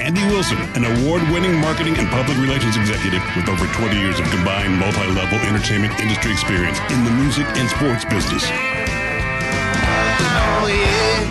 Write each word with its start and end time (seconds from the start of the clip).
Andy 0.00 0.24
Wilson, 0.24 0.56
an 0.74 0.84
award-winning 0.84 1.54
marketing 1.60 1.94
and 1.98 2.08
public 2.08 2.38
relations 2.38 2.74
executive 2.74 3.22
with 3.36 3.50
over 3.50 3.66
20 3.66 3.98
years 3.98 4.18
of 4.18 4.24
combined 4.30 4.74
multi-level 4.74 5.38
entertainment 5.40 6.00
industry 6.00 6.32
experience 6.32 6.78
in 6.90 7.04
the 7.04 7.10
music 7.10 7.44
and 7.58 7.68
sports 7.68 8.06
business. 8.06 8.48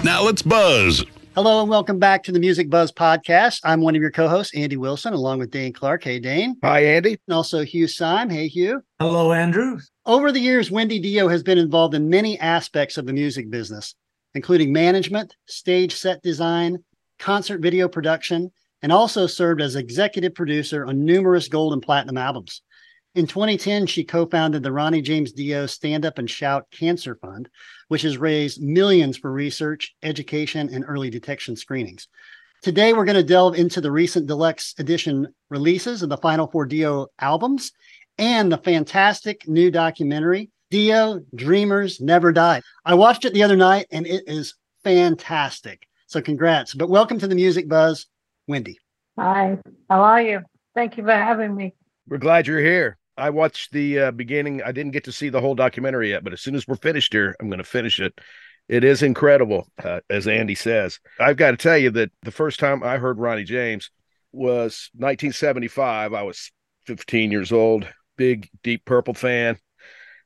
Now 0.06 0.22
let's 0.24 0.44
buzz. 0.44 1.03
Hello 1.34 1.62
and 1.62 1.69
welcome 1.69 1.97
back 1.97 2.22
to 2.24 2.31
the 2.31 2.40
Music 2.40 2.69
Buzz 2.69 2.91
podcast. 2.91 3.62
I'm 3.63 3.81
one 3.81 3.96
of 3.96 4.02
your 4.03 4.12
co-hosts, 4.12 4.56
Andy 4.56 4.78
Wilson, 4.78 5.13
along 5.13 5.40
with 5.40 5.50
Dane 5.50 5.74
Clark. 5.74 6.03
Hey, 6.03 6.19
Dane. 6.19 6.56
Hi, 6.63 6.85
Andy. 6.85 7.18
And 7.28 7.35
also 7.35 7.63
Hugh 7.63 7.88
Syme. 7.88 8.29
Hey, 8.29 8.47
Hugh. 8.47 8.84
Hello, 9.00 9.34
Andrew. 9.34 9.79
Over 10.06 10.31
the 10.31 10.40
years, 10.40 10.69
Wendy 10.69 11.00
Dio 11.00 11.28
has 11.28 11.41
been 11.41 11.58
involved 11.58 11.96
in 11.96 12.08
many 12.08 12.40
aspects 12.40 12.97
of 12.97 13.08
the 13.08 13.13
music 13.13 13.50
business, 13.50 13.96
including 14.35 14.72
management, 14.72 15.35
stage 15.47 15.96
set 15.96 16.22
design, 16.22 16.84
concert 17.18 17.62
video 17.62 17.88
production, 17.88 18.52
and 18.81 18.91
also 18.91 19.28
served 19.28 19.62
as 19.62 19.75
executive 19.75 20.34
producer 20.34 20.85
on 20.85 21.06
numerous 21.06 21.47
gold 21.47 21.73
and 21.73 21.81
platinum 21.81 22.17
albums. 22.17 22.62
In 23.16 23.25
2010, 23.25 23.88
she 23.88 24.03
co 24.03 24.25
founded 24.28 24.62
the 24.62 24.72
Ronnie 24.72 25.01
James 25.01 25.31
Dio 25.31 25.66
Stand 25.66 26.06
Up 26.06 26.19
and 26.19 26.29
Shout 26.29 26.67
Cancer 26.72 27.16
Fund, 27.16 27.50
which 27.88 28.03
has 28.03 28.17
raised 28.17 28.62
millions 28.62 29.17
for 29.17 29.31
research, 29.31 29.95
education, 30.03 30.69
and 30.72 30.85
early 30.88 31.09
detection 31.09 31.56
screenings. 31.56 32.07
Today, 32.62 32.94
we're 32.94 33.06
going 33.06 33.16
to 33.16 33.23
delve 33.23 33.56
into 33.56 33.81
the 33.81 33.91
recent 33.91 34.28
deluxe 34.28 34.75
edition 34.78 35.28
releases 35.50 36.03
of 36.03 36.09
the 36.09 36.17
final 36.17 36.47
four 36.47 36.66
Dio 36.66 37.07
albums 37.19 37.72
and 38.19 38.51
the 38.51 38.57
fantastic 38.57 39.47
new 39.47 39.72
documentary, 39.72 40.51
Dio 40.69 41.22
Dreamers 41.34 42.00
Never 42.00 42.31
Die. 42.31 42.61
I 42.85 42.94
watched 42.94 43.25
it 43.25 43.34
the 43.34 43.44
other 43.44 43.56
night 43.56 43.88
and 43.91 44.06
it 44.06 44.23
is 44.28 44.56
fantastic. 44.84 45.88
So, 46.06 46.22
congrats. 46.22 46.75
But 46.75 46.90
welcome 46.90 47.17
to 47.19 47.28
the 47.28 47.35
Music 47.35 47.67
Buzz, 47.67 48.06
Wendy. 48.50 48.80
Hi, 49.16 49.60
how 49.92 50.02
are 50.02 50.22
you? 50.24 50.42
Thank 50.74 50.98
you 50.98 51.04
for 51.04 51.12
having 51.12 51.56
me. 51.56 51.76
We're 52.08 52.18
glad 52.18 52.48
you're 52.48 52.60
here. 52.60 52.98
I 53.16 53.30
watched 53.30 53.72
the 53.72 54.00
uh, 54.00 54.12
beginning. 54.12 54.64
I 54.64 54.72
didn't 54.72 54.94
get 54.94 55.04
to 55.04 55.12
see 55.12 55.30
the 55.30 55.40
whole 55.40 55.54
documentary 55.54 56.10
yet, 56.10 56.24
but 56.24 56.34
as 56.34 56.42
soon 56.42 56.56
as 56.56 56.68
we're 56.68 56.76
finished 56.78 57.14
here, 57.14 57.36
I'm 57.40 57.50
going 57.50 57.59
to 57.59 57.64
finish 57.64 58.00
it. 58.00 58.20
It 58.68 58.84
is 58.84 59.04
incredible, 59.04 59.68
uh, 59.84 60.00
as 60.09 60.28
Andy 60.28 60.56
says. 60.56 61.00
I've 61.20 61.38
got 61.38 61.52
to 61.52 61.58
tell 61.58 61.78
you 61.78 61.92
that 61.92 62.12
the 62.24 62.32
first 62.32 62.59
time 62.59 62.82
I 62.82 62.98
heard 62.98 63.20
Ronnie 63.20 63.44
James 63.44 63.92
was 64.32 64.90
1975. 64.94 66.16
I 66.16 66.24
was 66.24 66.52
15 66.88 67.32
years 67.32 67.52
old, 67.52 67.88
big 68.18 68.50
Deep 68.64 68.84
Purple 68.84 69.14
fan, 69.14 69.59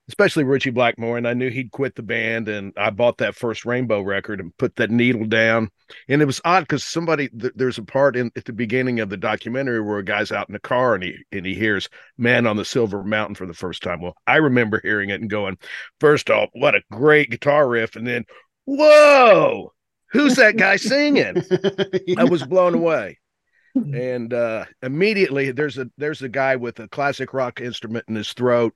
especially 0.10 0.44
Ritchie 0.44 0.72
Blackmore. 0.72 1.18
And 1.18 1.28
I 1.28 1.34
knew 1.34 1.50
he'd 1.50 1.72
quit 1.72 1.96
the 1.96 2.04
band. 2.04 2.48
And 2.48 2.74
I 2.78 2.90
bought 2.90 3.18
that 3.20 3.36
first 3.36 3.66
Rainbow 3.66 4.02
record 4.02 4.40
and 4.40 4.56
put 4.58 4.76
that 4.76 4.92
needle 4.92 5.26
down. 5.26 5.70
And 6.10 6.22
it 6.22 6.26
was 6.26 6.42
odd 6.44 6.62
because 6.62 6.84
somebody, 6.84 7.30
th- 7.30 7.54
there's 7.56 7.78
a 7.78 7.84
part 7.84 8.16
in 8.16 8.32
at 8.36 8.46
the 8.46 8.54
beginning 8.54 9.00
of 9.00 9.10
the 9.10 9.18
documentary 9.18 9.82
where 9.82 10.00
a 10.00 10.04
guy's 10.04 10.32
out 10.32 10.50
in 10.50 10.54
the 10.54 10.60
car 10.60 10.96
and 10.96 11.04
he, 11.04 11.16
and 11.32 11.46
he 11.46 11.56
hears 11.56 11.90
Man 12.18 12.46
on 12.48 12.58
the 12.58 12.66
Silver 12.66 13.04
Mountain 13.04 13.36
for 13.36 13.46
the 13.46 13.54
first 13.54 13.84
time. 13.84 14.02
Well, 14.02 14.16
I 14.28 14.38
remember 14.38 14.80
hearing 14.84 15.10
it 15.10 15.22
and 15.22 15.30
going, 15.30 15.58
first 16.00 16.30
off, 16.30 16.50
what 16.54 16.76
a 16.76 16.84
great 16.92 17.30
guitar 17.30 17.68
riff. 17.68 17.96
And 17.96 18.06
then, 18.06 18.26
whoa, 18.66 19.72
who's 20.12 20.36
that 20.36 20.58
guy 20.58 20.76
singing? 20.76 21.44
I 22.18 22.26
was 22.26 22.44
blown 22.44 22.74
away. 22.76 23.20
And 23.76 24.32
uh, 24.34 24.66
immediately 24.84 25.52
there's 25.52 25.80
a 25.80 25.90
there's 25.98 26.22
a 26.22 26.30
guy 26.30 26.58
with 26.58 26.80
a 26.80 26.88
classic 26.88 27.34
rock 27.34 27.60
instrument 27.60 28.06
in 28.08 28.14
his 28.14 28.32
throat 28.32 28.76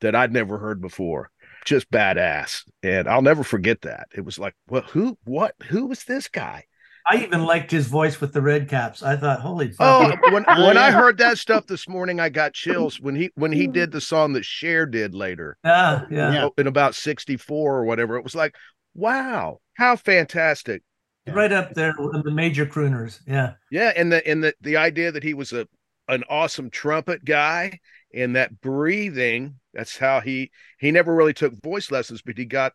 that 0.00 0.14
I'd 0.14 0.32
never 0.32 0.58
heard 0.58 0.80
before. 0.80 1.30
Just 1.64 1.90
badass. 1.90 2.62
And 2.82 3.08
I'll 3.08 3.22
never 3.22 3.42
forget 3.42 3.82
that. 3.82 4.08
It 4.14 4.24
was 4.24 4.38
like, 4.38 4.54
well, 4.68 4.82
who, 4.82 5.18
what, 5.24 5.54
who 5.68 5.86
was 5.86 6.04
this 6.04 6.28
guy? 6.28 6.64
I 7.08 7.18
even 7.18 7.44
liked 7.44 7.70
his 7.70 7.86
voice 7.86 8.20
with 8.20 8.32
the 8.32 8.42
red 8.42 8.68
caps. 8.68 9.02
I 9.02 9.16
thought, 9.16 9.40
holy 9.40 9.72
oh, 9.78 10.12
oh, 10.24 10.32
when 10.32 10.44
when 10.44 10.76
I 10.76 10.90
heard 10.90 11.18
that 11.18 11.38
stuff 11.38 11.66
this 11.66 11.88
morning, 11.88 12.18
I 12.18 12.30
got 12.30 12.52
chills 12.54 13.00
when 13.00 13.14
he 13.14 13.30
when 13.36 13.52
he 13.52 13.68
did 13.68 13.92
the 13.92 14.00
song 14.00 14.32
that 14.32 14.44
Cher 14.44 14.86
did 14.86 15.14
later 15.14 15.56
ah, 15.64 16.04
yeah, 16.10 16.32
yeah. 16.32 16.32
Yeah. 16.32 16.48
in 16.58 16.66
about 16.66 16.96
64 16.96 17.76
or 17.76 17.84
whatever. 17.84 18.16
It 18.16 18.24
was 18.24 18.34
like, 18.34 18.56
wow, 18.94 19.60
how 19.74 19.94
fantastic. 19.94 20.82
Right 21.28 21.52
up 21.52 21.74
there 21.74 21.94
with 21.96 22.24
the 22.24 22.30
major 22.30 22.66
crooners. 22.66 23.20
Yeah. 23.26 23.52
Yeah, 23.70 23.92
and 23.94 24.10
the 24.10 24.26
and 24.26 24.42
the 24.42 24.54
the 24.60 24.76
idea 24.76 25.12
that 25.12 25.22
he 25.22 25.34
was 25.34 25.52
a 25.52 25.68
an 26.08 26.24
awesome 26.28 26.70
trumpet 26.70 27.24
guy 27.24 27.80
and 28.16 28.34
that 28.34 28.60
breathing, 28.60 29.56
that's 29.74 29.96
how 29.96 30.20
he 30.20 30.50
he 30.78 30.90
never 30.90 31.14
really 31.14 31.34
took 31.34 31.62
voice 31.62 31.90
lessons, 31.90 32.22
but 32.22 32.38
he 32.38 32.44
got 32.44 32.72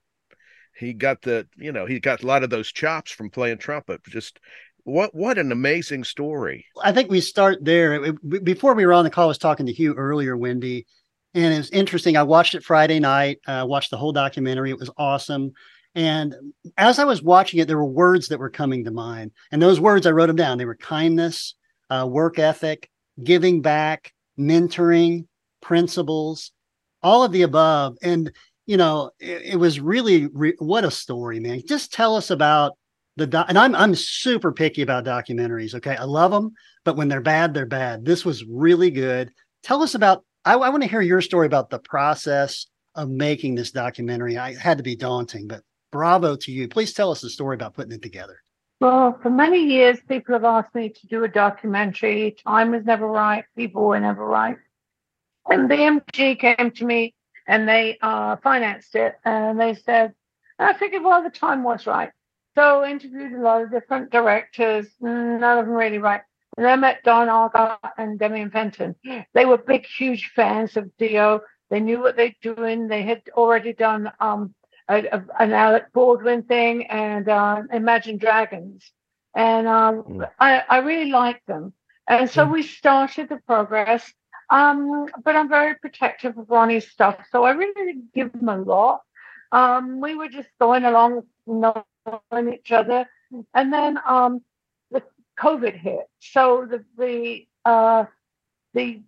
he 0.76 0.94
got 0.94 1.22
the 1.22 1.48
you 1.58 1.72
know, 1.72 1.86
he 1.86 2.00
got 2.00 2.24
a 2.24 2.28
lot 2.28 2.44
of 2.44 2.50
those 2.50 2.72
chops 2.72 3.12
from 3.12 3.30
playing 3.30 3.58
trumpet. 3.58 4.02
Just 4.04 4.40
what 4.84 5.14
what 5.14 5.38
an 5.38 5.52
amazing 5.52 6.04
story. 6.04 6.66
I 6.82 6.92
think 6.92 7.10
we 7.10 7.22
start 7.22 7.64
there. 7.66 8.14
Before 8.14 8.74
we 8.74 8.86
were 8.86 8.94
on 8.94 9.04
the 9.04 9.10
call, 9.10 9.26
I 9.26 9.28
was 9.28 9.38
talking 9.38 9.66
to 9.66 9.74
Hugh 9.74 9.96
earlier, 9.96 10.38
Wendy, 10.38 10.86
and 11.34 11.54
it 11.54 11.58
was 11.58 11.72
interesting. 11.72 12.16
I 12.16 12.24
watched 12.24 12.56
it 12.56 12.64
Friday 12.64 13.00
night. 13.00 13.40
I 13.48 13.64
watched 13.64 13.92
the 13.92 13.98
whole 13.98 14.14
documentary. 14.14 14.70
It 14.70 14.80
was 14.80 14.92
awesome. 14.98 15.52
And 15.94 16.36
as 16.78 17.00
I 17.00 17.04
was 17.04 17.22
watching 17.22 17.60
it, 17.60 17.68
there 17.68 17.78
were 17.78 17.86
words 17.86 18.30
that 18.30 18.40
were 18.40 18.50
coming 18.50 18.86
to 18.86 18.92
mind. 18.92 19.32
And 19.52 19.62
those 19.62 19.80
words, 19.80 20.06
I 20.08 20.12
wrote 20.12 20.28
them 20.28 20.38
down. 20.38 20.58
They 20.58 20.66
were 20.66 20.76
kindness, 20.76 21.56
uh, 21.90 22.08
work 22.10 22.40
ethic, 22.40 22.90
giving 23.22 23.62
back, 23.62 24.14
mentoring, 24.40 25.28
principles, 25.62 26.52
all 27.02 27.24
of 27.24 27.32
the 27.32 27.44
above. 27.44 27.98
And, 28.02 28.32
you 28.66 28.78
know, 28.78 29.12
it, 29.20 29.54
it 29.54 29.56
was 29.58 29.80
really, 29.80 30.28
re- 30.28 30.56
what 30.60 30.86
a 30.86 30.92
story, 30.92 31.40
man. 31.40 31.62
Just 31.68 31.94
tell 31.94 32.16
us 32.16 32.30
about 32.30 32.74
the 33.18 33.28
do- 33.28 33.44
and 33.48 33.58
I'm 33.58 33.76
I'm 33.76 33.96
super 33.96 34.52
picky 34.52 34.82
about 34.82 35.06
documentaries. 35.06 35.76
Okay, 35.76 35.96
I 35.96 36.04
love 36.04 36.32
them, 36.32 36.54
but 36.86 36.96
when 36.96 37.10
they're 37.10 37.22
bad, 37.22 37.54
they're 37.54 37.66
bad. 37.66 38.06
This 38.06 38.24
was 38.24 38.46
really 38.46 38.92
good. 38.92 39.32
Tell 39.64 39.84
us 39.84 39.96
about. 39.96 40.24
I, 40.46 40.54
I 40.54 40.70
want 40.70 40.82
to 40.84 40.90
hear 40.90 41.02
your 41.02 41.22
story 41.22 41.46
about 41.46 41.70
the 41.70 41.80
process 41.80 42.68
of 42.96 43.10
making 43.10 43.56
this 43.56 43.72
documentary. 43.72 44.38
I 44.38 44.56
had 44.56 44.78
to 44.78 44.84
be 44.84 44.96
daunting, 44.96 45.48
but 45.48 45.62
bravo 45.92 46.36
to 46.38 46.52
you. 46.52 46.68
Please 46.68 46.94
tell 46.94 47.12
us 47.12 47.22
the 47.22 47.30
story 47.30 47.56
about 47.56 47.74
putting 47.74 47.92
it 47.92 48.02
together. 48.02 48.42
Well, 48.80 49.20
for 49.22 49.30
many 49.30 49.60
years, 49.60 50.00
people 50.08 50.34
have 50.34 50.44
asked 50.44 50.74
me 50.74 50.90
to 50.90 51.08
do 51.08 51.24
a 51.24 51.28
documentary. 51.28 52.36
Time 52.48 52.72
was 52.72 52.84
never 52.86 53.08
right. 53.08 53.44
People 53.56 53.84
were 53.84 54.00
never 54.00 54.26
right. 54.26 54.58
And 55.50 55.70
BMG 55.70 56.40
came 56.40 56.72
to 56.72 56.86
me 56.86 57.14
and 57.48 57.68
they 57.68 57.98
uh, 58.02 58.38
financed 58.38 58.96
it. 58.96 59.16
And 59.26 59.60
they 59.60 59.74
said, 59.74 60.14
and 60.60 60.70
I 60.70 60.74
figured, 60.74 61.04
well, 61.04 61.24
the 61.24 61.30
time 61.30 61.64
was 61.64 61.88
right. 61.88 62.12
So 62.56 62.86
interviewed 62.86 63.34
a 63.34 63.42
lot 63.42 63.62
of 63.62 63.72
different 63.72 64.12
directors, 64.12 64.88
none 65.00 65.42
of 65.44 65.66
them 65.66 65.74
really 65.74 65.98
right. 65.98 66.22
And 66.58 66.68
I 66.68 66.76
met 66.76 67.04
Don 67.04 67.30
Argott 67.30 67.80
and 67.98 68.20
Demian 68.20 68.52
Fenton. 68.52 68.96
They 69.34 69.46
were 69.46 69.58
big, 69.58 69.86
huge 69.86 70.32
fans 70.36 70.76
of 70.76 70.96
Dio. 70.98 71.42
They 71.70 71.80
knew 71.80 72.02
what 72.02 72.18
they're 72.18 72.36
doing. 72.42 72.88
They 72.88 73.04
had 73.04 73.22
already 73.36 73.72
done 73.72 74.12
um, 74.20 74.54
a, 74.90 75.06
a, 75.06 75.26
an 75.40 75.54
Alec 75.54 75.94
Baldwin 75.94 76.44
thing 76.44 76.88
and 76.88 77.30
uh, 77.30 77.62
Imagine 77.72 78.18
Dragons. 78.18 78.92
And 79.34 79.68
um, 79.68 80.04
mm. 80.04 80.30
I, 80.40 80.64
I, 80.70 80.78
really 80.80 81.10
liked 81.10 81.48
them. 81.48 81.74
And 82.06 82.30
so 82.30 82.46
mm. 82.46 82.52
we 82.52 82.64
started 82.64 83.30
the 83.30 83.38
progress. 83.48 84.14
Um, 84.52 85.06
but 85.24 85.36
I'm 85.36 85.48
very 85.50 85.76
protective 85.76 86.38
of 86.38 86.50
Ronnie's 86.50 86.90
stuff. 86.90 87.26
So 87.32 87.46
I 87.46 87.52
really 87.52 87.74
didn't 87.74 88.14
give 88.14 88.34
him 88.34 88.50
a 88.50 88.58
lot. 88.58 89.02
Um, 89.54 90.02
we 90.02 90.16
were 90.16 90.28
just 90.28 90.50
going 90.60 90.84
along, 90.84 91.24
knowing 91.48 92.54
each 92.54 92.72
other. 92.72 93.10
And 93.54 93.72
then 93.72 93.98
um, 94.06 94.42
the 94.92 95.04
COVID 95.40 95.76
hit. 95.76 96.06
So 96.20 96.68
the, 96.70 96.84
the, 96.98 97.48
uh, 97.64 98.06
the 98.74 99.02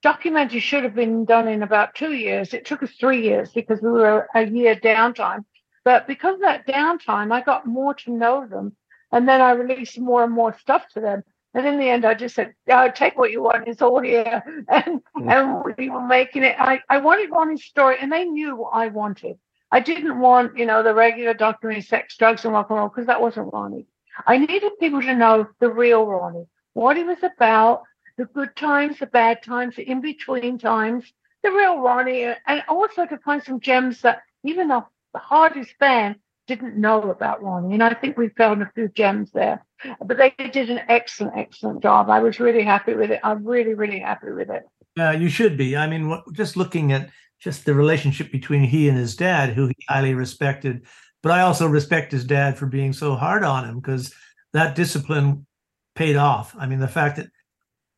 documentary 0.00 0.60
should 0.60 0.84
have 0.84 0.94
been 0.94 1.24
done 1.24 1.48
in 1.48 1.64
about 1.64 1.96
two 1.96 2.12
years. 2.12 2.54
It 2.54 2.64
took 2.64 2.82
us 2.84 2.92
three 2.92 3.22
years 3.24 3.50
because 3.50 3.82
we 3.82 3.90
were 3.90 4.28
a 4.34 4.46
year 4.46 4.76
downtime. 4.76 5.44
But 5.84 6.06
because 6.06 6.34
of 6.34 6.40
that 6.42 6.68
downtime, 6.68 7.32
I 7.32 7.40
got 7.40 7.66
more 7.66 7.94
to 7.94 8.12
know 8.12 8.46
them. 8.46 8.76
And 9.10 9.28
then 9.28 9.40
I 9.40 9.52
released 9.52 9.98
more 9.98 10.22
and 10.22 10.32
more 10.32 10.56
stuff 10.58 10.86
to 10.94 11.00
them. 11.00 11.24
And 11.54 11.66
in 11.66 11.78
the 11.78 11.88
end, 11.88 12.04
I 12.04 12.14
just 12.14 12.34
said, 12.34 12.52
oh, 12.68 12.90
take 12.90 13.16
what 13.16 13.30
you 13.30 13.40
want. 13.42 13.68
It's 13.68 13.80
all 13.80 14.00
here. 14.00 14.42
And, 14.68 15.00
mm. 15.16 15.32
and 15.32 15.74
we 15.78 15.88
were 15.88 16.06
making 16.06 16.42
it. 16.42 16.56
I, 16.58 16.80
I 16.88 16.98
wanted 16.98 17.30
Ronnie's 17.30 17.64
story, 17.64 17.96
and 18.00 18.10
they 18.10 18.24
knew 18.24 18.56
what 18.56 18.70
I 18.70 18.88
wanted. 18.88 19.38
I 19.70 19.80
didn't 19.80 20.18
want, 20.18 20.58
you 20.58 20.66
know, 20.66 20.82
the 20.82 20.94
regular 20.94 21.34
documentary 21.34 21.82
sex, 21.82 22.16
drugs, 22.16 22.44
and 22.44 22.52
rock 22.52 22.70
and 22.70 22.78
roll 22.78 22.88
because 22.88 23.06
that 23.06 23.20
wasn't 23.20 23.52
Ronnie. 23.52 23.86
I 24.26 24.38
needed 24.38 24.78
people 24.78 25.02
to 25.02 25.14
know 25.14 25.48
the 25.60 25.70
real 25.70 26.06
Ronnie, 26.06 26.46
what 26.72 26.96
he 26.96 27.04
was 27.04 27.18
about, 27.22 27.82
the 28.16 28.26
good 28.26 28.54
times, 28.56 28.98
the 28.98 29.06
bad 29.06 29.42
times, 29.42 29.76
the 29.76 29.88
in 29.88 30.00
between 30.00 30.58
times, 30.58 31.12
the 31.42 31.50
real 31.50 31.78
Ronnie, 31.78 32.32
and 32.46 32.62
also 32.68 33.06
to 33.06 33.18
find 33.18 33.42
some 33.42 33.60
gems 33.60 34.02
that 34.02 34.22
even 34.44 34.68
the, 34.68 34.84
the 35.12 35.18
hardest 35.18 35.74
fan 35.78 36.16
didn't 36.46 36.76
know 36.76 37.10
about 37.10 37.42
Ronnie. 37.42 37.74
And 37.74 37.82
I 37.82 37.94
think 37.94 38.16
we 38.16 38.28
found 38.28 38.62
a 38.62 38.70
few 38.74 38.88
gems 38.88 39.30
there. 39.32 39.64
But 40.04 40.16
they 40.16 40.34
did 40.48 40.70
an 40.70 40.80
excellent, 40.88 41.36
excellent 41.36 41.82
job. 41.82 42.10
I 42.10 42.20
was 42.20 42.40
really 42.40 42.62
happy 42.62 42.94
with 42.94 43.10
it. 43.10 43.20
I'm 43.22 43.44
really, 43.44 43.74
really 43.74 44.00
happy 44.00 44.30
with 44.30 44.50
it. 44.50 44.62
Yeah, 44.96 45.12
you 45.12 45.28
should 45.28 45.56
be. 45.56 45.76
I 45.76 45.86
mean, 45.86 46.20
just 46.32 46.56
looking 46.56 46.92
at 46.92 47.10
just 47.40 47.64
the 47.64 47.74
relationship 47.74 48.30
between 48.30 48.62
he 48.62 48.88
and 48.88 48.96
his 48.96 49.16
dad, 49.16 49.50
who 49.50 49.66
he 49.66 49.76
highly 49.88 50.14
respected. 50.14 50.86
But 51.22 51.32
I 51.32 51.40
also 51.42 51.66
respect 51.66 52.12
his 52.12 52.24
dad 52.24 52.58
for 52.58 52.66
being 52.66 52.92
so 52.92 53.14
hard 53.14 53.44
on 53.44 53.68
him 53.68 53.80
because 53.80 54.14
that 54.52 54.74
discipline 54.74 55.46
paid 55.94 56.16
off. 56.16 56.54
I 56.58 56.66
mean, 56.66 56.80
the 56.80 56.88
fact 56.88 57.16
that 57.16 57.28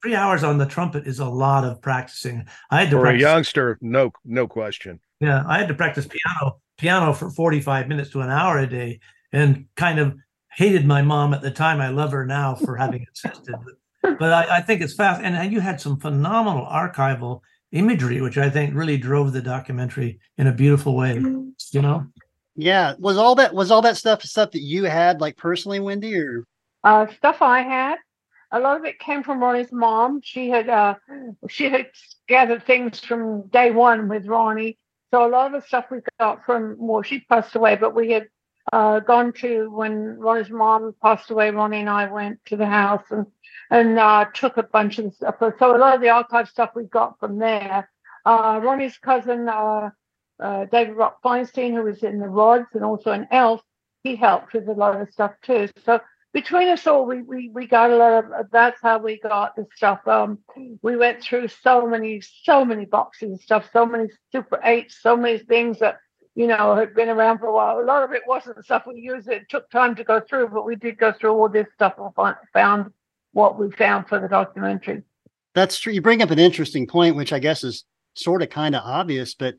three 0.02 0.14
hours 0.14 0.44
on 0.44 0.58
the 0.58 0.66
trumpet 0.66 1.06
is 1.06 1.18
a 1.18 1.28
lot 1.28 1.64
of 1.64 1.80
practicing. 1.80 2.46
I 2.70 2.80
had 2.80 2.90
to 2.90 2.96
for 2.96 3.02
practice, 3.02 3.22
a 3.22 3.28
youngster, 3.28 3.78
no, 3.80 4.12
no 4.24 4.46
question. 4.46 5.00
Yeah, 5.20 5.44
I 5.46 5.58
had 5.58 5.68
to 5.68 5.74
practice 5.74 6.06
piano 6.06 6.60
piano 6.76 7.12
for 7.12 7.30
45 7.30 7.88
minutes 7.88 8.10
to 8.10 8.20
an 8.20 8.30
hour 8.30 8.58
a 8.58 8.66
day 8.66 9.00
and 9.32 9.66
kind 9.76 9.98
of 9.98 10.16
hated 10.52 10.86
my 10.86 11.02
mom 11.02 11.34
at 11.34 11.42
the 11.42 11.50
time. 11.50 11.80
I 11.80 11.88
love 11.88 12.12
her 12.12 12.24
now 12.24 12.54
for 12.54 12.76
having 12.78 13.06
insisted. 13.08 13.54
But, 14.02 14.18
but 14.18 14.32
I, 14.32 14.58
I, 14.58 14.60
think 14.60 14.82
it's 14.82 14.94
fast. 14.94 15.20
And 15.22 15.52
you 15.52 15.60
had 15.60 15.80
some 15.80 15.98
phenomenal 15.98 16.66
archival 16.66 17.40
imagery, 17.72 18.20
which 18.20 18.38
I 18.38 18.48
think 18.48 18.74
really 18.74 18.96
drove 18.96 19.32
the 19.32 19.42
documentary 19.42 20.20
in 20.38 20.46
a 20.46 20.52
beautiful 20.52 20.96
way. 20.96 21.14
You 21.14 21.82
know? 21.82 22.06
Yeah. 22.54 22.94
Was 22.98 23.16
all 23.16 23.34
that 23.34 23.54
was 23.54 23.70
all 23.70 23.82
that 23.82 23.96
stuff 23.96 24.22
stuff 24.22 24.52
that 24.52 24.62
you 24.62 24.84
had 24.84 25.20
like 25.20 25.36
personally, 25.36 25.80
Wendy, 25.80 26.16
or 26.16 26.44
uh, 26.84 27.06
stuff 27.18 27.42
I 27.42 27.62
had? 27.62 27.98
a 28.52 28.60
lot 28.60 28.78
of 28.78 28.84
it 28.84 28.98
came 28.98 29.22
from 29.22 29.40
Ronnie's 29.40 29.72
mom. 29.72 30.20
She 30.22 30.48
had 30.48 30.68
uh, 30.68 30.94
she 31.48 31.68
had 31.68 31.88
gathered 32.28 32.64
things 32.64 33.00
from 33.00 33.48
day 33.48 33.70
one 33.70 34.08
with 34.08 34.26
Ronnie. 34.26 34.78
So 35.12 35.26
a 35.26 35.30
lot 35.30 35.54
of 35.54 35.60
the 35.60 35.66
stuff 35.66 35.86
we 35.90 35.98
got 36.18 36.44
from 36.44 36.76
well, 36.78 37.02
she 37.02 37.20
passed 37.20 37.54
away, 37.54 37.76
but 37.76 37.94
we 37.94 38.10
had 38.10 38.26
uh, 38.72 39.00
gone 39.00 39.32
to 39.34 39.70
when 39.70 40.18
Ronnie's 40.18 40.50
mom 40.50 40.94
passed 41.02 41.30
away. 41.30 41.50
Ronnie 41.50 41.80
and 41.80 41.90
I 41.90 42.10
went 42.10 42.44
to 42.46 42.56
the 42.56 42.66
house 42.66 43.04
and 43.10 43.26
and 43.70 43.98
uh, 43.98 44.26
took 44.34 44.56
a 44.56 44.62
bunch 44.62 44.98
of 44.98 45.14
stuff. 45.14 45.36
So 45.40 45.76
a 45.76 45.78
lot 45.78 45.94
of 45.94 46.00
the 46.00 46.10
archive 46.10 46.48
stuff 46.48 46.70
we 46.74 46.84
got 46.84 47.18
from 47.18 47.38
there. 47.38 47.88
Uh, 48.24 48.60
Ronnie's 48.62 48.98
cousin 48.98 49.48
uh, 49.48 49.90
uh, 50.40 50.64
David 50.66 50.96
Rock 50.96 51.22
Feinstein, 51.22 51.74
who 51.74 51.82
was 51.82 52.02
in 52.02 52.18
the 52.18 52.28
Rods 52.28 52.66
and 52.74 52.84
also 52.84 53.12
an 53.12 53.26
Elf, 53.30 53.62
he 54.02 54.16
helped 54.16 54.52
with 54.52 54.68
a 54.68 54.72
lot 54.72 55.00
of 55.00 55.10
stuff 55.12 55.32
too. 55.42 55.68
So 55.84 56.00
between 56.36 56.68
us 56.68 56.86
all, 56.86 57.06
we, 57.06 57.22
we, 57.22 57.48
we 57.48 57.66
got 57.66 57.90
a 57.90 57.96
lot 57.96 58.22
of, 58.22 58.50
that's 58.52 58.78
how 58.82 58.98
we 58.98 59.18
got 59.18 59.56
the 59.56 59.66
stuff. 59.74 60.06
Um, 60.06 60.38
we 60.82 60.94
went 60.94 61.22
through 61.22 61.48
so 61.48 61.86
many, 61.86 62.20
so 62.20 62.62
many 62.62 62.84
boxes 62.84 63.30
and 63.30 63.40
stuff, 63.40 63.70
so 63.72 63.86
many 63.86 64.10
Super 64.32 64.60
8s, 64.62 64.92
so 65.00 65.16
many 65.16 65.38
things 65.38 65.78
that, 65.78 65.96
you 66.34 66.46
know, 66.46 66.76
had 66.76 66.94
been 66.94 67.08
around 67.08 67.38
for 67.38 67.46
a 67.46 67.54
while. 67.54 67.80
A 67.80 67.86
lot 67.86 68.02
of 68.02 68.12
it 68.12 68.20
wasn't 68.26 68.62
stuff 68.62 68.82
we 68.86 69.00
used. 69.00 69.30
It 69.30 69.48
took 69.48 69.70
time 69.70 69.94
to 69.94 70.04
go 70.04 70.20
through, 70.20 70.48
but 70.48 70.66
we 70.66 70.76
did 70.76 70.98
go 70.98 71.10
through 71.10 71.32
all 71.32 71.48
this 71.48 71.68
stuff 71.74 71.94
and 71.96 72.34
found 72.52 72.92
what 73.32 73.58
we 73.58 73.70
found 73.70 74.06
for 74.06 74.20
the 74.20 74.28
documentary. 74.28 75.04
That's 75.54 75.78
true. 75.78 75.94
You 75.94 76.02
bring 76.02 76.20
up 76.20 76.30
an 76.30 76.38
interesting 76.38 76.86
point, 76.86 77.16
which 77.16 77.32
I 77.32 77.38
guess 77.38 77.64
is 77.64 77.86
sort 78.12 78.42
of 78.42 78.50
kind 78.50 78.74
of 78.74 78.82
obvious, 78.84 79.34
but 79.34 79.54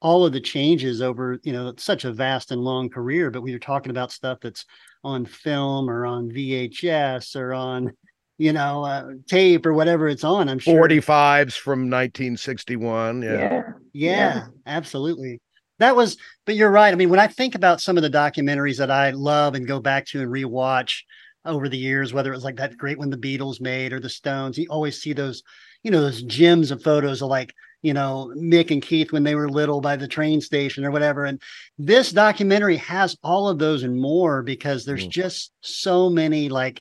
all 0.00 0.24
of 0.24 0.32
the 0.32 0.40
changes 0.40 1.02
over, 1.02 1.38
you 1.42 1.52
know, 1.52 1.74
such 1.76 2.04
a 2.04 2.12
vast 2.12 2.52
and 2.52 2.62
long 2.62 2.88
career, 2.88 3.30
but 3.30 3.42
we 3.42 3.52
were 3.52 3.58
talking 3.58 3.90
about 3.90 4.12
stuff 4.12 4.38
that's 4.40 4.64
on 5.04 5.24
film 5.24 5.88
or 5.90 6.06
on 6.06 6.30
VHS 6.30 7.36
or 7.36 7.52
on 7.54 7.92
you 8.36 8.52
know 8.52 8.84
uh, 8.84 9.10
tape 9.28 9.66
or 9.66 9.72
whatever 9.72 10.08
it's 10.08 10.24
on. 10.24 10.48
I'm 10.48 10.58
sure 10.58 10.88
45s 10.88 11.54
from 11.54 11.90
1961. 11.90 13.22
Yeah. 13.22 13.32
yeah. 13.32 13.62
Yeah, 13.92 14.46
absolutely. 14.66 15.40
That 15.78 15.96
was, 15.96 16.16
but 16.44 16.54
you're 16.54 16.70
right. 16.70 16.92
I 16.92 16.96
mean, 16.96 17.08
when 17.08 17.20
I 17.20 17.26
think 17.26 17.54
about 17.54 17.80
some 17.80 17.96
of 17.96 18.02
the 18.02 18.10
documentaries 18.10 18.78
that 18.78 18.90
I 18.90 19.10
love 19.10 19.54
and 19.54 19.66
go 19.66 19.80
back 19.80 20.06
to 20.06 20.20
and 20.20 20.30
rewatch 20.30 21.02
over 21.44 21.68
the 21.68 21.78
years, 21.78 22.12
whether 22.12 22.32
it 22.32 22.36
was 22.36 22.44
like 22.44 22.56
that 22.56 22.76
great 22.76 22.98
one 22.98 23.10
the 23.10 23.16
Beatles 23.16 23.60
made 23.60 23.92
or 23.92 24.00
the 24.00 24.08
Stones, 24.08 24.58
you 24.58 24.66
always 24.70 25.00
see 25.00 25.12
those, 25.12 25.42
you 25.82 25.90
know, 25.90 26.00
those 26.00 26.22
gems 26.22 26.70
of 26.70 26.82
photos 26.82 27.22
of 27.22 27.28
like 27.28 27.52
you 27.82 27.94
know, 27.94 28.32
Mick 28.36 28.70
and 28.70 28.82
Keith 28.82 29.12
when 29.12 29.22
they 29.22 29.34
were 29.34 29.48
little 29.48 29.80
by 29.80 29.96
the 29.96 30.08
train 30.08 30.40
station 30.40 30.84
or 30.84 30.90
whatever. 30.90 31.24
And 31.24 31.40
this 31.78 32.10
documentary 32.12 32.76
has 32.78 33.16
all 33.22 33.48
of 33.48 33.58
those 33.58 33.82
and 33.82 34.00
more 34.00 34.42
because 34.42 34.84
there's 34.84 35.06
mm. 35.06 35.10
just 35.10 35.52
so 35.60 36.10
many 36.10 36.48
like 36.48 36.80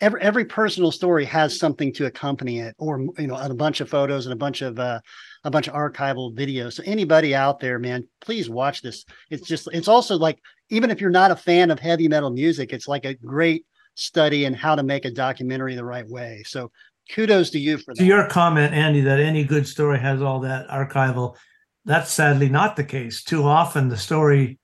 every 0.00 0.20
every 0.20 0.44
personal 0.44 0.90
story 0.90 1.24
has 1.24 1.58
something 1.58 1.92
to 1.94 2.06
accompany 2.06 2.58
it, 2.58 2.74
or 2.78 3.00
you 3.18 3.28
know, 3.28 3.36
a 3.36 3.54
bunch 3.54 3.80
of 3.80 3.88
photos 3.88 4.26
and 4.26 4.32
a 4.32 4.36
bunch 4.36 4.62
of 4.62 4.78
uh 4.78 5.00
a 5.44 5.50
bunch 5.50 5.68
of 5.68 5.74
archival 5.74 6.34
videos. 6.34 6.74
So 6.74 6.82
anybody 6.84 7.34
out 7.34 7.60
there, 7.60 7.78
man, 7.78 8.06
please 8.20 8.50
watch 8.50 8.82
this. 8.82 9.04
It's 9.30 9.46
just 9.46 9.68
it's 9.72 9.88
also 9.88 10.16
like 10.16 10.38
even 10.70 10.90
if 10.90 11.00
you're 11.00 11.10
not 11.10 11.30
a 11.30 11.36
fan 11.36 11.70
of 11.70 11.78
heavy 11.78 12.08
metal 12.08 12.30
music, 12.30 12.72
it's 12.72 12.88
like 12.88 13.04
a 13.04 13.14
great 13.14 13.64
study 13.94 14.44
in 14.44 14.54
how 14.54 14.74
to 14.74 14.82
make 14.82 15.04
a 15.04 15.10
documentary 15.10 15.74
the 15.74 15.84
right 15.84 16.08
way. 16.08 16.42
So 16.46 16.70
kudos 17.10 17.50
to 17.50 17.58
you 17.58 17.78
for 17.78 17.94
that. 17.94 18.00
To 18.00 18.04
your 18.04 18.26
comment, 18.28 18.74
Andy, 18.74 19.00
that 19.02 19.20
any 19.20 19.44
good 19.44 19.66
story 19.66 19.98
has 19.98 20.22
all 20.22 20.40
that 20.40 20.68
archival, 20.68 21.36
that's 21.84 22.10
sadly 22.10 22.48
not 22.48 22.76
the 22.76 22.84
case. 22.84 23.22
Too 23.22 23.44
often 23.44 23.88
the 23.88 23.96
story 23.96 24.58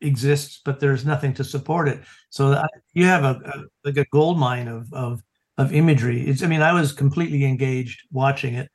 exists, 0.00 0.60
but 0.64 0.80
there's 0.80 1.04
nothing 1.04 1.34
to 1.34 1.44
support 1.44 1.88
it. 1.88 2.00
So 2.30 2.62
you 2.92 3.06
have 3.06 3.24
a, 3.24 3.40
a 3.44 3.64
like 3.84 3.96
a 3.96 4.06
gold 4.10 4.38
mine 4.38 4.68
of 4.68 4.92
of 4.92 5.22
of 5.58 5.72
imagery. 5.72 6.26
It's 6.26 6.42
I 6.42 6.46
mean, 6.46 6.62
I 6.62 6.72
was 6.72 6.92
completely 6.92 7.44
engaged 7.44 8.02
watching 8.10 8.54
it. 8.54 8.70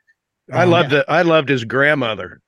I 0.52 0.64
um, 0.64 0.72
loved 0.72 0.94
it. 0.94 1.06
I 1.08 1.22
loved 1.22 1.50
his 1.50 1.64
grandmother. 1.64 2.42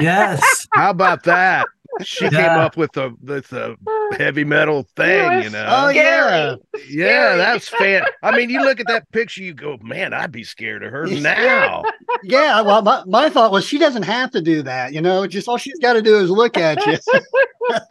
Yes. 0.00 0.66
How 0.72 0.90
about 0.90 1.24
that? 1.24 1.66
She 2.02 2.24
yeah. 2.24 2.30
came 2.30 2.58
up 2.58 2.76
with 2.76 2.92
the 2.92 3.14
with 3.22 3.48
the 3.48 3.76
heavy 4.18 4.44
metal 4.44 4.86
thing, 4.96 5.42
you 5.42 5.50
know. 5.50 5.66
Oh 5.68 5.88
yeah, 5.88 6.56
yeah, 6.88 7.36
that's 7.36 7.68
fan. 7.78 8.04
I 8.22 8.36
mean, 8.36 8.50
you 8.50 8.62
look 8.62 8.80
at 8.80 8.86
that 8.88 9.10
picture, 9.12 9.42
you 9.42 9.54
go, 9.54 9.78
man, 9.82 10.14
I'd 10.14 10.32
be 10.32 10.44
scared 10.44 10.82
of 10.82 10.90
her 10.90 11.06
now. 11.06 11.82
yeah, 12.22 12.60
well, 12.62 12.82
my, 12.82 13.02
my 13.06 13.28
thought 13.28 13.52
was 13.52 13.64
she 13.64 13.78
doesn't 13.78 14.04
have 14.04 14.30
to 14.32 14.40
do 14.40 14.62
that, 14.62 14.92
you 14.92 15.00
know. 15.00 15.26
Just 15.26 15.48
all 15.48 15.58
she's 15.58 15.78
got 15.78 15.94
to 15.94 16.02
do 16.02 16.18
is 16.18 16.30
look 16.30 16.56
at 16.56 16.84
you. 16.86 16.98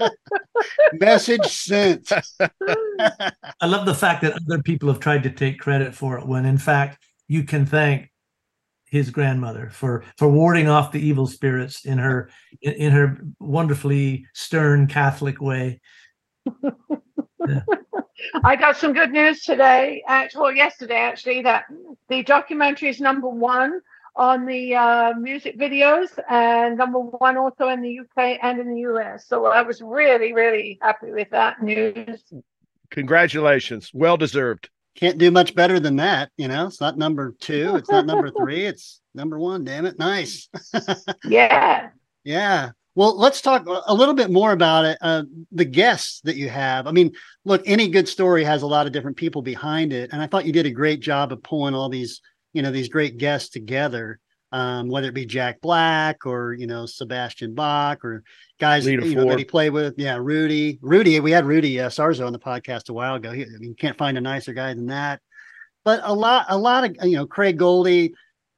Message 0.93 1.45
sent. 1.45 2.11
I 2.39 3.65
love 3.65 3.85
the 3.85 3.95
fact 3.95 4.21
that 4.23 4.33
other 4.33 4.61
people 4.61 4.89
have 4.89 4.99
tried 4.99 5.23
to 5.23 5.29
take 5.29 5.59
credit 5.59 5.93
for 5.93 6.17
it 6.17 6.27
when 6.27 6.45
in 6.45 6.57
fact 6.57 7.03
you 7.27 7.43
can 7.43 7.65
thank 7.65 8.10
his 8.91 9.09
grandmother 9.09 9.69
for 9.71 10.03
for 10.17 10.27
warding 10.27 10.67
off 10.67 10.91
the 10.91 10.99
evil 10.99 11.25
spirits 11.25 11.85
in 11.85 11.97
her 11.97 12.29
in, 12.61 12.73
in 12.73 12.91
her 12.91 13.17
wonderfully 13.39 14.27
stern 14.33 14.85
Catholic 14.85 15.41
way. 15.41 15.81
Yeah. 17.47 17.61
I 18.43 18.55
got 18.55 18.77
some 18.77 18.93
good 18.93 19.11
news 19.11 19.41
today, 19.41 20.03
actually, 20.07 20.41
well, 20.41 20.51
yesterday 20.51 20.97
actually, 20.97 21.41
that 21.41 21.65
the 22.07 22.21
documentary 22.21 22.89
is 22.89 23.01
number 23.01 23.27
one 23.27 23.81
on 24.15 24.45
the 24.45 24.75
uh, 24.75 25.13
music 25.13 25.57
videos 25.57 26.09
and 26.29 26.77
number 26.77 26.99
one 26.99 27.37
also 27.37 27.69
in 27.69 27.81
the 27.81 27.99
UK 27.99 28.37
and 28.43 28.59
in 28.59 28.73
the 28.75 28.81
US. 28.81 29.25
So 29.27 29.45
I 29.45 29.63
was 29.63 29.81
really, 29.81 30.33
really 30.33 30.77
happy 30.81 31.11
with 31.11 31.29
that 31.31 31.63
news. 31.63 32.23
Congratulations. 32.91 33.89
Well 33.93 34.17
deserved. 34.17 34.69
Can't 34.95 35.17
do 35.17 35.31
much 35.31 35.55
better 35.55 35.79
than 35.79 35.97
that. 35.97 36.31
You 36.37 36.47
know, 36.47 36.67
it's 36.67 36.81
not 36.81 36.97
number 36.97 37.35
two, 37.39 37.75
it's 37.75 37.89
not 37.89 38.05
number 38.05 38.29
three, 38.37 38.65
it's 38.65 39.01
number 39.13 39.39
one. 39.39 39.63
Damn 39.63 39.85
it. 39.85 39.97
Nice. 39.97 40.49
yeah. 41.25 41.89
Yeah. 42.23 42.71
Well, 42.93 43.17
let's 43.17 43.41
talk 43.41 43.65
a 43.87 43.93
little 43.93 44.13
bit 44.13 44.29
more 44.29 44.51
about 44.51 44.83
it. 44.83 44.97
Uh, 44.99 45.23
the 45.53 45.63
guests 45.63 46.19
that 46.25 46.35
you 46.35 46.49
have. 46.49 46.87
I 46.87 46.91
mean, 46.91 47.13
look, 47.45 47.63
any 47.65 47.87
good 47.87 48.09
story 48.09 48.43
has 48.43 48.63
a 48.63 48.67
lot 48.67 48.85
of 48.85 48.91
different 48.91 49.15
people 49.15 49.41
behind 49.41 49.93
it, 49.93 50.09
and 50.11 50.21
I 50.21 50.27
thought 50.27 50.45
you 50.45 50.51
did 50.51 50.65
a 50.65 50.71
great 50.71 50.99
job 50.99 51.31
of 51.31 51.41
pulling 51.41 51.73
all 51.73 51.87
these 51.87 52.19
you 52.53 52.61
know 52.61 52.71
these 52.71 52.89
great 52.89 53.17
guests 53.17 53.49
together 53.49 54.19
um, 54.51 54.89
whether 54.89 55.07
it 55.07 55.13
be 55.13 55.25
Jack 55.25 55.61
Black 55.61 56.25
or 56.25 56.53
you 56.53 56.67
know 56.67 56.85
Sebastian 56.85 57.53
Bach 57.53 58.03
or 58.03 58.23
guys 58.59 58.85
you 58.85 58.97
know 58.97 59.25
that 59.25 59.39
he 59.39 59.45
played 59.45 59.71
with. 59.71 59.95
Yeah, 59.97 60.17
Rudy, 60.17 60.79
Rudy. 60.81 61.19
We 61.19 61.31
had 61.31 61.45
Rudy 61.45 61.79
uh, 61.79 61.89
Sarzo 61.89 62.25
on 62.25 62.33
the 62.33 62.39
podcast 62.39 62.89
a 62.89 62.93
while 62.93 63.15
ago. 63.15 63.31
He, 63.31 63.43
I 63.43 63.47
mean, 63.59 63.69
you 63.69 63.75
can't 63.75 63.97
find 63.97 64.17
a 64.17 64.21
nicer 64.21 64.53
guy 64.53 64.73
than 64.73 64.87
that. 64.87 65.21
But 65.83 66.01
a 66.03 66.13
lot, 66.13 66.45
a 66.49 66.57
lot 66.57 66.83
of 66.83 66.95
you 67.03 67.17
know 67.17 67.25
Craig 67.25 67.57
Goldy. 67.57 68.13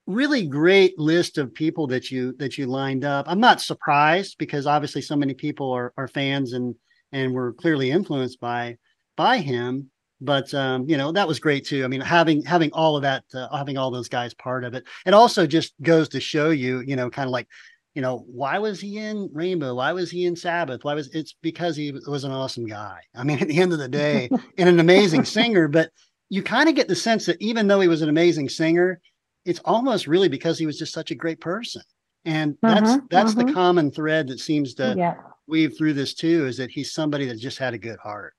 Really 0.05 0.45
great 0.45 1.00
list 1.00 1.38
of 1.38 1.53
people 1.53 1.88
that 1.88 2.12
you 2.12 2.35
that 2.38 2.57
you 2.57 2.65
lined 2.65 3.05
up. 3.05 3.25
I'm 3.29 3.39
not 3.39 3.62
surprised 3.62 4.35
because 4.38 4.67
obviously 4.67 5.01
so 5.01 5.15
many 5.15 5.33
people 5.33 5.71
are 5.71 5.93
are 5.95 6.09
fans 6.09 6.51
and 6.51 6.75
and 7.13 7.33
were 7.33 7.53
clearly 7.53 7.89
influenced 7.89 8.41
by 8.41 8.77
by 9.15 9.38
him 9.38 9.91
but 10.22 10.53
um, 10.53 10.88
you 10.89 10.98
know 10.98 11.12
that 11.12 11.27
was 11.27 11.39
great 11.39 11.65
too. 11.65 11.84
I 11.84 11.88
mean, 11.88 12.01
having 12.01 12.43
having 12.43 12.72
all 12.72 12.96
of 12.96 13.01
that, 13.03 13.24
uh, 13.34 13.55
having 13.55 13.77
all 13.77 13.91
those 13.91 14.10
guys 14.10 14.34
part 14.34 14.63
of 14.63 14.74
it, 14.74 14.86
it 15.05 15.13
also 15.13 15.46
just 15.46 15.74
goes 15.82 16.10
to 16.10 16.20
show 16.20 16.50
you, 16.50 16.79
you 16.82 16.96
know, 16.96 17.10
kind 17.10 17.27
of 17.27 17.32
like, 17.32 17.48
you 17.93 18.01
know, 18.01 18.25
why 18.27 18.58
was 18.60 18.79
he 18.79 18.98
in 18.98 19.29
Rainbow? 19.34 19.75
Why 19.75 19.91
was 19.91 20.10
he 20.10 20.25
in 20.25 20.36
Sabbath? 20.36 20.84
Why 20.84 20.93
was 20.93 21.10
it's 21.13 21.36
because 21.41 21.75
he 21.75 21.91
was 21.91 22.24
an 22.24 22.32
awesome 22.32 22.65
guy. 22.65 23.00
I 23.15 23.24
mean, 23.24 23.38
at 23.41 23.48
the 23.48 23.60
end 23.60 23.74
of 23.74 23.79
the 23.79 23.89
day, 23.89 24.29
and 24.58 24.70
an 24.70 24.79
amazing 24.79 25.25
singer. 25.25 25.67
But 25.67 25.89
you 26.29 26.41
kind 26.41 26.70
of 26.70 26.75
get 26.75 26.88
the 26.88 26.96
sense 26.96 27.25
that 27.25 27.41
even 27.41 27.67
though 27.67 27.82
he 27.82 27.88
was 27.88 28.01
an 28.01 28.10
amazing 28.10 28.50
singer, 28.50 29.01
it's 29.46 29.60
almost 29.65 30.08
really 30.08 30.29
because 30.29 30.58
he 30.58 30.65
was 30.65 30.79
just 30.79 30.93
such 30.93 31.12
a 31.12 31.15
great 31.15 31.41
person. 31.41 31.82
And 32.25 32.58
that's 32.62 32.91
mm-hmm, 32.91 33.05
that's 33.10 33.34
mm-hmm. 33.34 33.48
the 33.48 33.53
common 33.53 33.91
thread 33.91 34.29
that 34.29 34.39
seems 34.39 34.74
to 34.75 34.96
yeah. 34.98 35.15
weave 35.48 35.77
through 35.77 35.93
this 35.93 36.13
too, 36.13 36.48
is 36.48 36.55
that 36.58 36.72
he's 36.72 36.93
somebody 36.93 37.25
that 37.25 37.38
just 37.38 37.58
had 37.58 37.74
a 37.74 37.77
good 37.77 38.00
heart 38.00 38.34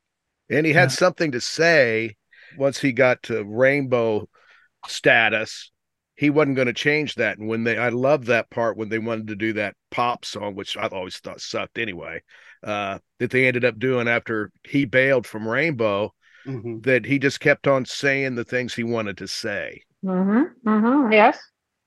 and 0.50 0.66
he 0.66 0.72
had 0.72 0.90
yeah. 0.90 0.96
something 0.96 1.32
to 1.32 1.40
say 1.40 2.16
once 2.58 2.78
he 2.78 2.92
got 2.92 3.22
to 3.24 3.44
rainbow 3.44 4.28
status 4.86 5.70
he 6.16 6.30
wasn't 6.30 6.56
going 6.56 6.66
to 6.66 6.72
change 6.72 7.14
that 7.14 7.38
and 7.38 7.48
when 7.48 7.64
they 7.64 7.78
i 7.78 7.88
love 7.88 8.26
that 8.26 8.50
part 8.50 8.76
when 8.76 8.88
they 8.88 8.98
wanted 8.98 9.28
to 9.28 9.36
do 9.36 9.54
that 9.54 9.74
pop 9.90 10.24
song 10.24 10.54
which 10.54 10.76
i 10.76 10.86
always 10.88 11.16
thought 11.18 11.40
sucked 11.40 11.78
anyway 11.78 12.20
uh 12.62 12.98
that 13.18 13.30
they 13.30 13.46
ended 13.46 13.64
up 13.64 13.78
doing 13.78 14.08
after 14.08 14.50
he 14.62 14.84
bailed 14.84 15.26
from 15.26 15.48
rainbow 15.48 16.12
mm-hmm. 16.46 16.80
that 16.80 17.04
he 17.04 17.18
just 17.18 17.40
kept 17.40 17.66
on 17.66 17.84
saying 17.84 18.34
the 18.34 18.44
things 18.44 18.74
he 18.74 18.84
wanted 18.84 19.16
to 19.18 19.26
say 19.26 19.82
mm-hmm. 20.04 20.68
Mm-hmm. 20.68 21.12
yes 21.12 21.38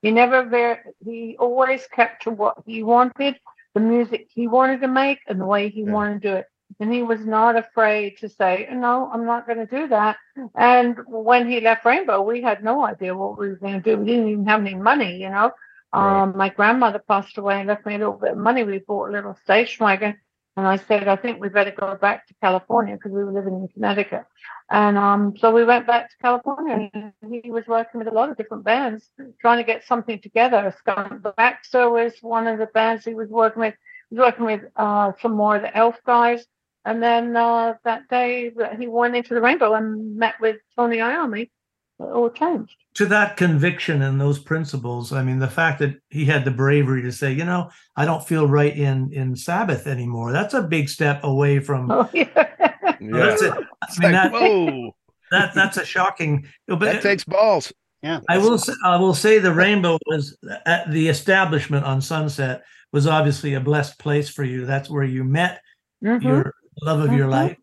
he 0.01 0.11
never 0.11 0.45
very 0.45 0.77
he 1.05 1.35
always 1.39 1.85
kept 1.93 2.23
to 2.23 2.31
what 2.31 2.55
he 2.65 2.83
wanted 2.83 3.35
the 3.73 3.79
music 3.79 4.27
he 4.33 4.47
wanted 4.47 4.81
to 4.81 4.87
make 4.87 5.19
and 5.27 5.39
the 5.39 5.45
way 5.45 5.69
he 5.69 5.81
yeah. 5.81 5.91
wanted 5.91 6.21
to 6.23 6.27
do 6.27 6.35
it 6.37 6.45
and 6.79 6.93
he 6.93 7.01
was 7.01 7.25
not 7.25 7.55
afraid 7.55 8.17
to 8.19 8.29
say, 8.29 8.67
No, 8.71 9.09
I'm 9.12 9.25
not 9.25 9.47
going 9.47 9.65
to 9.65 9.65
do 9.65 9.88
that. 9.88 10.17
And 10.55 10.97
when 11.07 11.50
he 11.50 11.59
left 11.62 11.86
Rainbow, 11.86 12.21
we 12.21 12.41
had 12.41 12.63
no 12.63 12.86
idea 12.86 13.15
what 13.15 13.38
we 13.38 13.50
were 13.50 13.55
going 13.55 13.81
to 13.81 13.95
do. 13.95 13.97
We 13.97 14.05
didn't 14.05 14.29
even 14.29 14.47
have 14.47 14.62
any 14.62 14.75
money, 14.75 15.17
you 15.17 15.29
know. 15.29 15.51
Right. 15.93 16.24
Um, 16.24 16.38
my 16.38 16.50
grandmother 16.50 17.00
passed 17.00 17.38
away 17.38 17.59
and 17.59 17.67
left 17.67 17.86
me 17.86 17.95
a 17.95 17.97
little 17.97 18.13
bit 18.13 18.31
of 18.33 18.38
money. 18.38 18.63
We 18.63 18.79
bought 18.79 19.09
a 19.09 19.12
little 19.12 19.38
station 19.43 19.86
wagon. 19.86 20.17
And 20.57 20.65
I 20.67 20.77
said, 20.77 21.07
I 21.07 21.15
think 21.15 21.39
we 21.39 21.50
better 21.50 21.71
go 21.71 21.95
back 21.95 22.27
to 22.27 22.33
California 22.41 22.95
because 22.95 23.12
we 23.12 23.24
were 23.24 23.31
living 23.31 23.53
in 23.53 23.67
Connecticut. 23.67 24.24
And 24.71 24.97
um, 24.97 25.36
so 25.38 25.51
we 25.51 25.63
went 25.63 25.86
back 25.86 26.09
to 26.09 26.15
California 26.19 26.89
and 26.93 27.13
he 27.43 27.51
was 27.51 27.67
working 27.67 28.00
with 28.00 28.07
a 28.07 28.12
lot 28.12 28.29
of 28.29 28.38
different 28.38 28.63
bands, 28.63 29.07
trying 29.39 29.59
to 29.59 29.63
get 29.63 29.86
something 29.86 30.19
together. 30.19 30.74
Skunk 30.79 31.24
Baxter 31.38 31.91
was 31.91 32.13
one 32.21 32.47
of 32.47 32.57
the 32.57 32.65
bands 32.65 33.05
he 33.05 33.13
was 33.13 33.29
working 33.29 33.62
with. 33.62 33.75
He 34.09 34.15
was 34.15 34.25
working 34.25 34.45
with 34.45 34.62
uh, 34.75 35.12
some 35.21 35.36
more 35.36 35.57
of 35.57 35.62
the 35.62 35.77
Elf 35.77 35.95
guys. 36.05 36.43
And 36.88 37.03
then 37.03 37.36
uh, 37.36 37.74
that 37.84 38.08
day 38.08 38.50
that 38.56 38.79
he 38.79 38.88
went 38.88 39.13
into 39.13 39.34
the 39.34 39.41
rainbow 39.41 39.74
and 39.74 40.15
met 40.15 40.36
with 40.39 40.56
Tony 40.77 41.00
Iommi, 41.00 41.41
it 41.41 41.51
all 42.00 42.29
changed. 42.29 42.74
To 42.94 43.06
that 43.08 43.36
conviction 43.36 44.01
and 44.01 44.22
those 44.22 44.39
principles, 44.39 45.12
I 45.12 45.22
mean, 45.22 45.39
the 45.39 45.50
fact 45.50 45.79
that 45.79 45.96
he 46.10 46.24
had 46.24 46.46
the 46.46 46.51
bravery 46.51 47.01
to 47.01 47.12
say, 47.12 47.34
you 47.34 47.44
know, 47.44 47.72
I 47.98 48.06
don't 48.06 48.25
feel 48.25 48.48
right 48.48 48.74
in 48.74 49.12
in 49.12 49.36
Sabbath 49.36 49.86
anymore. 49.86 50.32
That's 50.32 50.53
a 50.53 50.62
big 50.62 50.88
step 50.88 51.25
away 51.25 51.60
from. 51.60 51.91
Oh, 51.91 52.10
yeah. 52.13 52.29
yeah. 52.38 52.98
That's 53.01 53.41
it. 53.41 53.51
I 53.51 53.56
mean, 53.58 53.63
like, 54.00 54.12
that, 54.13 54.32
whoa. 54.32 54.96
That 55.32 55.53
that's 55.53 55.75
a 55.75 55.84
shocking. 55.84 56.48
But 56.67 56.79
that 56.79 57.01
takes 57.01 57.25
balls. 57.25 57.74
Yeah. 58.01 58.22
I 58.29 58.38
will. 58.38 58.58
Say, 58.58 58.74
I 58.86 58.96
will 58.96 59.13
say 59.13 59.39
the 59.39 59.53
rainbow 59.53 60.00
was 60.06 60.38
at 60.65 60.89
the 60.89 61.10
establishment 61.10 61.84
on 61.84 62.00
Sunset 62.00 62.63
was 62.94 63.08
obviously 63.08 63.56
a 63.56 63.60
blessed 63.60 64.00
place 64.00 64.29
for 64.29 64.46
you. 64.46 64.65
That's 64.65 64.89
where 64.89 65.03
you 65.03 65.25
met 65.25 65.62
mm-hmm. 66.01 66.25
your 66.25 66.53
love 66.81 67.00
of 67.00 67.07
mm-hmm. 67.07 67.17
your 67.17 67.27
life. 67.27 67.57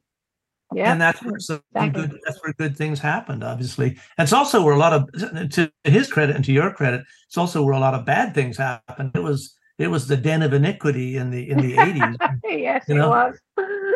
Yeah, 0.73 0.90
and 0.90 1.00
that's 1.00 1.23
where 1.23 1.38
some 1.38 1.61
exactly. 1.75 2.02
good 2.02 2.21
that's 2.25 2.42
where 2.42 2.52
good 2.54 2.76
things 2.76 2.99
happened. 2.99 3.44
Obviously, 3.44 3.88
and 4.18 4.25
it's 4.25 4.33
also 4.33 4.62
where 4.62 4.75
a 4.75 4.78
lot 4.78 4.92
of 4.92 5.50
to 5.50 5.71
his 5.85 6.11
credit 6.11 6.35
and 6.35 6.44
to 6.47 6.52
your 6.52 6.73
credit, 6.73 7.04
it's 7.26 7.38
also 7.38 7.62
where 7.62 7.75
a 7.75 7.80
lot 7.80 7.94
of 7.94 8.04
bad 8.04 8.35
things 8.35 8.56
happened. 8.56 9.12
It 9.14 9.23
was 9.23 9.56
it 9.78 9.88
was 9.88 10.09
the 10.09 10.16
den 10.16 10.42
of 10.42 10.52
iniquity 10.52 11.16
in 11.16 11.30
the 11.30 11.49
in 11.49 11.59
the 11.59 11.78
eighties. 11.78 12.16
yes, 12.44 12.85
you 12.88 12.94
know? 12.94 13.06
it 13.06 13.09
was. 13.09 13.40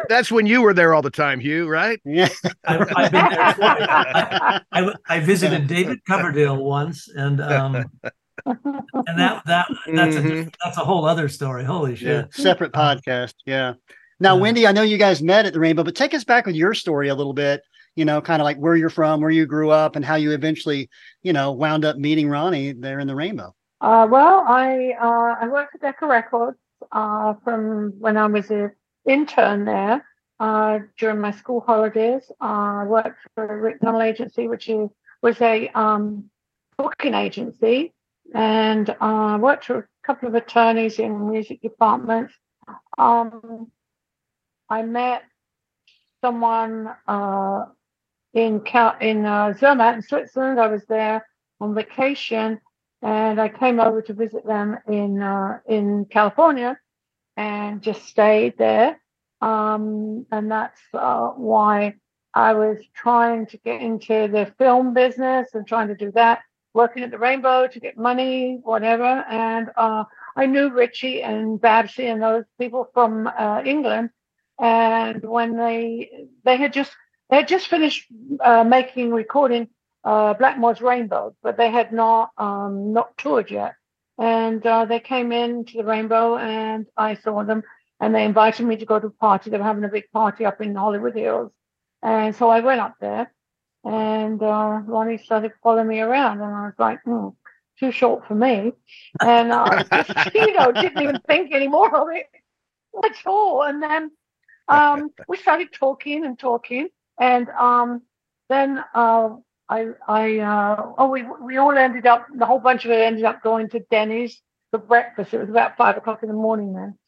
That's 0.09 0.31
when 0.31 0.47
you 0.47 0.63
were 0.63 0.73
there 0.73 0.95
all 0.95 1.03
the 1.03 1.11
time, 1.11 1.41
Hugh, 1.41 1.69
right? 1.69 2.01
Yeah, 2.05 2.29
I, 2.65 2.73
have 2.75 3.13
been 3.13 3.29
there 3.29 3.55
twice. 3.55 3.87
I, 3.89 4.61
I, 4.73 4.93
I, 5.09 5.21
visited 5.21 5.67
David 5.67 5.99
Coverdale 6.07 6.57
once, 6.57 7.09
and 7.09 7.41
um, 7.41 7.77
and 8.47 9.19
that 9.19 9.43
that 9.47 9.67
that's 9.93 10.17
mm-hmm. 10.17 10.49
a 10.49 10.53
that's 10.65 10.79
a 10.79 10.85
whole 10.85 11.05
other 11.05 11.29
story. 11.29 11.65
Holy 11.65 11.97
shit! 11.97 12.09
Yeah, 12.09 12.25
separate 12.31 12.73
podcast. 12.73 13.35
Yeah. 13.45 13.75
Now, 14.21 14.35
yeah. 14.35 14.43
Wendy, 14.43 14.67
I 14.67 14.73
know 14.73 14.83
you 14.83 14.99
guys 14.99 15.23
met 15.23 15.47
at 15.47 15.53
the 15.53 15.61
Rainbow, 15.61 15.85
but 15.85 15.95
take 15.95 16.15
us 16.15 16.25
back 16.25 16.47
with 16.47 16.57
your 16.57 16.75
story 16.75 17.09
a 17.09 17.15
little 17.15 17.35
bit. 17.35 17.63
You 17.95 18.05
know, 18.05 18.21
kind 18.21 18.41
of 18.41 18.45
like 18.45 18.59
where 18.59 18.77
you're 18.77 18.91
from, 18.91 19.21
where 19.21 19.31
you 19.31 19.47
grew 19.47 19.71
up, 19.71 19.97
and 19.97 20.05
how 20.05 20.15
you 20.15 20.31
eventually, 20.33 20.89
you 21.23 21.33
know, 21.33 21.53
wound 21.53 21.85
up 21.85 21.97
meeting 21.97 22.29
Ronnie 22.29 22.73
there 22.73 23.01
in 23.01 23.09
the 23.09 23.15
Rainbow. 23.15 23.55
Uh, 23.81 24.07
well, 24.11 24.45
I 24.47 24.93
uh, 25.01 25.45
I 25.45 25.49
worked 25.49 25.75
at 25.77 25.81
Decca 25.81 26.07
Records 26.07 26.59
uh, 26.93 27.35
from 27.45 27.93
when 27.99 28.17
I 28.17 28.27
was 28.27 28.51
an 28.51 28.73
intern 29.07 29.65
there 29.65 30.05
uh, 30.41 30.81
during 30.99 31.21
my 31.21 31.31
school 31.31 31.61
holidays. 31.61 32.31
I 32.41 32.85
worked 32.85 33.21
for 33.35 33.47
a 33.47 33.57
Rik 33.57 33.81
Gunnell 33.81 34.05
agency, 34.05 34.49
which 34.49 34.69
is, 34.69 34.91
was 35.23 35.41
a 35.41 35.69
um, 35.69 36.31
booking 36.77 37.15
agency, 37.15 37.93
and 38.35 38.95
I 39.01 39.35
uh, 39.35 39.39
worked 39.39 39.67
for 39.67 39.79
a 39.79 40.07
couple 40.07 40.29
of 40.29 40.35
attorneys 40.35 40.99
in 40.99 41.31
music 41.31 41.63
departments. 41.63 42.35
Um, 42.97 43.71
I 44.69 44.83
met 44.83 45.23
someone 46.21 46.89
uh, 47.07 47.65
in 48.35 48.63
in 49.01 49.25
uh, 49.25 49.55
Zermatt 49.55 49.97
in 49.97 50.03
Switzerland. 50.03 50.61
I 50.61 50.67
was 50.67 50.85
there 50.87 51.27
on 51.61 51.75
vacation, 51.75 52.61
and 53.03 53.41
I 53.41 53.49
came 53.49 53.81
over 53.81 54.03
to 54.03 54.13
visit 54.13 54.47
them 54.47 54.79
in 54.87 55.23
uh, 55.23 55.61
in 55.67 56.05
California, 56.07 56.79
and 57.37 57.83
just 57.83 58.07
stayed 58.07 58.59
there. 58.59 59.01
Um, 59.41 60.27
and 60.33 60.51
that's 60.51 60.81
uh, 60.93 61.29
why 61.29 61.95
I 62.35 62.53
was 62.55 62.79
trying 62.95 63.47
to 63.47 63.57
get 63.59 63.81
into 63.81 64.29
the 64.29 64.53
film 64.59 64.93
business 64.93 65.49
and 65.55 65.67
trying 65.67 65.89
to 65.89 65.95
do 65.95 66.11
that, 66.13 66.41
working 66.75 67.05
at 67.05 67.11
the 67.11 67.19
Rainbow 67.19 67.69
to 67.69 67.81
get 67.81 67.97
money, 67.97 68.59
whatever. 68.63 69.25
And 69.31 69.71
uh, 69.77 70.05
I 70.37 70.47
knew 70.47 70.71
Ritchie 70.71 71.23
and 71.23 71.61
Babsy 71.61 72.07
and 72.07 72.21
those 72.21 72.45
people 72.59 72.89
from 72.93 73.29
uh, 73.29 73.63
England 73.65 74.11
and 74.61 75.23
when 75.23 75.57
they 75.57 76.11
they 76.45 76.57
had 76.57 76.73
just 76.73 76.93
they 77.31 77.37
had 77.37 77.49
just 77.49 77.69
finished 77.69 78.07
uh, 78.41 78.65
making 78.65 79.13
recording 79.13 79.69
uh, 80.05 80.35
Blackmore's 80.35 80.81
Rainbow, 80.81 81.35
but 81.43 81.57
they 81.57 81.71
had 81.71 81.93
not 81.93 82.31
um, 82.39 82.93
not 82.93 83.17
toured 83.19 83.51
yet. 83.51 83.75
And 84.19 84.65
uh, 84.67 84.85
they 84.87 85.01
came 85.01 85.33
in 85.33 85.65
to 85.67 85.79
the 85.79 85.85
Rainbow, 85.85 86.37
and 86.37 86.87
I 86.97 87.15
saw 87.17 87.45
them. 87.45 87.63
and 88.01 88.15
they 88.15 88.25
invited 88.25 88.67
me 88.67 88.77
to 88.77 88.87
go 88.87 88.99
to 89.01 89.09
a 89.09 89.11
party. 89.11 89.51
They 89.51 89.59
were 89.59 89.65
having 89.65 89.85
a 89.85 89.89
big 89.89 90.11
party 90.13 90.45
up 90.45 90.61
in 90.61 90.75
Hollywood 90.75 91.15
Hills. 91.17 91.53
And 92.03 92.35
so 92.35 92.49
I 92.51 92.61
went 92.61 92.81
up 92.81 92.97
there 93.01 93.33
and 93.85 94.43
uh, 94.43 94.81
Ronnie 94.87 95.19
started 95.19 95.53
following 95.63 95.89
me 95.89 96.01
around. 96.01 96.41
And 96.41 96.55
I 96.55 96.65
was 96.67 96.75
like, 96.79 97.01
hmm, 97.05 97.29
too 97.79 97.93
short 97.93 98.27
for 98.27 98.35
me. 98.35 98.73
And 99.21 99.53
I 99.53 99.83
just, 99.85 100.11
you 100.35 100.53
know, 100.55 100.73
didn't 100.73 101.03
even 101.03 101.21
think 101.27 101.53
anymore 101.53 101.95
of 101.95 102.09
it 102.11 102.27
at 103.05 103.17
all. 103.27 103.63
And 103.63 103.83
then 103.83 104.11
um, 104.69 105.11
we 105.29 105.37
started 105.37 105.73
talking 105.73 106.25
and 106.25 106.39
talking. 106.39 106.89
And 107.21 107.49
um, 107.51 108.03
then 108.49 108.83
uh, 108.95 109.31
I, 109.69 109.87
I, 110.07 110.39
uh, 110.39 110.93
oh, 110.99 111.09
we, 111.09 111.25
we 111.43 111.57
all 111.57 111.77
ended 111.77 112.07
up, 112.07 112.27
the 112.35 112.47
whole 112.47 112.61
bunch 112.61 112.85
of 112.85 112.91
it 112.91 113.01
ended 113.01 113.25
up 113.25 113.43
going 113.43 113.69
to 113.71 113.81
Denny's 113.91 114.41
for 114.71 114.79
breakfast. 114.79 115.35
It 115.35 115.41
was 115.41 115.49
about 115.49 115.77
five 115.77 115.97
o'clock 115.97 116.23
in 116.23 116.29
the 116.29 116.35
morning 116.35 116.75
then. 116.75 116.99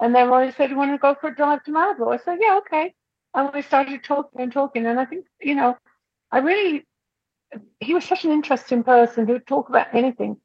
And 0.00 0.14
then 0.14 0.28
Ronnie 0.28 0.52
said, 0.52 0.70
You 0.70 0.76
want 0.76 0.92
to 0.92 0.98
go 0.98 1.16
for 1.20 1.28
a 1.30 1.34
drive 1.34 1.64
to 1.64 1.72
Malibu? 1.72 2.12
I 2.12 2.22
said, 2.22 2.38
Yeah, 2.40 2.58
okay. 2.58 2.94
And 3.34 3.50
we 3.52 3.62
started 3.62 4.04
talking 4.04 4.40
and 4.40 4.52
talking. 4.52 4.86
And 4.86 4.98
I 4.98 5.04
think, 5.04 5.26
you 5.40 5.54
know, 5.54 5.76
I 6.30 6.38
really, 6.38 6.86
he 7.80 7.94
was 7.94 8.04
such 8.04 8.24
an 8.24 8.30
interesting 8.30 8.84
person 8.84 9.26
who 9.26 9.34
would 9.34 9.46
talk 9.46 9.68
about 9.68 9.88
anything. 9.92 10.36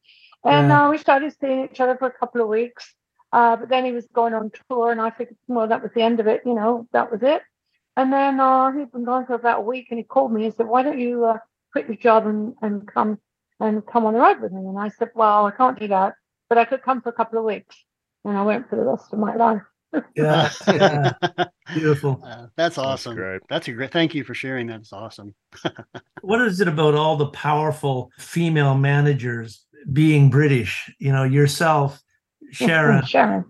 And 0.44 0.70
yeah. 0.70 0.88
uh, 0.88 0.92
we 0.92 0.98
started 0.98 1.34
seeing 1.39 1.65
each 1.65 1.80
other 1.80 1.96
for 1.98 2.08
a 2.08 2.12
couple 2.12 2.42
of 2.42 2.48
weeks. 2.48 2.94
Uh, 3.34 3.56
but 3.56 3.68
then 3.68 3.84
he 3.84 3.92
was 3.92 4.06
going 4.13 4.36
on 4.36 4.52
tour, 4.70 4.92
and 4.92 5.02
I 5.02 5.10
figured, 5.10 5.36
well, 5.48 5.68
that 5.68 5.82
was 5.82 5.92
the 5.96 6.04
end 6.04 6.20
of 6.20 6.28
it. 6.28 6.44
You 6.46 6.54
know, 6.54 6.88
that 6.94 7.12
was 7.12 7.22
it. 7.24 7.42
And 7.98 8.13
then 8.13 8.40
uh, 8.40 8.72
he'd 8.72 8.92
been 8.92 9.06
gone 9.06 9.25
for 9.25 9.34
about 9.34 9.60
a 9.60 9.63
week, 9.63 9.88
and 9.90 9.98
he 9.98 10.04
called 10.04 10.32
me 10.32 10.46
and 10.46 10.54
said, 10.54 10.68
"Why 10.68 10.84
don't 10.84 11.00
you 11.00 11.25
uh, 11.25 11.40
quit 11.72 11.88
your 11.88 11.98
job 11.98 12.28
and, 12.28 12.54
and 12.62 12.88
come 12.88 13.18
and 13.60 13.84
come 13.86 14.06
on 14.06 14.13
the 14.13 14.20
road 14.20 14.40
with 14.40 14.52
me?" 14.52 14.62
And 14.62 14.78
I 14.78 14.90
said, 14.90 15.10
"Well, 15.16 15.48
I 15.48 15.52
can't 15.52 15.80
do 15.80 15.88
that, 15.88 16.13
but 16.48 16.60
I 16.60 16.66
could 16.66 16.84
come 16.84 17.02
for 17.02 17.10
a 17.10 17.13
couple 17.13 17.40
of 17.40 17.46
weeks." 17.46 17.75
And 18.24 18.38
I 18.38 18.44
went 18.44 18.70
for 18.70 18.75
the 18.75 18.84
rest 18.84 19.12
of 19.12 19.20
my 19.20 19.36
life. 19.36 19.63
yeah, 20.16 20.52
yeah. 20.68 21.13
beautiful. 21.74 22.22
Uh, 22.24 22.48
that's 22.56 22.78
awesome. 22.78 23.16
That's, 23.16 23.20
great. 23.20 23.42
that's 23.50 23.68
a 23.68 23.72
great. 23.74 23.92
Thank 23.92 24.13
you 24.13 24.24
for 24.24 24.36
sharing. 24.36 24.68
That's 24.68 24.94
awesome. 24.94 25.34
what 26.22 26.40
is 26.42 26.62
it 26.62 26.68
about 26.68 26.94
all 26.94 27.16
the 27.16 27.28
powerful 27.28 28.12
female 28.20 28.75
managers 28.75 29.66
being 29.92 30.30
British? 30.30 30.92
You 31.00 31.12
know, 31.12 31.24
yourself, 31.24 32.02
Sharon. 32.53 33.05
Sharon. 33.05 33.45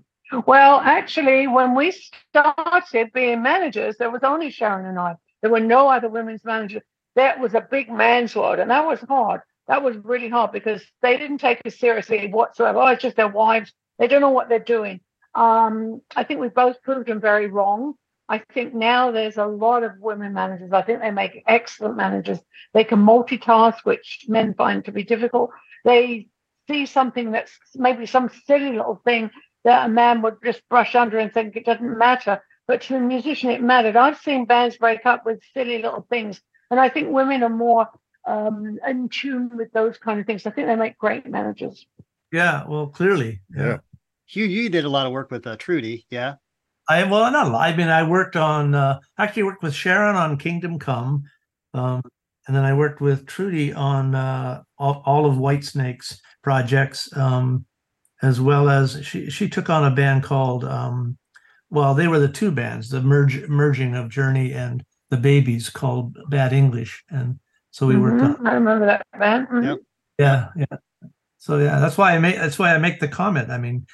Well, 0.47 0.79
actually, 0.79 1.47
when 1.47 1.75
we 1.75 1.91
started 1.91 3.11
being 3.13 3.43
managers, 3.43 3.97
there 3.97 4.09
was 4.09 4.23
only 4.23 4.49
Sharon 4.49 4.85
and 4.85 4.97
I. 4.97 5.15
There 5.41 5.51
were 5.51 5.59
no 5.59 5.89
other 5.89 6.09
women's 6.09 6.43
managers. 6.43 6.81
That 7.15 7.39
was 7.39 7.53
a 7.53 7.61
big 7.61 7.91
man's 7.91 8.35
world, 8.35 8.59
and 8.59 8.71
that 8.71 8.87
was 8.87 8.99
hard. 9.01 9.41
That 9.67 9.83
was 9.83 9.95
really 9.97 10.29
hard 10.29 10.51
because 10.51 10.81
they 11.01 11.17
didn't 11.17 11.37
take 11.37 11.61
us 11.65 11.77
seriously 11.77 12.27
whatsoever. 12.27 12.79
Oh, 12.79 12.87
it's 12.87 13.03
just 13.03 13.15
their 13.15 13.27
wives. 13.27 13.71
They 13.99 14.07
don't 14.07 14.21
know 14.21 14.31
what 14.31 14.49
they're 14.49 14.59
doing. 14.59 15.01
Um, 15.35 16.01
I 16.15 16.23
think 16.23 16.39
we've 16.39 16.53
both 16.53 16.81
proved 16.81 17.07
them 17.07 17.21
very 17.21 17.47
wrong. 17.47 17.93
I 18.27 18.41
think 18.53 18.73
now 18.73 19.11
there's 19.11 19.37
a 19.37 19.45
lot 19.45 19.83
of 19.83 19.99
women 19.99 20.33
managers. 20.33 20.71
I 20.71 20.81
think 20.81 21.01
they 21.01 21.11
make 21.11 21.43
excellent 21.47 21.97
managers. 21.97 22.39
They 22.73 22.83
can 22.83 22.99
multitask, 22.99 23.77
which 23.83 24.25
men 24.27 24.53
find 24.53 24.83
to 24.85 24.91
be 24.91 25.03
difficult. 25.03 25.51
They 25.83 26.27
see 26.67 26.85
something 26.85 27.31
that's 27.31 27.51
maybe 27.75 28.05
some 28.05 28.29
silly 28.45 28.71
little 28.71 29.01
thing 29.05 29.31
that 29.63 29.85
a 29.85 29.89
man 29.89 30.21
would 30.21 30.37
just 30.43 30.61
brush 30.69 30.95
under 30.95 31.19
and 31.19 31.33
think 31.33 31.55
it 31.55 31.65
doesn't 31.65 31.97
matter. 31.97 32.41
But 32.67 32.81
to 32.83 32.95
a 32.95 32.99
musician, 32.99 33.49
it 33.49 33.61
mattered. 33.61 33.95
I've 33.95 34.19
seen 34.19 34.45
bands 34.45 34.77
break 34.77 35.05
up 35.05 35.25
with 35.25 35.41
silly 35.53 35.81
little 35.81 36.05
things. 36.09 36.41
And 36.71 36.79
I 36.79 36.89
think 36.89 37.09
women 37.09 37.43
are 37.43 37.49
more 37.49 37.87
um, 38.25 38.79
in 38.87 39.09
tune 39.09 39.51
with 39.55 39.71
those 39.73 39.97
kind 39.97 40.19
of 40.19 40.25
things. 40.25 40.45
I 40.45 40.51
think 40.51 40.67
they 40.67 40.75
make 40.75 40.97
great 40.97 41.25
managers. 41.25 41.85
Yeah, 42.31 42.65
well, 42.67 42.87
clearly. 42.87 43.41
Yeah. 43.55 43.77
Hugh, 44.25 44.45
you 44.45 44.69
did 44.69 44.85
a 44.85 44.89
lot 44.89 45.05
of 45.05 45.11
work 45.11 45.29
with 45.29 45.45
uh, 45.45 45.57
Trudy, 45.57 46.05
yeah? 46.09 46.35
I 46.89 47.03
well, 47.03 47.31
not 47.31 47.47
a 47.47 47.49
lot. 47.49 47.69
I 47.69 47.75
mean, 47.75 47.87
I 47.87 48.03
worked 48.03 48.35
on 48.35 48.75
uh, 48.75 48.99
actually 49.17 49.43
worked 49.43 49.63
with 49.63 49.73
Sharon 49.73 50.15
on 50.15 50.37
Kingdom 50.37 50.79
Come, 50.79 51.23
um, 51.73 52.01
and 52.47 52.55
then 52.55 52.65
I 52.65 52.73
worked 52.73 52.99
with 52.99 53.25
Trudy 53.25 53.71
on 53.71 54.15
uh, 54.15 54.63
all, 54.77 55.01
all 55.05 55.25
of 55.25 55.37
Whitesnake's 55.37 56.19
projects, 56.43 57.15
um, 57.17 57.65
as 58.21 58.39
well 58.39 58.69
as 58.69 59.03
she 59.03 59.29
she 59.29 59.49
took 59.49 59.69
on 59.69 59.85
a 59.85 59.95
band 59.95 60.23
called 60.23 60.63
um, 60.65 61.17
well, 61.73 61.95
they 61.95 62.07
were 62.07 62.19
the 62.19 62.27
two 62.27 62.51
bands, 62.51 62.89
the 62.89 63.01
merge 63.01 63.47
merging 63.47 63.95
of 63.95 64.09
Journey 64.09 64.53
and 64.53 64.85
the 65.09 65.17
Babys, 65.17 65.71
called 65.71 66.15
Bad 66.29 66.53
English, 66.53 67.03
and 67.09 67.39
so 67.71 67.87
we 67.87 67.95
mm-hmm. 67.95 68.03
worked 68.03 68.39
on. 68.39 68.47
I 68.47 68.53
remember 68.53 68.85
that 68.85 69.07
band. 69.17 69.47
Mm-hmm. 69.47 69.63
Yep. 69.63 69.77
Yeah, 70.19 70.47
yeah. 70.55 71.09
So 71.39 71.57
yeah, 71.57 71.79
that's 71.79 71.97
why 71.97 72.13
I 72.13 72.19
make 72.19 72.35
that's 72.35 72.59
why 72.59 72.75
I 72.75 72.77
make 72.77 72.99
the 72.99 73.07
comment. 73.07 73.49
I 73.49 73.57
mean, 73.57 73.87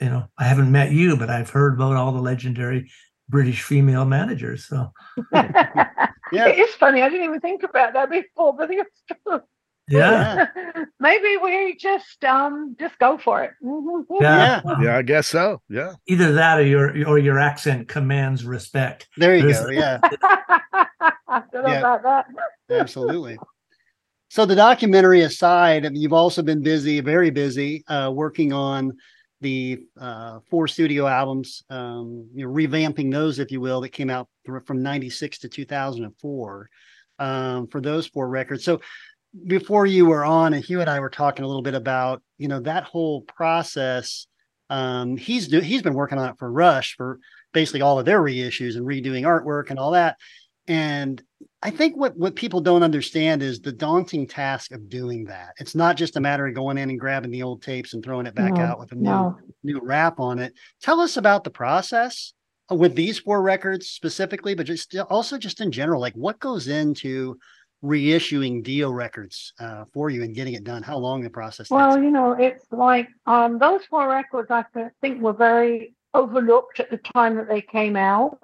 you 0.00 0.08
know, 0.08 0.28
I 0.38 0.44
haven't 0.44 0.70
met 0.70 0.92
you, 0.92 1.16
but 1.16 1.28
I've 1.28 1.50
heard 1.50 1.74
about 1.74 1.96
all 1.96 2.12
the 2.12 2.20
legendary 2.20 2.88
British 3.28 3.62
female 3.62 4.04
managers. 4.04 4.66
So 4.66 4.92
yeah, 5.32 5.88
it 6.32 6.58
is 6.58 6.74
funny. 6.76 7.02
I 7.02 7.08
didn't 7.08 7.24
even 7.24 7.40
think 7.40 7.64
about 7.64 7.94
that 7.94 8.10
before, 8.10 8.56
but 8.56 8.70
it's 8.70 9.02
true. 9.26 9.40
Yeah. 9.88 10.46
Maybe 11.00 11.36
we 11.42 11.76
just 11.76 12.24
um 12.24 12.76
just 12.78 12.98
go 12.98 13.18
for 13.18 13.42
it. 13.42 13.52
Yeah. 14.20 14.60
yeah. 14.64 14.74
Yeah, 14.82 14.96
I 14.96 15.02
guess 15.02 15.28
so. 15.28 15.60
Yeah. 15.68 15.94
Either 16.06 16.32
that 16.32 16.58
or 16.58 16.66
your 16.66 17.08
or 17.08 17.18
your 17.18 17.38
accent 17.38 17.88
commands 17.88 18.44
respect. 18.44 19.08
There 19.16 19.36
you 19.36 19.42
There's, 19.42 19.60
go. 19.60 19.70
Yeah. 19.70 19.98
yeah. 20.12 21.78
about 21.78 22.02
that. 22.02 22.26
Absolutely. 22.70 23.38
So 24.30 24.44
the 24.44 24.56
documentary 24.56 25.22
aside, 25.22 25.88
you've 25.96 26.12
also 26.12 26.42
been 26.42 26.62
busy, 26.62 27.00
very 27.00 27.30
busy, 27.30 27.82
uh, 27.88 28.10
working 28.12 28.52
on 28.52 28.92
the 29.40 29.80
uh, 29.98 30.40
four 30.50 30.68
studio 30.68 31.06
albums, 31.06 31.62
um, 31.70 32.28
you 32.34 32.44
know, 32.44 32.52
revamping 32.52 33.10
those, 33.10 33.38
if 33.38 33.50
you 33.50 33.60
will, 33.60 33.80
that 33.80 33.90
came 33.90 34.10
out 34.10 34.28
from 34.66 34.82
96 34.82 35.38
to 35.38 35.48
2004 35.48 36.68
um, 37.18 37.66
for 37.68 37.80
those 37.80 38.06
four 38.06 38.28
records. 38.28 38.64
So 38.64 38.80
before 39.46 39.86
you 39.86 40.06
were 40.06 40.24
on, 40.24 40.54
and 40.54 40.64
Hugh 40.64 40.80
and 40.80 40.90
I 40.90 41.00
were 41.00 41.10
talking 41.10 41.44
a 41.44 41.48
little 41.48 41.62
bit 41.62 41.74
about, 41.74 42.22
you 42.38 42.48
know, 42.48 42.60
that 42.60 42.84
whole 42.84 43.22
process. 43.22 44.26
Um, 44.70 45.16
he's 45.16 45.48
do, 45.48 45.60
he's 45.60 45.82
been 45.82 45.94
working 45.94 46.18
on 46.18 46.28
it 46.30 46.38
for 46.38 46.50
Rush 46.50 46.94
for 46.96 47.18
basically 47.52 47.82
all 47.82 47.98
of 47.98 48.04
their 48.04 48.20
reissues 48.20 48.76
and 48.76 48.86
redoing 48.86 49.22
artwork 49.22 49.70
and 49.70 49.78
all 49.78 49.92
that. 49.92 50.16
And 50.66 51.22
I 51.62 51.70
think 51.70 51.96
what 51.96 52.16
what 52.16 52.36
people 52.36 52.60
don't 52.60 52.82
understand 52.82 53.42
is 53.42 53.60
the 53.60 53.72
daunting 53.72 54.26
task 54.26 54.72
of 54.72 54.88
doing 54.88 55.24
that. 55.24 55.54
It's 55.58 55.74
not 55.74 55.96
just 55.96 56.16
a 56.16 56.20
matter 56.20 56.46
of 56.46 56.54
going 56.54 56.76
in 56.76 56.90
and 56.90 57.00
grabbing 57.00 57.30
the 57.30 57.42
old 57.42 57.62
tapes 57.62 57.94
and 57.94 58.04
throwing 58.04 58.26
it 58.26 58.34
back 58.34 58.52
no, 58.52 58.62
out 58.62 58.78
with 58.78 58.92
a 58.92 58.94
new 58.94 59.04
no. 59.04 59.38
new 59.64 59.80
wrap 59.82 60.20
on 60.20 60.38
it. 60.38 60.52
Tell 60.82 61.00
us 61.00 61.16
about 61.16 61.44
the 61.44 61.50
process 61.50 62.34
with 62.70 62.94
these 62.94 63.18
four 63.18 63.40
records 63.40 63.88
specifically, 63.88 64.54
but 64.54 64.66
just 64.66 64.94
also 65.08 65.38
just 65.38 65.60
in 65.60 65.72
general, 65.72 66.00
like 66.00 66.14
what 66.14 66.38
goes 66.38 66.68
into 66.68 67.38
reissuing 67.84 68.62
Dio 68.62 68.90
records 68.90 69.52
uh, 69.60 69.84
for 69.92 70.10
you 70.10 70.22
and 70.22 70.34
getting 70.34 70.54
it 70.54 70.64
done? 70.64 70.82
How 70.82 70.98
long 70.98 71.22
the 71.22 71.30
process? 71.30 71.68
Takes 71.68 71.70
well, 71.70 71.94
takes? 71.94 72.04
you 72.04 72.10
know, 72.10 72.32
it's 72.32 72.64
like 72.70 73.08
um, 73.26 73.58
those 73.58 73.84
four 73.84 74.08
records 74.08 74.50
I 74.50 74.64
think 75.00 75.22
were 75.22 75.32
very 75.32 75.94
overlooked 76.14 76.80
at 76.80 76.90
the 76.90 76.98
time 76.98 77.36
that 77.36 77.48
they 77.48 77.60
came 77.60 77.96
out 77.96 78.42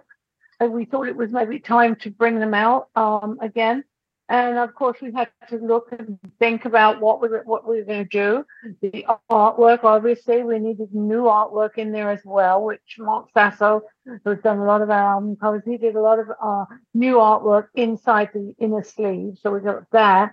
And 0.61 0.73
we 0.73 0.85
thought 0.85 1.09
it 1.09 1.17
was 1.17 1.31
maybe 1.31 1.59
time 1.59 1.97
to 1.97 2.11
bring 2.11 2.39
them 2.39 2.55
out 2.55 2.89
um, 2.95 3.39
again. 3.41 3.85
And 4.29 4.57
of 4.57 4.75
course, 4.75 4.99
we 5.03 5.13
had 5.13 5.29
to 5.51 5.57
look 5.59 5.93
and 5.93 6.19
think 6.39 6.65
about 6.65 7.01
what 7.01 7.21
we 7.21 7.29
were, 7.29 7.43
what 7.45 7.69
we 7.69 7.77
were 7.77 7.85
going 7.85 8.09
to 8.09 8.11
do. 8.11 8.45
The 8.81 9.05
artwork, 9.31 9.85
obviously, 9.85 10.43
we 10.43 10.59
needed 10.59 10.95
new 10.95 11.25
artwork 11.25 11.77
in 11.77 11.93
there 11.93 12.11
as 12.11 12.23
well, 12.25 12.65
which 12.65 12.97
Marc 12.99 13.29
Sasso, 13.35 13.83
who's 14.25 14.41
done 14.41 14.59
a 14.59 14.65
lot 14.65 14.81
of 14.81 14.89
our 14.89 15.15
album 15.15 15.37
covers, 15.37 15.63
he 15.67 15.77
did 15.77 15.95
a 15.95 16.01
lot 16.01 16.19
of 16.19 16.29
uh, 16.43 16.65
new 16.95 17.17
artwork 17.17 17.67
inside 17.75 18.31
the 18.33 18.55
inner 18.59 18.83
sleeve. 18.83 19.35
So 19.43 19.51
we 19.51 19.61
got 19.61 19.91
that. 19.93 20.33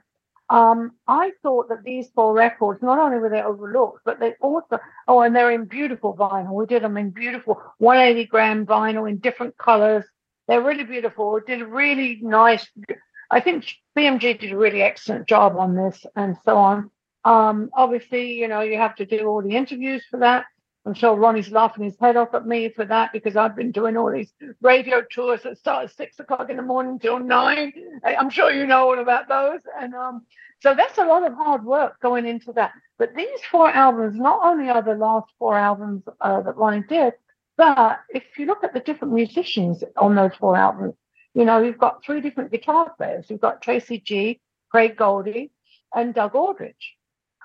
Um, 0.52 0.92
I 1.08 1.32
thought 1.42 1.70
that 1.70 1.84
these 1.84 2.10
four 2.14 2.34
records, 2.34 2.82
not 2.82 3.00
only 3.00 3.20
were 3.20 3.30
they 3.30 3.42
overlooked, 3.42 4.02
but 4.04 4.20
they 4.20 4.34
also, 4.42 4.80
oh, 5.08 5.22
and 5.22 5.34
they're 5.34 5.52
in 5.52 5.66
beautiful 5.66 6.16
vinyl. 6.16 6.54
We 6.54 6.66
did 6.66 6.84
them 6.84 6.98
in 6.98 7.12
beautiful 7.12 7.62
180 7.78 8.28
gram 8.28 8.66
vinyl 8.66 9.10
in 9.10 9.20
different 9.20 9.58
colors. 9.58 10.06
They're 10.48 10.62
really 10.62 10.84
beautiful. 10.84 11.40
Did 11.46 11.62
a 11.62 11.66
really 11.66 12.20
nice. 12.22 12.70
I 13.32 13.40
think 13.40 13.66
BMG 13.98 14.40
did 14.40 14.52
a 14.52 14.58
really 14.58 14.82
excellent 14.82 15.28
job 15.28 15.56
on 15.58 15.76
this, 15.76 16.06
and 16.16 16.38
so 16.44 16.58
on. 16.58 16.92
Um, 17.24 17.70
obviously, 17.74 18.34
you 18.34 18.48
know, 18.48 18.62
you 18.62 18.78
have 18.78 18.96
to 18.96 19.06
do 19.06 19.26
all 19.26 19.42
the 19.42 19.56
interviews 19.56 20.04
for 20.12 20.20
that. 20.20 20.46
I'm 20.86 20.96
sure 20.96 21.16
Ronnie's 21.16 21.52
laughing 21.52 21.84
his 21.84 21.96
head 22.00 22.18
off 22.18 22.34
at 22.34 22.48
me 22.48 22.70
for 22.70 22.84
that 22.86 23.14
because 23.14 23.36
I've 23.36 23.56
been 23.56 23.72
doing 23.72 23.96
all 23.96 24.12
these 24.12 24.34
radio 24.62 25.04
tours 25.04 25.44
that 25.44 25.60
start 25.60 25.86
at 25.86 25.96
six 25.96 26.20
o'clock 26.20 26.50
in 26.50 26.58
the 26.58 26.64
morning 26.64 26.98
till 26.98 27.20
nine. 27.20 27.72
I'm 28.04 28.32
sure 28.32 28.52
you 28.52 28.66
know 28.66 28.90
all 28.90 29.00
about 29.00 29.28
those. 29.28 29.62
And 29.80 29.94
um, 29.94 30.26
so 30.60 30.74
that's 30.74 30.98
a 30.98 31.06
lot 31.06 31.24
of 31.24 31.36
hard 31.36 31.64
work 31.64 32.00
going 32.02 32.26
into 32.26 32.52
that. 32.54 32.72
But 32.98 33.16
these 33.16 33.40
four 33.52 33.70
albums, 33.70 34.16
not 34.16 34.40
only 34.44 34.70
are 34.70 34.82
the 34.82 34.96
last 34.96 35.28
four 35.38 35.56
albums 35.56 36.04
uh, 36.20 36.42
that 36.42 36.58
Ronnie 36.58 36.84
did, 36.90 37.14
but 37.58 38.00
if 38.10 38.24
you 38.38 38.48
look 38.48 38.64
at 38.64 38.74
the 38.74 38.80
different 38.80 39.14
musicians 39.14 39.84
on 39.98 40.16
those 40.16 40.32
four 40.40 40.58
albums, 40.58 40.96
you 41.34 41.46
know, 41.46 41.62
you've 41.62 41.78
got 41.78 42.04
three 42.04 42.22
different 42.22 42.52
guitar 42.52 42.94
players. 42.98 43.26
You've 43.30 43.42
got 43.42 43.62
Tracy 43.62 44.00
G, 44.00 44.42
Craig 44.70 44.98
Goldy, 44.98 45.52
and 45.94 46.14
Doug 46.14 46.36
Aldrich. 46.36 46.96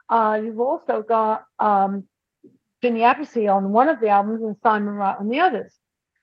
Uh, 0.09 0.41
you've 0.43 0.61
also 0.61 1.03
got 1.03 1.45
um, 1.59 2.05
Vinny 2.83 3.01
Appice 3.01 3.53
on 3.53 3.73
one 3.73 3.89
of 3.89 4.01
the 4.01 4.09
albums 4.09 4.43
and 4.43 4.57
Simon 4.63 4.95
Wright 4.95 5.17
on 5.19 5.29
the 5.29 5.41
others. 5.41 5.73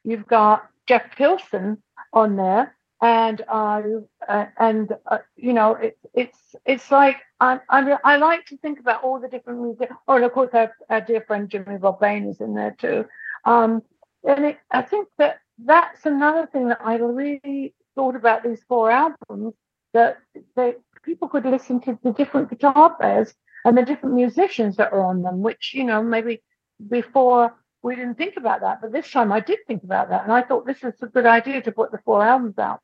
You've 0.03 0.27
got 0.27 0.67
Jeff 0.87 1.15
Pilson 1.15 1.81
on 2.11 2.35
there, 2.35 2.75
and 3.01 3.41
uh, 3.47 3.81
uh 4.27 4.45
and 4.57 4.93
uh, 5.07 5.17
you 5.35 5.53
know 5.53 5.75
it, 5.75 5.97
it's 6.13 6.55
it's 6.65 6.91
like 6.91 7.17
I, 7.39 7.59
I 7.69 7.97
I 8.03 8.17
like 8.17 8.45
to 8.47 8.57
think 8.57 8.79
about 8.79 9.03
all 9.03 9.19
the 9.19 9.27
different 9.27 9.61
music. 9.61 9.89
Oh, 10.07 10.15
and 10.15 10.25
of 10.25 10.33
course 10.33 10.49
our, 10.53 10.73
our 10.89 11.01
dear 11.01 11.21
friend 11.21 11.49
Jimmy 11.49 11.77
Bob 11.77 11.99
Bain 11.99 12.27
is 12.27 12.39
in 12.39 12.53
there 12.53 12.75
too. 12.77 13.05
Um, 13.45 13.81
and 14.25 14.45
it, 14.45 14.59
I 14.71 14.81
think 14.81 15.07
that 15.17 15.39
that's 15.57 16.05
another 16.05 16.47
thing 16.47 16.69
that 16.69 16.81
I 16.83 16.95
really 16.95 17.73
thought 17.95 18.15
about 18.15 18.43
these 18.43 18.61
four 18.67 18.89
albums 18.89 19.53
that 19.93 20.17
they, 20.55 20.75
people 21.03 21.29
could 21.29 21.45
listen 21.45 21.79
to 21.81 21.97
the 22.03 22.11
different 22.11 22.49
guitar 22.49 22.95
players 22.95 23.33
and 23.65 23.77
the 23.77 23.83
different 23.83 24.15
musicians 24.15 24.77
that 24.77 24.91
are 24.91 25.03
on 25.03 25.21
them, 25.21 25.41
which 25.41 25.73
you 25.73 25.83
know 25.83 26.03
maybe 26.03 26.41
before 26.89 27.53
we 27.81 27.95
didn't 27.95 28.15
think 28.15 28.37
about 28.37 28.61
that, 28.61 28.81
but 28.81 28.91
this 28.91 29.11
time 29.11 29.31
I 29.31 29.41
did 29.41 29.59
think 29.67 29.83
about 29.83 30.09
that, 30.09 30.23
and 30.23 30.31
I 30.31 30.41
thought 30.41 30.65
this 30.65 30.83
is 30.83 30.93
a 31.01 31.07
good 31.07 31.25
idea 31.25 31.61
to 31.61 31.71
put 31.71 31.91
the 31.91 31.99
four 32.05 32.23
albums 32.23 32.57
out. 32.57 32.79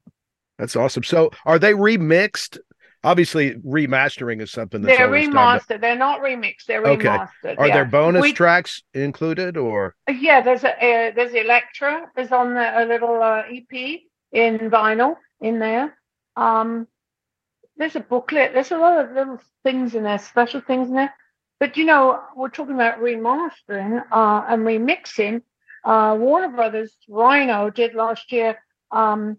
That's 0.58 0.76
awesome. 0.76 1.04
So, 1.04 1.32
are 1.46 1.58
they 1.58 1.74
remixed? 1.74 2.60
Obviously, 3.04 3.54
remastering 3.56 4.42
is 4.42 4.52
something 4.52 4.82
that's 4.82 4.98
they're 4.98 5.08
remastered. 5.08 5.80
They're 5.80 5.96
not 5.96 6.20
remixed. 6.22 6.66
They're 6.68 6.86
okay. 6.86 7.08
remastered. 7.08 7.58
Are 7.58 7.68
yeah. 7.68 7.74
there 7.74 7.86
bonus 7.86 8.22
we, 8.22 8.34
tracks 8.34 8.84
included, 8.94 9.56
or? 9.56 9.96
Yeah, 10.10 10.42
there's 10.42 10.66
a 10.66 10.72
uh, 10.72 11.12
there's 11.16 11.34
Electra. 11.34 12.10
There's 12.16 12.34
on 12.34 12.56
the, 12.56 12.84
a 12.84 12.86
little 12.86 13.24
uh, 13.24 13.44
EP 13.50 14.02
in 14.34 14.58
vinyl 14.70 15.16
in 15.40 15.60
there. 15.60 15.98
Um, 16.36 16.88
there's 17.78 17.96
a 17.96 18.02
booklet. 18.02 18.54
There's 18.54 18.72
a 18.72 18.78
lot 18.78 19.04
of 19.04 19.14
little 19.14 19.40
things 19.64 19.96
in 19.96 20.04
there, 20.04 20.20
special 20.20 20.60
things 20.60 20.90
in 20.90 20.96
there. 20.96 21.14
But 21.60 21.78
you 21.78 21.86
know, 21.86 22.22
we're 22.36 22.50
talking 22.50 22.76
about 22.76 23.00
remastering 23.00 24.04
uh, 24.12 24.44
and 24.48 24.64
remixing. 24.64 25.42
Uh, 25.86 26.18
Warner 26.20 26.50
Brothers 26.50 26.94
Rhino 27.08 27.70
did 27.70 27.94
last 27.94 28.32
year 28.34 28.60
um, 28.92 29.38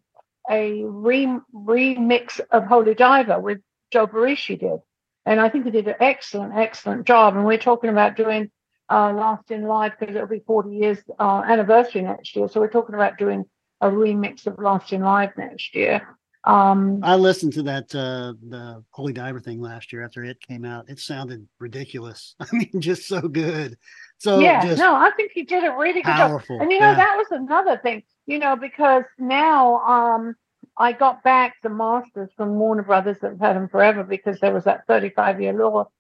a 0.50 0.84
re- 0.84 1.38
remix 1.54 2.40
of 2.50 2.66
Holy 2.66 2.94
Diver 2.94 3.38
with 3.38 3.58
Joe 3.92 4.06
Barresi 4.06 4.58
did, 4.58 4.80
and 5.24 5.40
I 5.40 5.48
think 5.48 5.64
he 5.64 5.70
did 5.70 5.88
an 5.88 5.96
excellent, 6.00 6.54
excellent 6.56 7.06
job. 7.06 7.36
And 7.36 7.44
we're 7.44 7.58
talking 7.58 7.90
about 7.90 8.16
doing 8.16 8.50
uh, 8.90 9.12
Last 9.12 9.50
in 9.50 9.62
Line 9.62 9.92
because 9.98 10.14
it'll 10.14 10.26
be 10.26 10.42
40 10.46 10.70
years 10.70 10.98
uh, 11.18 11.42
anniversary 11.46 12.02
next 12.02 12.34
year. 12.34 12.48
So 12.48 12.60
we're 12.60 12.68
talking 12.68 12.94
about 12.94 13.18
doing 13.18 13.44
a 13.80 13.88
remix 13.88 14.46
of 14.46 14.58
Last 14.58 14.92
in 14.92 15.02
Line 15.02 15.32
next 15.36 15.74
year. 15.74 16.16
Um, 16.44 17.00
I 17.02 17.16
listened 17.16 17.52
to 17.54 17.62
that 17.64 17.94
uh, 17.94 18.32
the 18.48 18.82
Holy 18.92 19.12
Diver 19.12 19.40
thing 19.40 19.60
last 19.60 19.92
year 19.92 20.02
after 20.02 20.24
it 20.24 20.40
came 20.40 20.64
out. 20.64 20.88
It 20.88 20.98
sounded 20.98 21.46
ridiculous. 21.58 22.34
I 22.40 22.46
mean, 22.52 22.80
just 22.80 23.06
so 23.06 23.20
good. 23.20 23.76
So 24.18 24.38
yeah, 24.38 24.74
no, 24.78 24.94
I 24.94 25.10
think 25.16 25.32
he 25.34 25.42
did 25.42 25.64
a 25.64 25.72
really 25.76 26.02
good 26.02 26.04
powerful. 26.04 26.56
job. 26.56 26.62
And 26.62 26.72
you 26.72 26.80
know, 26.80 26.90
yeah. 26.90 26.96
that 26.96 27.16
was 27.16 27.26
another 27.30 27.78
thing. 27.82 28.04
You 28.26 28.38
know, 28.38 28.56
because 28.56 29.04
now 29.18 29.80
um, 29.80 30.34
I 30.80 30.92
got 30.92 31.22
back 31.22 31.56
the 31.62 31.68
masters 31.68 32.30
from 32.36 32.54
Warner 32.54 32.82
Brothers 32.82 33.18
that 33.20 33.32
have 33.32 33.40
had 33.40 33.56
them 33.56 33.68
forever 33.68 34.02
because 34.02 34.40
there 34.40 34.52
was 34.52 34.64
that 34.64 34.86
35 34.86 35.40
year 35.40 35.52
law, 35.52 35.90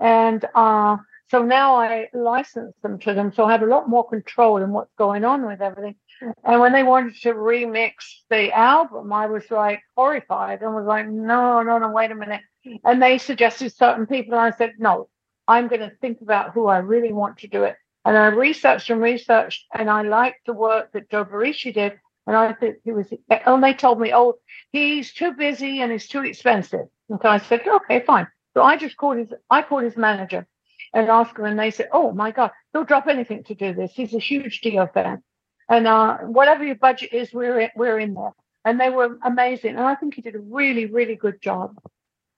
and 0.00 0.44
uh, 0.54 0.96
so 1.30 1.42
now 1.42 1.76
I 1.76 2.08
license 2.12 2.74
them 2.82 2.98
to 3.00 3.14
them. 3.14 3.32
So 3.32 3.44
I 3.44 3.52
have 3.52 3.62
a 3.62 3.66
lot 3.66 3.88
more 3.88 4.08
control 4.08 4.56
in 4.56 4.72
what's 4.72 4.92
going 4.98 5.24
on 5.24 5.46
with 5.46 5.60
everything. 5.60 5.94
And 6.42 6.60
when 6.60 6.72
they 6.72 6.82
wanted 6.82 7.14
to 7.22 7.34
remix 7.34 7.92
the 8.28 8.50
album, 8.52 9.12
I 9.12 9.26
was 9.26 9.48
like 9.50 9.80
horrified 9.96 10.62
and 10.62 10.74
was 10.74 10.86
like, 10.86 11.08
no, 11.08 11.62
no, 11.62 11.78
no, 11.78 11.90
wait 11.90 12.10
a 12.10 12.16
minute. 12.16 12.40
And 12.84 13.00
they 13.00 13.18
suggested 13.18 13.72
certain 13.72 14.06
people. 14.06 14.34
And 14.34 14.42
I 14.42 14.56
said, 14.56 14.72
no, 14.78 15.08
I'm 15.46 15.68
going 15.68 15.82
to 15.82 15.92
think 16.00 16.20
about 16.20 16.52
who 16.52 16.66
I 16.66 16.78
really 16.78 17.12
want 17.12 17.38
to 17.38 17.48
do 17.48 17.62
it. 17.64 17.76
And 18.04 18.16
I 18.16 18.28
researched 18.28 18.90
and 18.90 19.00
researched, 19.00 19.66
and 19.72 19.90
I 19.90 20.02
liked 20.02 20.46
the 20.46 20.52
work 20.52 20.92
that 20.92 21.10
Joe 21.10 21.24
Barresi 21.24 21.72
did. 21.72 21.92
And 22.26 22.36
I 22.36 22.52
think 22.52 22.76
he 22.84 22.92
was, 22.92 23.06
and 23.28 23.64
they 23.64 23.74
told 23.74 24.00
me, 24.00 24.12
oh, 24.14 24.34
he's 24.72 25.12
too 25.12 25.32
busy 25.32 25.80
and 25.80 25.90
he's 25.90 26.06
too 26.06 26.22
expensive. 26.22 26.86
And 27.08 27.18
so 27.20 27.28
I 27.28 27.38
said, 27.38 27.66
okay, 27.66 28.00
fine. 28.06 28.28
So 28.54 28.62
I 28.62 28.76
just 28.76 28.96
called 28.96 29.18
his, 29.18 29.28
I 29.48 29.62
called 29.62 29.84
his 29.84 29.96
manager 29.96 30.46
and 30.92 31.08
asked 31.08 31.38
him, 31.38 31.44
and 31.44 31.58
they 31.58 31.70
said, 31.70 31.88
oh 31.92 32.12
my 32.12 32.30
God, 32.30 32.50
he'll 32.72 32.84
drop 32.84 33.06
anything 33.06 33.44
to 33.44 33.54
do 33.54 33.74
this. 33.74 33.92
He's 33.94 34.14
a 34.14 34.18
huge 34.18 34.60
Dio 34.60 34.86
fan 34.86 35.22
and 35.70 35.86
uh, 35.86 36.18
whatever 36.18 36.64
your 36.64 36.74
budget 36.74 37.12
is, 37.12 37.32
we're 37.32 37.60
in, 37.60 37.70
we're 37.76 37.98
in 37.98 38.12
there. 38.12 38.32
And 38.64 38.78
they 38.78 38.90
were 38.90 39.16
amazing, 39.24 39.76
and 39.76 39.86
I 39.86 39.94
think 39.94 40.14
he 40.14 40.20
did 40.20 40.34
a 40.34 40.40
really, 40.40 40.84
really 40.84 41.16
good 41.16 41.40
job. 41.40 41.78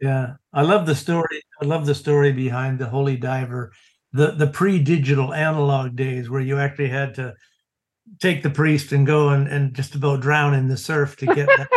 Yeah, 0.01 0.35
I 0.53 0.63
love 0.63 0.87
the 0.87 0.95
story. 0.95 1.43
I 1.61 1.65
love 1.65 1.87
the 1.87 1.97
story 1.97 2.31
behind 2.33 2.79
the 2.79 2.87
Holy 2.87 3.17
Diver, 3.17 3.73
the 4.13 4.31
the 4.33 4.47
pre-digital 4.47 5.35
analog 5.35 5.97
days 5.97 6.31
where 6.31 6.41
you 6.41 6.59
actually 6.59 6.91
had 6.91 7.15
to 7.15 7.35
take 8.21 8.43
the 8.43 8.51
priest 8.51 8.93
and 8.93 9.07
go 9.07 9.31
and, 9.31 9.49
and 9.49 9.75
just 9.75 9.95
about 9.95 10.21
drown 10.21 10.55
in 10.55 10.69
the 10.69 10.77
surf 10.77 11.17
to 11.17 11.27
get 11.27 11.47
that. 11.47 11.69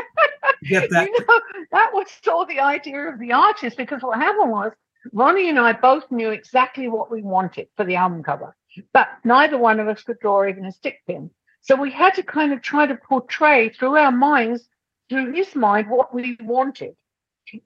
get 0.64 0.90
that. 0.92 1.08
You 1.08 1.26
know, 1.28 1.42
that 1.72 1.92
was 1.94 2.10
still 2.10 2.46
the 2.46 2.60
idea 2.60 3.10
of 3.10 3.20
the 3.20 3.34
artist 3.34 3.78
because 3.78 4.02
what 4.02 4.18
happened 4.18 4.52
was 4.52 4.72
Ronnie 5.14 5.50
and 5.50 5.60
I 5.60 5.74
both 5.74 6.10
knew 6.12 6.32
exactly 6.32 6.88
what 6.88 7.12
we 7.12 7.22
wanted 7.22 7.68
for 7.76 7.86
the 7.86 7.96
album 7.96 8.24
cover, 8.24 8.56
but 8.94 9.10
neither 9.24 9.58
one 9.58 9.80
of 9.80 9.88
us 9.88 10.04
could 10.04 10.20
draw 10.20 10.48
even 10.48 10.66
a 10.66 10.72
stick 10.72 11.00
pin. 11.08 11.30
So 11.62 11.76
we 11.76 11.92
had 11.92 12.16
to 12.16 12.24
kind 12.24 12.54
of 12.54 12.62
try 12.62 12.86
to 12.86 12.96
portray 12.96 13.70
through 13.70 13.98
our 13.98 14.12
minds, 14.12 14.68
through 15.10 15.34
his 15.34 15.56
mind, 15.56 15.90
what 15.90 16.14
we 16.14 16.38
wanted. 16.42 16.96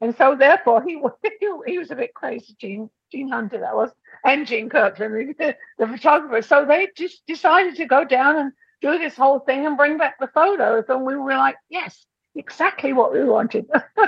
And 0.01 0.15
so 0.17 0.35
therefore 0.35 0.83
he 0.83 1.01
he 1.65 1.77
was 1.77 1.91
a 1.91 1.95
bit 1.95 2.13
crazy, 2.13 2.55
Gene, 2.59 2.89
Gene 3.11 3.29
Hunter 3.29 3.59
that 3.59 3.75
was, 3.75 3.91
and 4.23 4.47
Gene 4.47 4.69
Kirkland, 4.69 5.35
the, 5.37 5.55
the 5.77 5.87
photographer. 5.87 6.41
So 6.41 6.65
they 6.65 6.89
just 6.95 7.25
decided 7.27 7.75
to 7.77 7.85
go 7.85 8.03
down 8.03 8.37
and 8.37 8.51
do 8.81 8.97
this 8.97 9.15
whole 9.15 9.39
thing 9.39 9.65
and 9.65 9.77
bring 9.77 9.97
back 9.97 10.19
the 10.19 10.27
photos. 10.27 10.85
And 10.89 11.05
we 11.05 11.15
were 11.15 11.35
like, 11.35 11.55
yes, 11.69 12.05
exactly 12.35 12.93
what 12.93 13.13
we 13.13 13.23
wanted. 13.23 13.65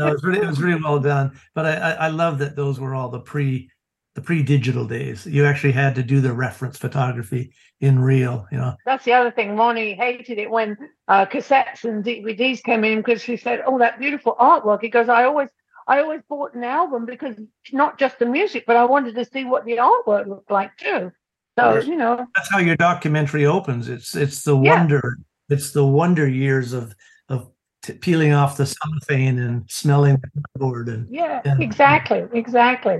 no, 0.00 0.06
it 0.08 0.12
was 0.12 0.24
really 0.24 0.40
it 0.40 0.46
was 0.46 0.60
really 0.60 0.80
well 0.82 0.98
done. 0.98 1.38
But 1.54 1.66
I, 1.66 1.74
I, 1.74 1.90
I 1.92 2.08
love 2.08 2.38
that 2.38 2.56
those 2.56 2.80
were 2.80 2.94
all 2.94 3.08
the 3.08 3.20
pre 3.20 3.70
the 4.14 4.20
pre-digital 4.20 4.86
days. 4.86 5.24
You 5.24 5.46
actually 5.46 5.72
had 5.72 5.94
to 5.94 6.02
do 6.02 6.20
the 6.20 6.32
reference 6.32 6.76
photography 6.76 7.52
in 7.80 8.00
real, 8.00 8.46
you 8.50 8.58
know. 8.58 8.74
That's 8.84 9.04
the 9.04 9.12
other 9.12 9.30
thing. 9.30 9.56
Ronnie 9.56 9.94
hated 9.94 10.38
it 10.38 10.50
when 10.50 10.76
uh, 11.06 11.26
cassettes 11.26 11.84
and 11.84 12.04
DVDs 12.04 12.60
came 12.62 12.82
in 12.84 12.98
because 12.98 13.22
he 13.22 13.36
said, 13.36 13.62
"Oh, 13.64 13.78
that 13.78 14.00
beautiful 14.00 14.34
artwork." 14.38 14.82
He 14.82 14.88
goes, 14.88 15.08
"I 15.08 15.24
always, 15.24 15.48
I 15.90 15.98
always 16.00 16.20
bought 16.28 16.54
an 16.54 16.62
album 16.62 17.04
because 17.04 17.34
not 17.72 17.98
just 17.98 18.20
the 18.20 18.26
music, 18.26 18.64
but 18.64 18.76
I 18.76 18.84
wanted 18.84 19.16
to 19.16 19.24
see 19.24 19.44
what 19.44 19.64
the 19.64 19.78
artwork 19.78 20.28
looked 20.28 20.50
like 20.50 20.76
too." 20.76 21.10
So 21.58 21.80
you 21.80 21.96
know, 21.96 22.26
that's 22.36 22.50
how 22.50 22.60
your 22.60 22.76
documentary 22.76 23.44
opens. 23.44 23.88
It's 23.88 24.14
it's 24.14 24.42
the 24.42 24.56
wonder. 24.56 25.16
Yeah. 25.18 25.56
It's 25.56 25.72
the 25.72 25.84
wonder 25.84 26.28
years 26.28 26.72
of 26.72 26.94
of 27.28 27.50
t- 27.82 27.94
peeling 27.94 28.32
off 28.32 28.56
the 28.56 28.66
cellophane 28.66 29.40
and 29.40 29.68
smelling 29.68 30.16
the 30.22 30.42
board 30.54 30.88
and 30.88 31.08
yeah, 31.10 31.40
and, 31.44 31.60
exactly, 31.60 32.22
exactly. 32.32 32.98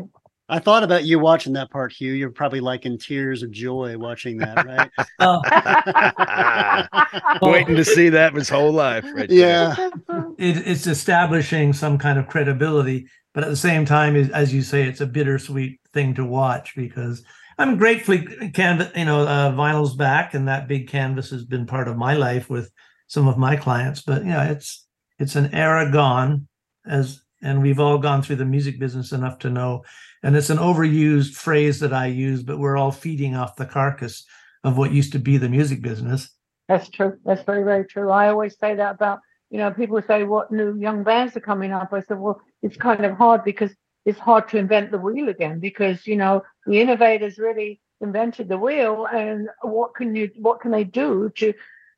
I 0.51 0.59
thought 0.59 0.83
about 0.83 1.05
you 1.05 1.21
watching 1.21 1.53
that 1.53 1.71
part, 1.71 1.93
Hugh. 1.93 2.13
You're 2.13 2.31
probably 2.31 2.61
like 2.61 2.85
in 2.85 2.99
tears 2.99 3.45
of 3.45 3.53
joy 3.53 3.97
watching 3.97 4.39
that, 4.39 4.67
right? 4.67 4.91
Waiting 7.43 7.77
to 7.77 7.85
see 7.85 8.09
that 8.09 8.35
his 8.35 8.49
whole 8.49 8.73
life. 8.73 9.05
Right 9.15 9.31
yeah. 9.31 9.77
It, 10.39 10.67
it's 10.67 10.89
establishing 10.89 11.73
some 11.73 11.99
kind 11.99 12.19
of 12.19 12.27
credibility, 12.27 13.07
but 13.33 13.45
at 13.45 13.51
the 13.51 13.57
same 13.57 13.85
time, 13.85 14.17
as 14.17 14.53
you 14.53 14.63
say, 14.63 14.83
it's 14.83 15.01
a 15.01 15.07
bittersweet 15.07 15.79
thing 15.95 16.15
to 16.15 16.25
watch 16.25 16.75
because 16.75 17.23
I'm 17.57 17.77
gratefully 17.77 18.51
canvas, 18.53 18.91
you 18.97 19.05
know, 19.05 19.27
uh, 19.27 19.53
vinyl's 19.53 19.95
back, 19.95 20.35
and 20.35 20.49
that 20.49 20.67
big 20.67 20.89
canvas 20.89 21.31
has 21.31 21.45
been 21.45 21.67
part 21.67 21.87
of 21.89 21.97
my 21.97 22.15
life 22.15 22.51
with 22.51 22.73
some 23.07 23.29
of 23.29 23.39
my 23.39 23.55
clients. 23.55 24.03
But 24.03 24.25
yeah, 24.25 24.51
it's 24.51 24.85
it's 25.19 25.37
an 25.37 25.55
era 25.55 25.93
gone, 25.93 26.49
as 26.87 27.21
and 27.43 27.63
we've 27.63 27.81
all 27.81 27.99
gone 27.99 28.23
through 28.23 28.37
the 28.37 28.45
music 28.45 28.81
business 28.81 29.13
enough 29.13 29.39
to 29.41 29.51
know 29.51 29.83
and 30.23 30.37
it's 30.37 30.51
an 30.51 30.59
overused 30.59 31.35
phrase 31.35 31.81
that 31.81 31.93
I 31.93 32.07
use, 32.07 32.43
but 32.43 32.59
we're 32.59 32.77
all 32.77 32.93
feeding 32.93 33.35
off 33.35 33.57
the 33.57 33.67
carcass 33.67 34.25
of 34.65 34.77
what 34.77 34.93
used 34.93 35.13
to 35.13 35.19
be 35.19 35.39
the 35.39 35.49
music 35.49 35.81
business. 35.81 36.31
That's 36.69 36.89
true. 36.89 37.19
That's 37.25 37.43
very, 37.43 37.65
very 37.65 37.85
true. 37.85 38.11
I 38.11 38.29
always 38.29 38.59
say 38.59 38.75
that 38.75 38.95
about, 38.97 39.21
you 39.51 39.59
know, 39.59 39.71
people 39.71 40.01
say 40.03 40.25
what 40.25 40.53
new 40.53 40.79
young 40.79 41.03
bands 41.03 41.37
are 41.37 41.41
coming 41.41 41.73
up. 41.73 41.93
I 41.93 42.01
said, 42.01 42.19
well, 42.19 42.41
it's 42.63 42.77
kind 42.77 43.05
of 43.05 43.17
hard 43.17 43.45
because 43.45 43.73
it's 44.05 44.19
hard 44.19 44.49
to 44.51 44.59
invent 44.59 44.91
the 44.91 44.99
wheel 44.99 45.29
again 45.29 45.59
because, 45.59 46.07
you 46.07 46.17
know, 46.17 46.43
the 46.67 46.81
innovators 46.81 47.39
really 47.39 47.81
invented 48.01 48.49
the 48.49 48.59
wheel 48.59 49.07
and 49.13 49.49
what 49.63 49.95
can 49.95 50.15
you 50.17 50.31
what 50.37 50.61
can 50.61 50.71
they 50.71 50.85
do 50.85 51.31
to 51.37 51.53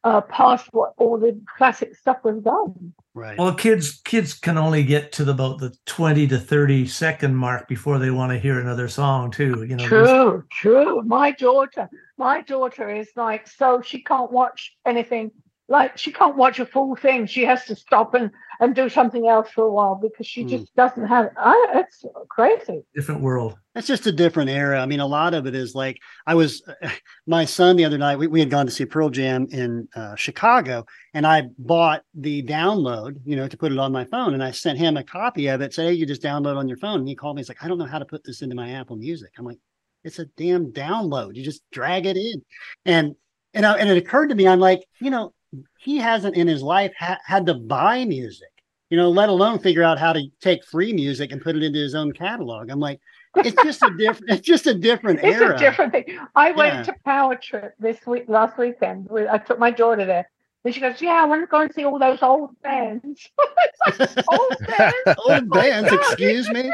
uh, 0.05 0.21
past 0.23 0.69
what 0.73 0.93
all 0.97 1.19
the 1.19 1.41
classic 1.57 1.95
stuff 1.95 2.19
was 2.25 2.43
done. 2.43 2.93
Right. 3.15 3.39
Well, 3.39 3.55
kids 3.55 4.01
kids 4.05 4.33
can 4.35 4.57
only 4.57 4.83
get 4.83 5.13
to 5.13 5.25
the, 5.25 5.33
about 5.33 5.59
the 5.59 5.77
twenty 5.85 6.27
to 6.29 6.39
thirty 6.39 6.87
second 6.87 7.37
mark 7.37 7.69
before 7.69 7.99
they 7.99 8.11
want 8.11 8.33
to 8.33 8.39
hear 8.39 8.59
another 8.59 8.89
song 8.89 9.31
too. 9.31 9.65
You 9.65 9.77
know. 9.77 9.87
True, 9.87 10.45
true. 10.51 11.03
My 11.03 11.33
daughter, 11.33 11.91
my 12.17 12.41
daughter 12.41 12.89
is 12.91 13.11
like 13.15 13.47
so 13.47 13.83
she 13.83 14.03
can't 14.03 14.33
watch 14.33 14.77
anything 14.87 15.31
like 15.73 15.97
she 15.99 16.13
can't 16.13 16.37
watch 16.37 16.61
a 16.61 16.67
full 16.67 16.95
thing. 16.95 17.27
She 17.27 17.45
has 17.45 17.65
to 17.65 17.75
stop 17.75 18.15
and 18.15 18.31
and 18.61 18.77
do 18.77 18.89
something 18.89 19.27
else 19.27 19.49
for 19.51 19.65
a 19.65 19.73
while 19.73 19.97
because 19.97 20.27
she 20.27 20.45
Mm. 20.45 20.51
just 20.51 20.77
doesn't 20.77 21.07
have. 21.07 21.31
I, 21.37 21.73
it's 21.75 22.05
crazy. 22.29 22.83
Different 22.95 23.23
world. 23.23 23.57
That's 23.75 23.87
just 23.89 24.07
a 24.07 24.13
different 24.13 24.51
era. 24.51 24.79
I 24.81 24.87
mean, 24.87 25.01
a 25.01 25.07
lot 25.07 25.35
of 25.35 25.47
it 25.47 25.55
is 25.57 25.75
like 25.75 25.97
I 26.27 26.35
was, 26.37 26.63
my 27.27 27.45
son 27.45 27.75
the 27.77 27.85
other 27.85 27.99
night, 27.99 28.19
we, 28.19 28.27
we 28.29 28.39
had 28.39 28.51
gone 28.51 28.67
to 28.67 28.71
see 28.73 28.85
Pearl 28.85 29.09
Jam 29.11 29.49
in 29.51 29.89
uh, 29.97 30.15
Chicago, 30.15 30.85
and 31.15 31.27
I 31.27 31.45
bought 31.59 32.03
the 32.15 32.43
download, 32.45 33.17
you 33.25 33.35
know, 33.35 33.49
to 33.49 33.57
put 33.57 33.73
it 33.73 33.79
on 33.79 33.91
my 33.91 34.05
phone. 34.05 34.35
And 34.35 34.45
I 34.45 34.51
sent 34.53 34.79
him 34.79 34.97
a 34.97 35.03
copy 35.03 35.49
of 35.49 35.61
it, 35.63 35.75
said, 35.75 35.87
Hey, 35.87 35.95
you 35.95 36.07
just 36.07 36.23
download 36.23 36.57
on 36.57 36.69
your 36.69 36.77
phone. 36.79 37.01
And 37.01 37.09
he 37.09 37.17
called 37.17 37.35
me, 37.37 37.41
he's 37.41 37.49
like, 37.49 37.65
I 37.65 37.69
don't 37.69 37.79
know 37.79 37.87
how 37.87 37.99
to 37.99 38.05
put 38.05 38.23
this 38.23 38.43
into 38.43 38.55
my 38.55 38.71
Apple 38.73 38.97
Music. 38.97 39.31
I'm 39.39 39.47
like, 39.47 39.59
It's 40.05 40.19
a 40.21 40.27
damn 40.37 40.71
download. 40.73 41.35
You 41.35 41.43
just 41.43 41.63
drag 41.73 42.07
it 42.07 42.17
in. 42.19 42.43
And, 42.85 43.17
and, 43.55 43.67
I, 43.67 43.79
and 43.79 43.89
it 43.89 43.97
occurred 43.97 44.29
to 44.29 44.35
me, 44.37 44.47
I'm 44.47 44.61
like, 44.61 44.85
you 45.01 45.11
know, 45.11 45.33
he 45.79 45.99
hasn't 45.99 46.37
in 46.37 46.47
his 46.47 46.63
life 46.63 46.93
ha- 46.99 47.19
had 47.25 47.47
to 47.47 47.55
buy 47.55 48.05
music, 48.05 48.49
you 48.91 48.97
know, 48.97 49.11
let 49.11 49.29
alone 49.29 49.59
figure 49.59 49.83
out 49.83 49.99
how 49.99 50.13
to 50.13 50.23
take 50.41 50.65
free 50.65 50.93
music 50.93 51.33
and 51.33 51.41
put 51.43 51.57
it 51.57 51.63
into 51.63 51.79
his 51.79 51.95
own 51.95 52.13
catalog. 52.13 52.71
I'm 52.71 52.81
like, 52.81 53.01
it's 53.37 53.61
just 53.63 53.83
a 53.83 53.91
different 53.97 54.31
it's 54.33 54.47
just 54.47 54.67
a 54.67 54.75
different 54.75 55.21
It's 55.23 55.41
era 55.41 55.55
a 55.55 55.59
different 55.59 55.93
thing. 55.93 56.19
I 56.35 56.51
Yeah. 56.51 56.57
went 56.57 56.85
to 56.87 56.95
Power 57.05 57.37
Trip 57.37 57.75
this 57.79 58.05
week, 58.07 58.25
last 58.29 58.59
weekend. 58.59 59.09
With, 59.11 59.29
I 59.29 59.39
took 59.39 59.59
my 59.59 59.71
daughter 59.71 60.05
there. 60.05 60.29
And 60.65 60.73
she 60.73 60.81
goes, 60.81 61.01
Yeah, 61.03 61.13
I 61.23 61.25
want 61.25 61.43
to 61.43 61.47
go 61.47 61.61
and 61.61 61.73
see 61.75 61.85
all 61.85 61.99
those 61.99 62.23
old 62.23 62.51
bands. 62.63 63.29
old 64.31 64.57
bands? 64.67 65.19
old 65.27 65.51
bands 65.51 65.89
oh, 65.93 65.97
excuse 65.97 66.49
me 66.51 66.71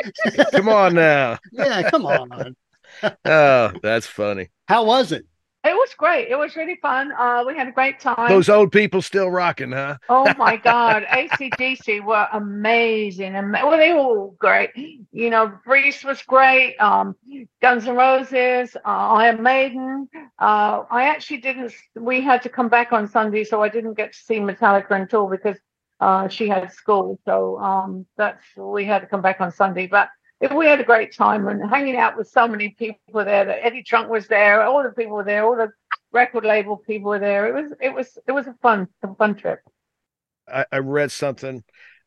Come 0.53 0.69
on 0.69 0.95
now. 0.95 1.39
yeah 1.53 1.89
come 1.91 2.05
on 2.07 2.55
Oh, 3.25 3.73
that's 3.83 4.07
funny. 4.07 4.49
how 4.67 4.85
was 4.85 5.13
it 5.13 5.25
It 5.69 5.75
was 5.75 5.93
great. 5.93 6.29
It 6.29 6.39
was 6.39 6.57
really 6.57 6.77
fun. 6.77 7.13
Uh, 7.13 7.45
we 7.47 7.55
had 7.55 7.69
a 7.69 7.73
great 7.73 8.01
time. 8.01 8.31
Those 8.31 8.49
old 8.49 8.73
people 8.73 9.03
still 9.03 9.31
rocking, 9.31 9.73
huh? 9.73 9.99
Oh 10.09 10.33
my 10.39 10.57
God, 10.57 11.05
ACDC 11.05 12.03
were 12.03 12.27
amazing, 12.33 13.35
and 13.35 13.53
well, 13.53 13.77
they 13.77 13.93
were 13.93 13.99
all 13.99 14.37
great. 14.39 14.71
You 15.13 15.29
know, 15.29 15.53
Breeze 15.67 16.03
was 16.03 16.23
great. 16.23 16.77
Um, 16.79 17.17
Guns 17.61 17.87
N' 17.87 17.97
Roses, 17.97 18.77
uh, 18.77 18.89
Iron 18.89 19.43
Maiden. 19.43 20.09
Uh, 20.39 20.85
I 20.91 21.09
actually 21.09 21.39
didn't. 21.39 21.75
We 21.95 22.23
had 22.23 22.43
to 22.45 22.49
come 22.49 22.71
back 22.71 22.95
on 22.95 23.07
Sunday, 23.07 23.45
so 23.45 23.63
I 23.63 23.69
didn't 23.69 23.95
get 23.95 24.15
to 24.15 24.19
see 24.19 24.39
Metallica 24.39 24.93
until 24.93 25.29
because 25.29 25.59
uh, 26.01 26.29
she 26.29 26.49
had 26.49 26.73
school. 26.73 27.19
So 27.27 27.59
um, 27.59 28.07
that's 28.17 28.43
we 28.57 28.87
had 28.87 29.01
to 29.01 29.07
come 29.07 29.21
back 29.21 29.43
on 29.43 29.53
Sunday, 29.53 29.87
but. 29.87 30.09
We 30.55 30.67
had 30.67 30.81
a 30.81 30.85
great 30.85 31.15
time 31.15 31.49
and 31.49 31.69
hanging 31.69 31.97
out 31.97 32.17
with 32.17 32.29
so 32.29 32.47
many 32.47 32.71
people 32.71 33.25
there. 33.25 33.45
That 33.45 33.65
Eddie 33.65 33.83
Trunk 33.83 34.09
was 34.09 34.29
there, 34.29 34.63
all 34.63 34.83
the 34.83 34.91
people 34.91 35.17
were 35.17 35.25
there, 35.25 35.45
all 35.45 35.57
the 35.57 35.73
record 36.13 36.45
label 36.45 36.77
people 36.77 37.11
were 37.11 37.19
there. 37.19 37.49
It 37.49 37.63
was 37.63 37.73
it 37.81 37.93
was 37.93 38.19
it 38.27 38.33
was 38.33 38.47
a 38.47 38.55
fun 38.63 38.89
a 39.03 39.15
fun 39.15 39.35
trip. 39.35 39.61
I, 40.47 40.65
I 40.71 40.79
read 40.79 41.11
something 41.11 41.65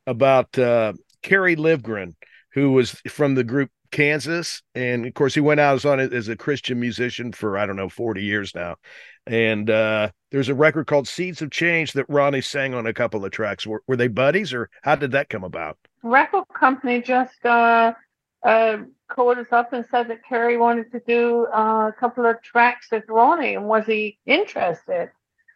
about 0.08 0.58
uh, 0.58 0.94
Kerry 1.22 1.56
Livgren, 1.56 2.16
who 2.54 2.72
was 2.72 2.92
from 3.10 3.36
the 3.36 3.44
group 3.44 3.70
Kansas, 3.92 4.62
and 4.74 5.06
of 5.06 5.14
course 5.14 5.34
he 5.34 5.42
went 5.42 5.60
out 5.60 5.76
as 5.76 5.86
on 5.86 6.00
as 6.00 6.30
a 6.30 6.38
Christian 6.38 6.80
musician 6.80 7.34
for 7.34 7.58
I 7.58 7.66
don't 7.66 7.76
know 7.76 7.90
forty 7.90 8.24
years 8.24 8.56
now. 8.56 8.76
And 9.28 9.70
uh, 9.70 10.10
there's 10.32 10.50
a 10.50 10.56
record 10.56 10.88
called 10.88 11.08
Seeds 11.08 11.42
of 11.42 11.52
Change 11.52 11.94
that 11.94 12.10
Ronnie 12.10 12.42
sang 12.42 12.74
on 12.74 12.88
a 12.88 12.94
couple 12.94 13.24
of 13.24 13.32
tracks. 13.32 13.68
Were, 13.68 13.84
were 13.88 13.98
they 13.98 14.08
buddies, 14.08 14.54
or 14.54 14.70
how 14.82 14.96
did 14.96 15.12
that 15.12 15.30
come 15.30 15.44
about? 15.44 15.78
record 16.04 16.46
company 16.54 17.02
just 17.02 17.46
uh, 17.46 17.94
uh, 18.44 18.78
called 19.10 19.38
us 19.38 19.52
up 19.52 19.74
and 19.74 19.86
said 19.92 20.08
that 20.10 20.26
Kerry 20.28 20.58
wanted 20.58 20.92
to 20.92 21.02
do 21.06 21.48
uh, 21.54 21.90
a 21.90 21.96
couple 22.00 22.26
of 22.26 22.42
tracks 22.42 22.88
with 22.92 23.04
Ronnie, 23.08 23.56
and 23.56 23.68
was 23.68 23.86
he 23.86 24.18
interested? 24.26 25.12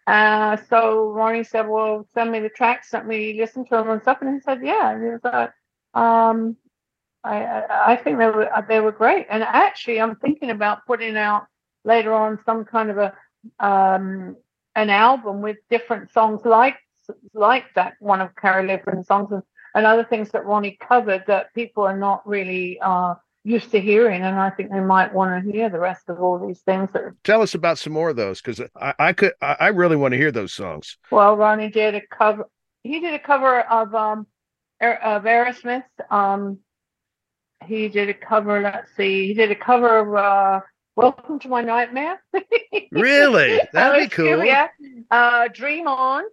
Uh, 0.07 0.57
so 0.69 1.09
Ronnie 1.09 1.43
said, 1.43 1.67
"Well, 1.67 2.07
send 2.13 2.31
me 2.31 2.39
the 2.39 2.49
tracks, 2.49 2.93
let 2.93 3.07
me 3.07 3.39
listen 3.39 3.63
to 3.65 3.71
them 3.71 3.89
and 3.89 4.01
stuff." 4.01 4.19
And 4.21 4.35
he 4.35 4.39
said, 4.41 4.59
"Yeah." 4.63 4.91
And 4.91 5.03
he 5.03 5.09
was 5.09 5.21
like, 5.23 5.51
um, 5.95 6.57
I, 7.23 7.63
I 7.87 7.95
think 7.95 8.19
they 8.19 8.27
were 8.27 8.49
they 8.67 8.79
were 8.81 8.91
great. 8.91 9.25
And 9.29 9.41
actually, 9.43 9.99
I'm 9.99 10.15
thinking 10.17 10.51
about 10.51 10.85
putting 10.85 11.17
out 11.17 11.47
later 11.83 12.13
on 12.13 12.39
some 12.45 12.65
kind 12.65 12.91
of 12.91 12.97
a 12.97 13.13
um, 13.59 14.35
an 14.75 14.89
album 14.89 15.41
with 15.41 15.57
different 15.69 16.11
songs 16.11 16.41
like 16.45 16.75
like 17.33 17.65
that 17.75 17.93
one 17.99 18.21
of 18.21 18.35
Kerry 18.35 18.67
Livgren's 18.67 19.07
songs 19.07 19.31
and, 19.31 19.43
and 19.75 19.85
other 19.85 20.05
things 20.05 20.29
that 20.31 20.45
Ronnie 20.45 20.77
covered 20.81 21.25
that 21.27 21.53
people 21.53 21.83
are 21.83 21.97
not 21.97 22.25
really 22.27 22.79
uh, 22.79 23.15
used 23.43 23.71
to 23.71 23.81
hearing. 23.81 24.23
And 24.23 24.39
I 24.39 24.49
think 24.49 24.71
they 24.71 24.79
might 24.79 25.13
want 25.13 25.45
to 25.45 25.51
hear 25.51 25.69
the 25.69 25.79
rest 25.79 26.07
of 26.07 26.19
all 26.21 26.39
these 26.39 26.61
things 26.61 26.89
that 26.93 27.03
Tell 27.25 27.41
us 27.41 27.53
about 27.53 27.77
some 27.77 27.93
more 27.93 28.09
of 28.09 28.15
those, 28.15 28.41
because 28.41 28.61
I, 28.75 28.93
I 28.97 29.13
could 29.13 29.33
I, 29.41 29.57
I 29.59 29.67
really 29.67 29.97
want 29.97 30.13
to 30.13 30.17
hear 30.17 30.31
those 30.31 30.53
songs. 30.53 30.97
Well, 31.11 31.35
Ronnie 31.35 31.69
did 31.69 31.93
a 31.93 32.01
cover. 32.01 32.47
He 32.83 33.01
did 33.01 33.13
a 33.13 33.19
cover 33.19 33.61
of 33.61 33.93
um 33.93 34.25
of 34.81 35.23
Aerosmith. 35.23 35.83
Um, 36.09 36.59
he 37.65 37.89
did 37.89 38.09
a 38.09 38.13
cover. 38.13 38.61
Let's 38.61 38.95
see. 38.95 39.27
He 39.27 39.33
did 39.33 39.51
a 39.51 39.55
cover 39.55 39.99
of 39.99 40.15
uh, 40.15 40.61
"Welcome 40.95 41.39
to 41.39 41.49
My 41.49 41.61
Nightmare." 41.61 42.23
Really? 42.91 43.57
That 43.57 43.71
That'd 43.73 44.09
be 44.09 44.15
cool. 44.15 44.43
Yeah. 44.43 44.67
Uh, 45.11 45.47
Dream 45.53 45.87
On. 45.87 46.23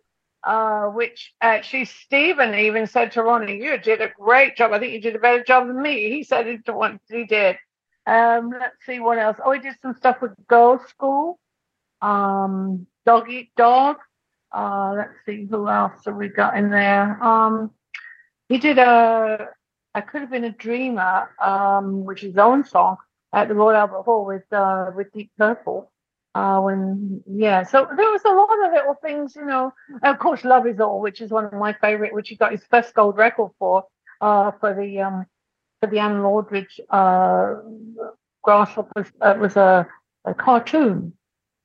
Uh, 0.45 0.87
which 0.87 1.33
actually 1.41 1.85
Stephen 1.85 2.55
even 2.55 2.87
said 2.87 3.13
to 3.13 3.23
Ronnie, 3.23 3.63
"You 3.63 3.79
did 3.79 4.01
a 4.01 4.11
great 4.19 4.57
job. 4.57 4.73
I 4.73 4.81
think 4.81 4.93
you 4.93 5.01
did 5.01 5.15
a 5.15 5.21
better 5.21 5.45
job 5.45 5.69
than 5.69 5.81
me." 5.81 6.11
He 6.11 6.25
said 6.25 6.49
it 6.49 6.63
once 6.67 7.01
he 7.09 7.25
did. 7.25 7.57
Um, 8.07 8.51
let's 8.51 8.85
see 8.85 8.99
what 8.99 9.19
else. 9.19 9.39
Oh, 9.45 9.53
he 9.53 9.61
did 9.61 9.77
some 9.81 9.95
stuff 9.95 10.21
with 10.21 10.33
Girlschool, 10.49 11.37
um, 12.01 12.87
Dog 13.07 13.31
Eat 13.31 13.53
Dog. 13.57 13.99
Uh, 14.53 14.95
let's 14.97 15.15
see 15.25 15.47
who 15.47 15.69
else 15.69 16.05
have 16.07 16.17
we 16.17 16.29
got 16.29 16.57
in 16.57 16.71
there. 16.71 17.23
Um, 17.23 17.71
he 18.49 18.59
did 18.59 18.79
a 18.79 19.49
I 19.95 20.01
could 20.01 20.23
have 20.23 20.31
been 20.31 20.45
a 20.45 20.53
dreamer, 20.53 21.31
um, 21.41 22.05
which 22.05 22.23
is 22.23 22.31
his 22.31 22.39
own 22.39 22.65
song 22.65 22.97
at 23.33 23.49
the 23.49 23.55
Royal 23.55 23.77
Albert 23.77 24.03
Hall 24.03 24.25
with 24.25 24.51
uh, 24.53 24.91
with 24.97 25.13
Deep 25.13 25.31
Purple. 25.37 25.91
Uh, 26.35 26.61
when 26.61 27.23
yeah, 27.27 27.63
so 27.63 27.87
there 27.97 28.11
was 28.11 28.23
a 28.25 28.31
lot 28.31 28.49
of 28.67 28.73
little 28.73 28.95
things, 29.03 29.37
you 29.37 29.45
know. 29.45 29.73
And 30.03 30.15
of 30.15 30.19
course, 30.19 30.45
Love 30.45 30.67
Is 30.67 30.81
All, 30.81 31.01
which 31.01 31.21
is 31.21 31.31
one 31.31 31.45
of 31.45 31.53
my 31.53 31.75
favorite, 31.75 32.15
which 32.15 32.29
he 32.31 32.37
got 32.37 32.53
his 32.53 32.65
first 32.71 32.95
gold 32.95 33.19
record 33.19 33.51
for, 33.59 33.85
uh, 34.21 34.53
for 34.59 34.73
the 34.75 35.01
um, 35.01 35.27
for 35.81 35.89
the 35.91 35.99
Anne 35.99 36.21
Aldridge 36.21 36.81
uh, 36.89 37.57
Grasshoppers. 38.43 39.09
Uh, 39.23 39.31
it 39.31 39.39
was 39.39 39.57
a, 39.57 39.87
a 40.25 40.35
cartoon. 40.35 41.13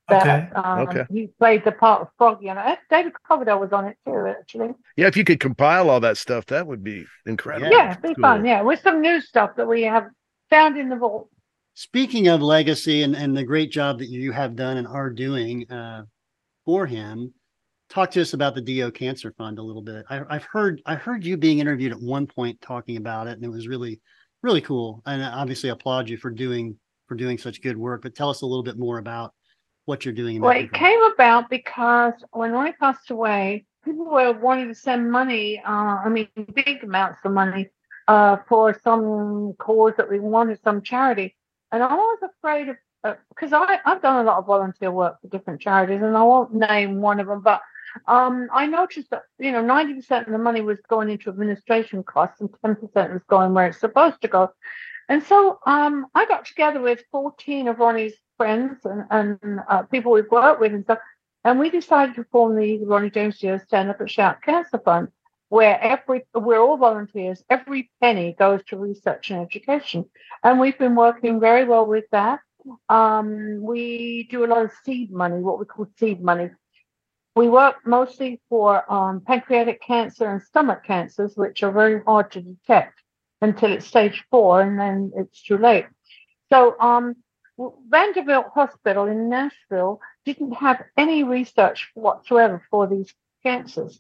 That, 0.10 0.24
Okay. 0.26 0.50
Um, 0.56 0.80
Okay. 0.88 1.06
He 1.12 1.28
played 1.40 1.64
the 1.66 1.72
part 1.72 2.02
of 2.02 2.08
Froggy, 2.18 2.50
and 2.50 2.78
David 2.90 3.14
Coverdale 3.28 3.60
was 3.60 3.74
on 3.74 3.86
it 3.86 3.98
too, 4.06 4.26
actually. 4.28 4.74
Yeah, 4.96 5.08
if 5.08 5.18
you 5.18 5.24
could 5.24 5.40
compile 5.40 5.90
all 5.90 6.00
that 6.02 6.18
stuff, 6.18 6.46
that 6.48 6.66
would 6.68 6.84
be 6.84 7.06
incredible. 7.26 7.72
Yeah, 7.72 7.92
it'd 7.92 8.02
be 8.02 8.16
Cool. 8.16 8.22
fun. 8.22 8.46
Yeah, 8.46 8.62
with 8.62 8.80
some 8.82 9.02
new 9.02 9.22
stuff 9.22 9.56
that 9.58 9.68
we 9.68 9.84
have 9.84 10.08
found 10.50 10.78
in 10.78 10.90
the 10.90 10.96
vault. 10.96 11.30
Speaking 11.78 12.28
of 12.28 12.42
legacy 12.42 13.04
and, 13.04 13.16
and 13.16 13.38
the 13.38 13.44
great 13.44 13.70
job 13.72 14.00
that 14.00 14.10
you 14.10 14.32
have 14.32 14.56
done 14.56 14.78
and 14.78 14.88
are 14.88 15.12
doing 15.12 15.70
uh, 15.72 16.02
for 16.66 16.88
him 16.88 17.32
talk 17.88 18.10
to 18.10 18.20
us 18.20 18.34
about 18.34 18.56
the 18.56 18.62
do 18.62 18.90
cancer 18.90 19.32
fund 19.38 19.60
a 19.60 19.62
little 19.62 19.84
bit 19.84 20.04
I, 20.10 20.22
i've 20.28 20.44
heard 20.46 20.82
i 20.88 20.96
heard 20.96 21.24
you 21.24 21.38
being 21.38 21.60
interviewed 21.60 21.92
at 21.92 22.02
one 22.02 22.26
point 22.26 22.60
talking 22.62 22.98
about 22.98 23.28
it 23.28 23.34
and 23.34 23.46
it 23.46 23.50
was 23.50 23.68
really 23.68 24.02
really 24.42 24.60
cool 24.60 25.04
and 25.06 25.24
I 25.24 25.30
obviously 25.30 25.70
applaud 25.70 26.10
you 26.10 26.18
for 26.18 26.32
doing 26.32 26.76
for 27.08 27.14
doing 27.14 27.38
such 27.38 27.62
good 27.62 27.78
work 27.78 28.02
but 28.02 28.16
tell 28.16 28.32
us 28.32 28.42
a 28.42 28.46
little 28.48 28.64
bit 28.64 28.80
more 28.80 28.98
about 28.98 29.36
what 29.86 30.04
you're 30.04 30.16
doing 30.16 30.42
Well, 30.42 30.58
it 30.58 30.74
came 30.74 31.02
about 31.14 31.48
because 31.50 32.14
when 32.32 32.54
I 32.54 32.74
passed 32.74 33.10
away, 33.10 33.66
people 33.86 34.04
were 34.04 34.34
wanting 34.34 34.68
to 34.68 34.76
send 34.76 35.10
money. 35.10 35.62
Uh, 35.66 36.02
I 36.04 36.10
mean, 36.10 36.28
big 36.54 36.84
amounts 36.84 37.20
of 37.24 37.32
money 37.32 37.70
uh, 38.10 38.36
for 38.50 38.78
some 38.84 39.54
cause 39.58 39.94
that 39.96 40.12
we 40.12 40.20
wanted, 40.20 40.60
some 40.62 40.82
charity. 40.82 41.37
And 41.72 41.84
I 41.84 41.94
was 41.94 42.20
afraid 42.24 42.70
of 42.70 42.78
because 43.30 43.54
I 43.54 43.80
I've 43.86 44.02
done 44.02 44.26
a 44.26 44.28
lot 44.28 44.40
of 44.40 44.46
volunteer 44.46 44.92
work 44.92 45.22
for 45.22 45.28
different 45.28 45.62
charities, 45.62 46.02
and 46.02 46.18
I 46.18 46.24
won't 46.24 46.54
name 46.54 47.02
one 47.02 47.20
of 47.20 47.28
them, 47.28 47.42
but 47.42 47.62
um, 48.08 48.48
I 48.54 48.66
noticed 48.66 49.10
that 49.12 49.24
you 49.40 49.52
know 49.52 49.62
ninety 49.62 49.94
percent 49.94 50.28
of 50.28 50.34
the 50.34 50.40
money 50.40 50.62
was 50.62 50.80
going 50.90 51.10
into 51.10 51.30
administration 51.30 52.04
costs, 52.04 52.42
and 52.42 52.50
ten 52.64 52.76
percent 52.76 53.14
was 53.14 53.24
going 53.30 53.54
where 53.54 53.68
it's 53.68 53.80
supposed 53.80 54.22
to 54.22 54.28
go. 54.28 54.52
And 55.10 55.24
so 55.24 55.60
um, 55.66 56.08
I 56.16 56.26
got 56.26 56.46
together 56.46 56.82
with 56.82 57.02
14 57.14 57.70
of 57.70 57.80
Ronnie's 57.80 58.16
friends 58.36 58.80
and, 58.84 59.06
and 59.10 59.60
uh, 59.70 59.84
people 59.84 60.12
we've 60.12 60.30
worked 60.30 60.60
with 60.60 60.74
and 60.74 60.84
stuff, 60.84 61.00
and 61.46 61.60
we 61.60 61.70
decided 61.70 62.16
to 62.16 62.26
form 62.26 62.58
the 62.58 62.84
Ronnie 62.84 63.10
James 63.10 63.40
Dio 63.40 63.58
Stand 63.58 63.90
Up 63.90 64.02
and 64.02 64.12
Shout 64.12 64.42
Cancer 64.42 64.80
Fund, 64.84 65.08
where 65.50 65.80
every 65.82 66.26
we're 66.34 66.60
all 66.60 66.78
volunteers. 66.78 67.44
Every 67.50 67.90
penny 68.02 68.36
goes 68.38 68.62
to 68.68 68.78
research 68.78 69.32
and 69.32 69.42
education, 69.42 70.06
and 70.44 70.60
we've 70.60 70.78
been 70.78 70.96
working 70.96 71.40
very 71.40 71.66
well 71.66 71.86
with 71.86 72.06
that. 72.12 72.40
Um, 72.90 73.62
we 73.62 74.28
do 74.30 74.44
a 74.44 74.48
lot 74.48 74.66
of 74.66 74.72
seed 74.84 75.12
money, 75.12 75.40
what 75.40 75.60
we 75.60 75.66
call 75.66 75.88
seed 75.98 76.22
money. 76.22 76.50
We 77.36 77.48
work 77.48 77.76
mostly 77.86 78.42
for 78.50 78.92
um, 78.92 79.22
pancreatic 79.22 79.82
cancer 79.82 80.30
and 80.30 80.42
stomach 80.42 80.84
cancers, 80.84 81.36
which 81.36 81.64
are 81.64 81.72
very 81.72 82.02
hard 82.04 82.32
to 82.32 82.42
detect 82.42 83.02
until 83.42 83.72
it's 83.72 83.86
stage 83.86 84.26
four, 84.32 84.62
and 84.62 84.80
then 84.80 85.12
it's 85.16 85.42
too 85.44 85.58
late. 85.58 85.86
So, 86.50 86.76
um, 86.80 87.16
Vanderbilt 87.90 88.48
Hospital 88.54 89.06
in 89.06 89.30
Nashville 89.30 90.00
didn't 90.26 90.54
have 90.54 90.84
any 90.96 91.24
research 91.24 91.90
whatsoever 91.96 92.64
for 92.70 92.88
these 92.88 93.14
cancers. 93.44 94.00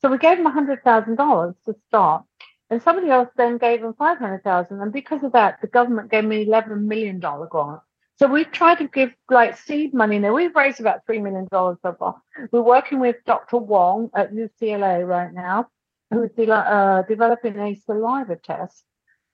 So 0.00 0.10
we 0.10 0.18
gave 0.18 0.38
him 0.38 0.46
$100,000 0.46 1.54
to 1.66 1.76
start. 1.88 2.24
And 2.70 2.82
somebody 2.82 3.10
else 3.10 3.28
then 3.36 3.58
gave 3.58 3.82
him 3.82 3.92
500,000. 3.92 4.80
And 4.80 4.92
because 4.92 5.22
of 5.22 5.32
that, 5.32 5.60
the 5.60 5.66
government 5.66 6.10
gave 6.10 6.24
me 6.24 6.46
$11 6.46 6.84
million 6.84 7.20
grant. 7.20 7.80
So 8.18 8.26
we've 8.28 8.50
tried 8.50 8.78
to 8.78 8.88
give 8.88 9.14
like 9.30 9.58
seed 9.58 9.92
money 9.92 10.18
now. 10.18 10.32
We've 10.32 10.54
raised 10.54 10.80
about 10.80 11.06
$3 11.06 11.22
million 11.22 11.48
so 11.50 11.96
far. 11.98 12.22
We're 12.50 12.62
working 12.62 13.00
with 13.00 13.16
Dr. 13.26 13.58
Wong 13.58 14.10
at 14.14 14.32
UCLA 14.32 15.06
right 15.06 15.32
now, 15.32 15.68
who's 16.10 16.30
de- 16.30 16.50
uh, 16.50 17.02
developing 17.02 17.58
a 17.58 17.74
saliva 17.74 18.36
test 18.36 18.84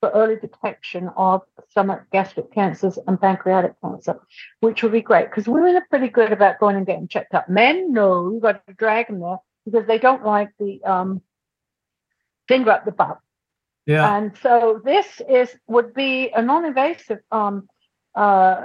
for 0.00 0.10
early 0.10 0.36
detection 0.36 1.10
of 1.16 1.42
stomach 1.70 2.04
gastric 2.12 2.52
cancers 2.52 2.98
and 3.06 3.20
pancreatic 3.20 3.74
cancer, 3.82 4.20
which 4.60 4.82
would 4.82 4.92
be 4.92 5.02
great 5.02 5.28
because 5.28 5.48
women 5.48 5.76
are 5.76 5.86
pretty 5.90 6.08
good 6.08 6.32
about 6.32 6.58
going 6.58 6.76
and 6.76 6.86
getting 6.86 7.08
checked 7.08 7.34
up. 7.34 7.48
Men, 7.48 7.92
no, 7.92 8.30
you've 8.32 8.42
got 8.42 8.66
to 8.66 8.72
drag 8.74 9.08
them 9.08 9.20
there 9.20 9.38
because 9.70 9.86
they 9.86 9.98
don't 9.98 10.24
like 10.24 10.50
the 10.58 10.82
um, 10.84 11.22
finger 12.46 12.70
up 12.70 12.84
the 12.84 12.92
butt. 12.92 13.18
Yeah. 13.86 14.16
And 14.16 14.36
so 14.42 14.80
this 14.84 15.06
is 15.28 15.54
would 15.66 15.94
be 15.94 16.30
a 16.34 16.42
non-invasive. 16.42 17.20
Um, 17.30 17.68
uh, 18.14 18.62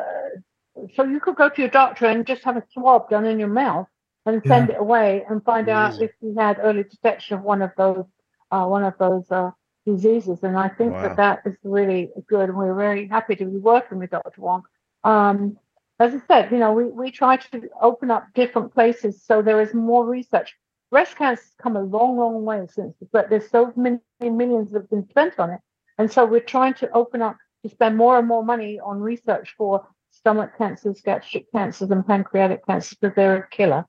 so 0.96 1.04
you 1.04 1.20
could 1.20 1.36
go 1.36 1.50
to 1.50 1.62
your 1.62 1.70
doctor 1.70 2.06
and 2.08 2.26
just 2.26 2.44
have 2.44 2.58
a 2.58 2.64
swab 2.72 3.10
done 3.10 3.26
in 3.26 3.40
your 3.40 3.48
mouth 3.48 3.88
and 4.26 4.42
send 4.46 4.70
it 4.70 4.78
away 4.80 5.24
and 5.30 5.44
find 5.44 5.70
out 5.70 6.02
if 6.02 6.12
you 6.22 6.36
had 6.38 6.60
early 6.62 6.84
detection 6.84 7.38
of 7.38 7.44
one 7.44 7.62
of 7.62 7.72
those 7.78 8.06
uh, 8.52 8.66
one 8.66 8.84
of 8.84 8.96
those 9.00 9.30
uh, 9.32 9.52
diseases. 9.86 10.40
And 10.44 10.58
I 10.58 10.70
think 10.70 10.94
Wow. 10.94 11.04
that 11.04 11.18
that 11.18 11.40
is 11.46 11.58
really 11.64 12.12
good. 12.28 12.50
And 12.50 12.58
we're 12.58 12.76
very 12.76 13.08
happy 13.08 13.36
to 13.36 13.46
be 13.46 13.58
working 13.58 14.00
with 14.00 14.12
Dr. 14.12 14.42
Wong. 14.42 14.64
Um, 15.04 15.58
as 16.00 16.14
I 16.14 16.22
said, 16.28 16.52
you 16.52 16.58
know, 16.58 16.74
we, 16.74 16.86
we 16.86 17.12
try 17.12 17.38
to 17.38 17.70
open 17.82 18.12
up 18.12 18.26
different 18.34 18.74
places 18.74 19.24
so 19.24 19.42
there 19.42 19.62
is 19.62 19.74
more 19.74 20.06
research. 20.06 20.56
Breast 20.94 21.18
cancer 21.18 21.42
has 21.42 21.54
come 21.60 21.76
a 21.76 21.82
long, 21.82 22.18
long 22.18 22.46
way 22.46 22.68
since, 22.72 22.94
but 23.12 23.28
there's 23.28 23.50
so 23.50 23.74
many 23.76 23.98
millions 24.22 24.72
that 24.72 24.82
have 24.82 24.90
been 24.92 25.10
spent 25.10 25.40
on 25.40 25.50
it. 25.50 25.60
And 25.98 26.12
so 26.12 26.24
we're 26.24 26.40
trying 26.40 26.76
to 26.76 26.92
open 26.92 27.20
up 27.20 27.36
to 27.64 27.70
spend 27.70 27.98
more 27.98 28.20
and 28.20 28.28
more 28.28 28.46
money 28.46 28.80
on 28.80 29.00
research 29.00 29.56
for 29.58 29.88
stomach 30.12 30.52
cancers, 30.56 31.02
gastric 31.02 31.52
cancers, 31.52 31.90
and 31.90 32.06
pancreatic 32.06 32.64
cancers 32.68 32.96
because 33.02 33.16
they're 33.16 33.38
a 33.38 33.50
killer. 33.50 33.86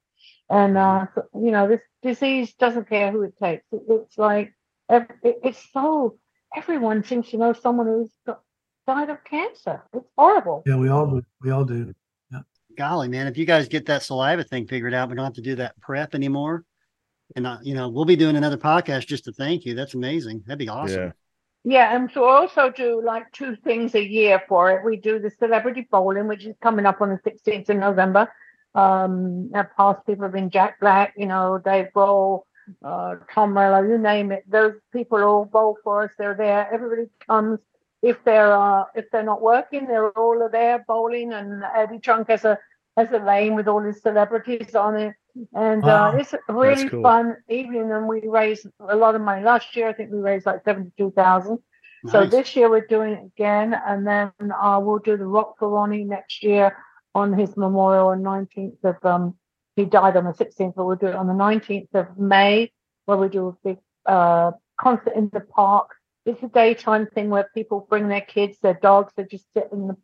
And, 0.48 0.78
uh, 0.78 1.04
you 1.34 1.50
know, 1.50 1.68
this 1.68 1.82
disease 2.02 2.54
doesn't 2.54 2.88
care 2.88 3.12
who 3.12 3.20
it 3.20 3.36
takes. 3.36 3.66
It, 3.70 3.82
it's 3.86 4.16
like, 4.16 4.54
it's 4.88 5.62
so, 5.74 6.16
everyone 6.56 7.04
seems 7.04 7.28
to 7.28 7.36
know 7.36 7.52
someone 7.52 7.86
who's 7.86 8.12
got, 8.26 8.40
died 8.86 9.10
of 9.10 9.22
cancer. 9.24 9.82
It's 9.92 10.08
horrible. 10.16 10.62
Yeah, 10.64 10.76
we 10.76 10.88
all 10.88 11.06
do. 11.06 11.22
We 11.42 11.50
all 11.50 11.66
do. 11.66 11.92
Golly, 12.78 13.08
man, 13.08 13.26
if 13.26 13.36
you 13.36 13.44
guys 13.44 13.68
get 13.68 13.84
that 13.86 14.02
saliva 14.02 14.42
thing 14.42 14.66
figured 14.66 14.94
out, 14.94 15.10
we 15.10 15.16
don't 15.16 15.26
have 15.26 15.34
to 15.34 15.42
do 15.42 15.56
that 15.56 15.78
prep 15.82 16.14
anymore. 16.14 16.64
And 17.36 17.46
uh, 17.46 17.58
you 17.62 17.74
know, 17.74 17.88
we'll 17.88 18.04
be 18.04 18.16
doing 18.16 18.36
another 18.36 18.56
podcast 18.56 19.06
just 19.06 19.24
to 19.24 19.32
thank 19.32 19.64
you. 19.64 19.74
That's 19.74 19.94
amazing. 19.94 20.42
That'd 20.46 20.58
be 20.58 20.68
awesome. 20.68 21.00
Yeah. 21.00 21.12
Yeah, 21.66 21.96
and 21.96 22.10
so 22.12 22.20
we 22.20 22.28
also 22.28 22.68
do 22.68 23.02
like 23.02 23.32
two 23.32 23.56
things 23.56 23.94
a 23.94 24.04
year 24.04 24.42
for 24.48 24.70
it. 24.70 24.84
We 24.84 24.98
do 24.98 25.18
the 25.18 25.30
celebrity 25.30 25.88
bowling, 25.90 26.28
which 26.28 26.44
is 26.44 26.54
coming 26.60 26.84
up 26.84 27.00
on 27.00 27.08
the 27.08 27.30
16th 27.30 27.70
of 27.70 27.78
November. 27.78 28.30
Um, 28.74 29.50
our 29.54 29.72
past 29.74 30.04
people 30.04 30.24
have 30.24 30.32
been 30.32 30.50
Jack 30.50 30.78
Black, 30.78 31.14
you 31.16 31.24
know, 31.24 31.58
Dave 31.64 31.86
Grohl, 31.96 32.42
uh, 32.84 33.16
Tom 33.32 33.54
Morello, 33.54 33.82
you 33.82 33.98
name 33.98 34.32
it. 34.32 34.44
Those 34.46 34.74
people 34.92 35.22
all 35.22 35.44
bowl 35.44 35.78
for 35.82 36.04
us. 36.04 36.10
They're 36.18 36.34
there. 36.34 36.68
Everybody 36.72 37.08
comes. 37.26 37.60
If 38.02 38.22
they're 38.24 38.52
uh, 38.52 38.84
if 38.94 39.10
they're 39.10 39.22
not 39.22 39.40
working, 39.40 39.86
they're 39.86 40.10
all 40.10 40.48
there 40.50 40.84
bowling. 40.86 41.32
And 41.32 41.64
Eddie 41.74 42.00
Trunk 42.00 42.28
has 42.28 42.44
a 42.44 42.58
has 42.96 43.10
a 43.12 43.18
lane 43.18 43.54
with 43.54 43.68
all 43.68 43.80
his 43.82 44.00
celebrities 44.02 44.74
on 44.74 44.96
it. 44.96 45.14
And 45.52 45.82
Wow. 45.82 46.12
uh, 46.12 46.16
it's 46.16 46.32
a 46.32 46.38
really 46.52 46.88
cool. 46.88 47.02
fun 47.02 47.36
evening. 47.48 47.90
And 47.90 48.06
we 48.06 48.22
raised 48.28 48.66
a 48.88 48.96
lot 48.96 49.14
of 49.16 49.20
money. 49.20 49.42
Last 49.42 49.74
year, 49.76 49.88
I 49.88 49.92
think 49.92 50.10
we 50.12 50.18
raised 50.18 50.46
like 50.46 50.64
seventy 50.64 50.92
two 50.96 51.10
thousand. 51.10 51.58
So 52.06 52.26
this 52.26 52.54
year 52.54 52.68
we're 52.68 52.86
doing 52.86 53.12
it 53.14 53.24
again, 53.24 53.72
and 53.74 54.06
then 54.06 54.30
uh, 54.62 54.78
we'll 54.82 54.98
do 54.98 55.16
the 55.16 55.24
Rock 55.24 55.54
for 55.58 55.70
Ronnie 55.70 56.04
next 56.04 56.42
year 56.42 56.76
on 57.14 57.32
his 57.32 57.56
memorial 57.56 58.08
on 58.08 58.22
19th 58.22 58.84
of 58.84 58.96
um 59.04 59.34
he 59.76 59.84
died 59.86 60.16
on 60.16 60.24
the 60.24 60.32
16th, 60.32 60.74
but 60.76 60.84
we'll 60.84 60.96
do 60.96 61.06
it 61.06 61.14
on 61.16 61.26
the 61.26 61.32
19th 61.32 61.88
of 61.94 62.18
May, 62.18 62.70
where 63.06 63.16
we 63.16 63.28
do 63.28 63.48
a 63.48 63.68
big 63.68 63.78
uh 64.06 64.52
concert 64.78 65.14
in 65.16 65.30
the 65.32 65.40
park. 65.40 65.90
It's 66.26 66.42
a 66.42 66.48
daytime 66.48 67.06
thing 67.06 67.28
where 67.28 67.48
people 67.54 67.86
bring 67.88 68.08
their 68.08 68.22
kids, 68.22 68.58
their 68.62 68.74
dogs, 68.74 69.12
they 69.16 69.24
just 69.24 69.44
sit 69.54 69.68
in 69.72 69.88
the 69.88 69.96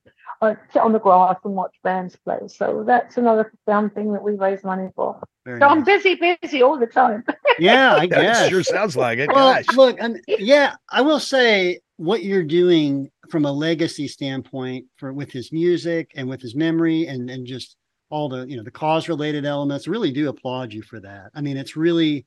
uh, 0.43 0.55
sit 0.73 0.83
on 0.83 0.93
the 0.93 0.99
grass 0.99 1.37
and 1.45 1.55
watch 1.55 1.75
bands 1.83 2.17
play. 2.17 2.39
So 2.49 2.85
that's 2.87 3.17
another 3.17 3.53
fun 3.67 3.91
thing 3.91 4.13
that 4.13 4.23
we 4.23 4.35
raise 4.35 4.65
money 4.65 4.89
for. 4.95 5.23
Very 5.45 5.61
So 5.61 5.67
I'm 5.67 5.85
busy, 5.85 6.15
busy 6.43 6.63
all 6.63 6.79
the 6.79 6.87
time. 6.87 7.25
Yeah, 7.59 7.95
I 7.95 8.07
guess. 8.07 8.49
sure 8.49 8.63
sounds 8.63 8.97
like 8.97 9.19
it. 9.19 9.29
Well, 9.29 9.53
Gosh. 9.55 9.77
look, 9.77 10.03
um, 10.03 10.17
yeah, 10.27 10.77
I 10.89 11.03
will 11.03 11.21
say 11.21 11.81
what 11.97 12.23
you're 12.23 12.45
doing 12.45 13.11
from 13.29 13.45
a 13.45 13.53
legacy 13.53 14.09
standpoint 14.09 14.87
for 14.97 15.13
with 15.13 15.31
his 15.31 15.53
music 15.53 16.13
and 16.17 16.27
with 16.27 16.41
his 16.41 16.55
memory 16.55 17.07
and 17.07 17.29
and 17.29 17.47
just 17.47 17.77
all 18.09 18.31
the 18.31 18.47
you 18.47 18.57
know 18.57 18.63
the 18.63 18.71
cause 18.71 19.11
related 19.11 19.45
elements. 19.45 19.87
Really 19.87 20.11
do 20.11 20.31
applaud 20.31 20.73
you 20.73 20.83
for 20.83 21.01
that. 21.01 21.33
I 21.35 21.43
mean, 21.43 21.59
it's 21.59 21.77
really 21.77 22.25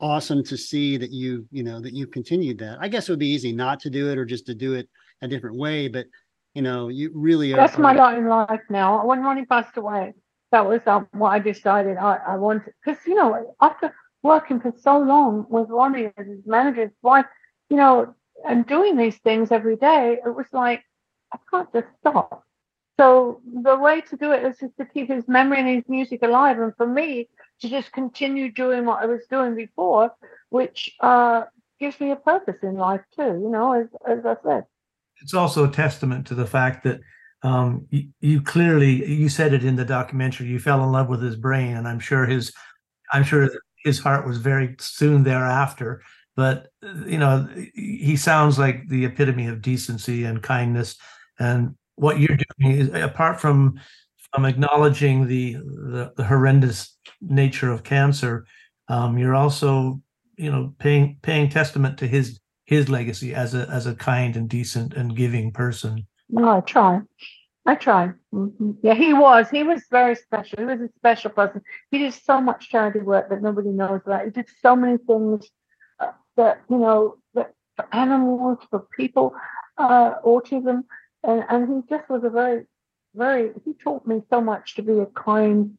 awesome 0.00 0.42
to 0.44 0.56
see 0.56 0.96
that 0.96 1.10
you 1.10 1.46
you 1.50 1.62
know 1.62 1.80
that 1.80 1.92
you've 1.94 2.10
continued 2.10 2.58
that. 2.58 2.78
I 2.80 2.88
guess 2.88 3.08
it 3.08 3.12
would 3.12 3.18
be 3.18 3.28
easy 3.28 3.52
not 3.52 3.80
to 3.80 3.90
do 3.90 4.10
it 4.10 4.18
or 4.18 4.24
just 4.24 4.46
to 4.46 4.54
do 4.54 4.74
it 4.74 4.88
a 5.22 5.28
different 5.28 5.56
way, 5.56 5.88
but 5.88 6.06
you 6.56 6.62
know, 6.62 6.88
you 6.88 7.10
really 7.14 7.52
are. 7.52 7.56
That's 7.56 7.76
my 7.76 7.92
are- 7.92 7.98
lot 7.98 8.16
in 8.16 8.28
life 8.28 8.62
now. 8.70 9.04
When 9.04 9.20
Ronnie 9.20 9.44
passed 9.44 9.76
away, 9.76 10.14
that 10.52 10.66
was 10.66 10.80
um, 10.86 11.06
what 11.12 11.28
I 11.28 11.38
decided 11.38 11.98
I, 11.98 12.18
I 12.28 12.36
wanted. 12.36 12.72
Because, 12.82 12.98
you 13.06 13.14
know, 13.14 13.54
after 13.60 13.94
working 14.22 14.60
for 14.60 14.72
so 14.80 14.98
long 14.98 15.44
with 15.50 15.68
Ronnie 15.68 16.06
as 16.16 16.26
his 16.26 16.46
manager, 16.46 16.84
his 16.84 16.96
wife, 17.02 17.26
you 17.68 17.76
know, 17.76 18.14
and 18.48 18.66
doing 18.66 18.96
these 18.96 19.18
things 19.18 19.52
every 19.52 19.76
day, 19.76 20.18
it 20.24 20.34
was 20.34 20.46
like, 20.50 20.82
I 21.30 21.36
can't 21.50 21.70
just 21.74 21.88
stop. 22.00 22.45
So 22.98 23.42
the 23.62 23.76
way 23.76 24.00
to 24.00 24.16
do 24.16 24.32
it 24.32 24.44
is 24.44 24.58
just 24.58 24.76
to 24.78 24.86
keep 24.86 25.08
his 25.08 25.28
memory 25.28 25.60
and 25.60 25.68
his 25.68 25.84
music 25.88 26.22
alive. 26.22 26.58
And 26.58 26.74
for 26.76 26.86
me, 26.86 27.28
to 27.60 27.68
just 27.68 27.92
continue 27.92 28.50
doing 28.50 28.84
what 28.84 29.02
I 29.02 29.06
was 29.06 29.22
doing 29.30 29.54
before, 29.54 30.12
which 30.50 30.94
uh, 31.00 31.44
gives 31.78 32.00
me 32.00 32.10
a 32.10 32.16
purpose 32.16 32.56
in 32.62 32.76
life 32.76 33.02
too, 33.14 33.40
you 33.42 33.50
know, 33.50 33.72
as, 33.72 33.86
as 34.08 34.24
I 34.24 34.36
said. 34.42 34.64
It's 35.22 35.34
also 35.34 35.64
a 35.64 35.70
testament 35.70 36.26
to 36.28 36.34
the 36.34 36.46
fact 36.46 36.84
that 36.84 37.00
um, 37.42 37.86
you, 37.90 38.08
you 38.20 38.42
clearly 38.42 39.06
you 39.12 39.28
said 39.28 39.52
it 39.52 39.64
in 39.64 39.76
the 39.76 39.84
documentary. 39.84 40.48
You 40.48 40.58
fell 40.58 40.82
in 40.82 40.92
love 40.92 41.08
with 41.08 41.22
his 41.22 41.36
brain, 41.36 41.76
and 41.76 41.86
I'm 41.86 42.00
sure 42.00 42.26
his 42.26 42.52
I'm 43.12 43.24
sure 43.24 43.48
his 43.84 43.98
heart 43.98 44.26
was 44.26 44.38
very 44.38 44.74
soon 44.78 45.22
thereafter. 45.22 46.02
But 46.34 46.68
you 47.06 47.18
know, 47.18 47.48
he 47.74 48.16
sounds 48.16 48.58
like 48.58 48.88
the 48.88 49.04
epitome 49.04 49.46
of 49.46 49.62
decency 49.62 50.24
and 50.24 50.42
kindness. 50.42 50.96
And 51.38 51.76
what 51.96 52.20
you're 52.20 52.36
doing 52.58 52.72
is, 52.72 52.88
apart 52.94 53.40
from 53.40 53.80
from 54.32 54.44
acknowledging 54.44 55.26
the 55.26 55.54
the, 55.54 56.12
the 56.16 56.24
horrendous 56.24 56.96
nature 57.20 57.70
of 57.70 57.82
cancer, 57.82 58.46
um, 58.88 59.18
you're 59.18 59.34
also 59.34 60.00
you 60.36 60.50
know 60.50 60.74
paying 60.78 61.18
paying 61.22 61.48
testament 61.48 61.98
to 61.98 62.06
his 62.06 62.40
his 62.66 62.88
legacy 62.88 63.34
as 63.34 63.54
a 63.54 63.68
as 63.70 63.86
a 63.86 63.94
kind 63.94 64.36
and 64.36 64.48
decent 64.48 64.94
and 64.94 65.16
giving 65.16 65.52
person. 65.52 66.06
I 66.36 66.60
try. 66.60 67.00
I 67.64 67.74
try. 67.74 68.12
hmm 68.30 68.72
Yeah, 68.82 68.94
he 68.94 69.12
was. 69.12 69.48
He 69.50 69.62
was 69.62 69.82
very 69.90 70.14
special. 70.14 70.58
He 70.58 70.64
was 70.64 70.80
a 70.80 70.88
special 70.98 71.30
person. 71.30 71.62
He 71.90 71.98
did 71.98 72.14
so 72.14 72.40
much 72.40 72.68
charity 72.68 73.00
work 73.00 73.28
that 73.30 73.42
nobody 73.42 73.70
knows 73.70 74.02
about. 74.06 74.24
He 74.24 74.30
did 74.30 74.48
so 74.62 74.76
many 74.76 74.98
things 74.98 75.48
uh, 75.98 76.12
that 76.36 76.60
you 76.70 76.78
know 76.78 77.16
that 77.34 77.54
for 77.76 77.86
animals, 77.92 78.58
for 78.70 78.86
people, 78.96 79.34
uh, 79.78 80.14
autism, 80.24 80.84
and 81.26 81.44
and 81.48 81.68
he 81.68 81.94
just 81.94 82.08
was 82.08 82.22
a 82.24 82.30
very, 82.30 82.64
very. 83.14 83.52
He 83.64 83.74
taught 83.74 84.06
me 84.06 84.22
so 84.30 84.40
much 84.40 84.76
to 84.76 84.82
be 84.82 84.98
a 84.98 85.06
kind 85.06 85.76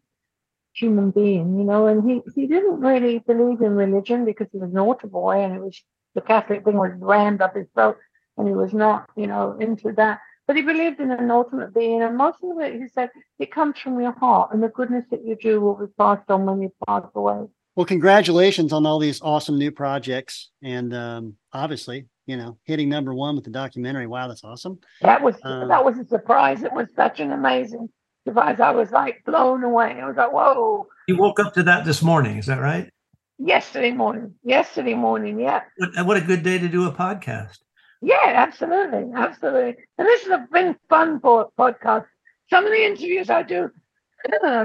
human 0.73 1.11
being, 1.11 1.57
you 1.57 1.63
know. 1.63 1.87
And 1.87 2.09
he 2.09 2.21
he 2.35 2.47
didn't 2.47 2.79
really 2.79 3.19
believe 3.19 3.61
in 3.61 3.75
religion 3.75 4.25
because 4.25 4.47
he 4.51 4.59
was 4.59 4.71
an 4.71 4.79
altar 4.79 5.07
boy, 5.07 5.41
and 5.43 5.55
it 5.55 5.61
was 5.61 5.81
the 6.15 6.21
Catholic 6.21 6.63
thing 6.65 6.77
was 6.77 6.91
rammed 6.99 7.41
up 7.41 7.55
his 7.55 7.67
throat, 7.73 7.97
and 8.37 8.47
he 8.47 8.53
was 8.53 8.73
not, 8.73 9.09
you 9.15 9.27
know, 9.27 9.57
into 9.59 9.91
that. 9.93 10.19
But 10.47 10.55
he 10.55 10.61
believed 10.61 10.99
in 10.99 11.11
an 11.11 11.29
ultimate 11.29 11.73
being, 11.73 12.01
and 12.01 12.17
most 12.17 12.37
of 12.41 12.57
it, 12.59 12.73
he 12.73 12.87
said, 12.87 13.09
it 13.37 13.51
comes 13.51 13.77
from 13.77 13.99
your 13.99 14.13
heart, 14.13 14.53
and 14.53 14.63
the 14.63 14.69
goodness 14.69 15.03
that 15.11 15.25
you 15.25 15.35
do 15.35 15.59
will 15.59 15.75
be 15.75 15.91
passed 15.97 16.29
on 16.29 16.45
when 16.45 16.61
you 16.61 16.71
pass 16.87 17.03
away. 17.13 17.47
Well, 17.75 17.85
congratulations 17.85 18.71
on 18.71 18.85
all 18.85 18.97
these 18.97 19.21
awesome 19.21 19.57
new 19.57 19.71
projects, 19.71 20.49
and 20.63 20.93
um, 20.93 21.35
obviously, 21.51 22.07
you 22.27 22.37
know, 22.37 22.57
hitting 22.65 22.89
number 22.89 23.13
one 23.15 23.35
with 23.35 23.45
the 23.45 23.49
documentary. 23.49 24.05
Wow, 24.05 24.27
that's 24.27 24.43
awesome. 24.43 24.77
That 25.01 25.23
was 25.23 25.35
Um, 25.43 25.69
that 25.69 25.83
was 25.83 25.97
a 25.97 26.05
surprise. 26.05 26.61
It 26.61 26.73
was 26.73 26.87
such 26.95 27.19
an 27.19 27.31
amazing 27.31 27.89
surprise. 28.27 28.59
I 28.59 28.71
was 28.71 28.91
like 28.91 29.23
blown 29.25 29.63
away. 29.63 29.99
I 29.99 30.05
was 30.07 30.17
like, 30.17 30.31
whoa! 30.31 30.85
You 31.07 31.17
woke 31.17 31.39
up 31.39 31.53
to 31.55 31.63
that 31.63 31.85
this 31.85 32.03
morning, 32.03 32.37
is 32.37 32.45
that 32.45 32.59
right? 32.61 32.91
Yesterday 33.39 33.91
morning, 33.91 34.33
yesterday 34.43 34.93
morning, 34.95 35.39
yeah, 35.39 35.61
What, 35.77 36.05
what 36.05 36.17
a 36.17 36.21
good 36.21 36.43
day 36.43 36.57
to 36.57 36.67
do 36.67 36.85
a 36.87 36.91
podcast. 36.91 37.59
yeah, 38.01 38.33
absolutely, 38.33 39.05
absolutely. 39.15 39.75
And 39.97 40.07
this 40.07 40.25
has 40.27 40.47
been 40.51 40.75
fun 40.89 41.19
for 41.19 41.49
podcast. 41.57 42.05
Some 42.49 42.65
of 42.65 42.71
the 42.71 42.83
interviews 42.83 43.29
I 43.29 43.43
do, 43.43 43.69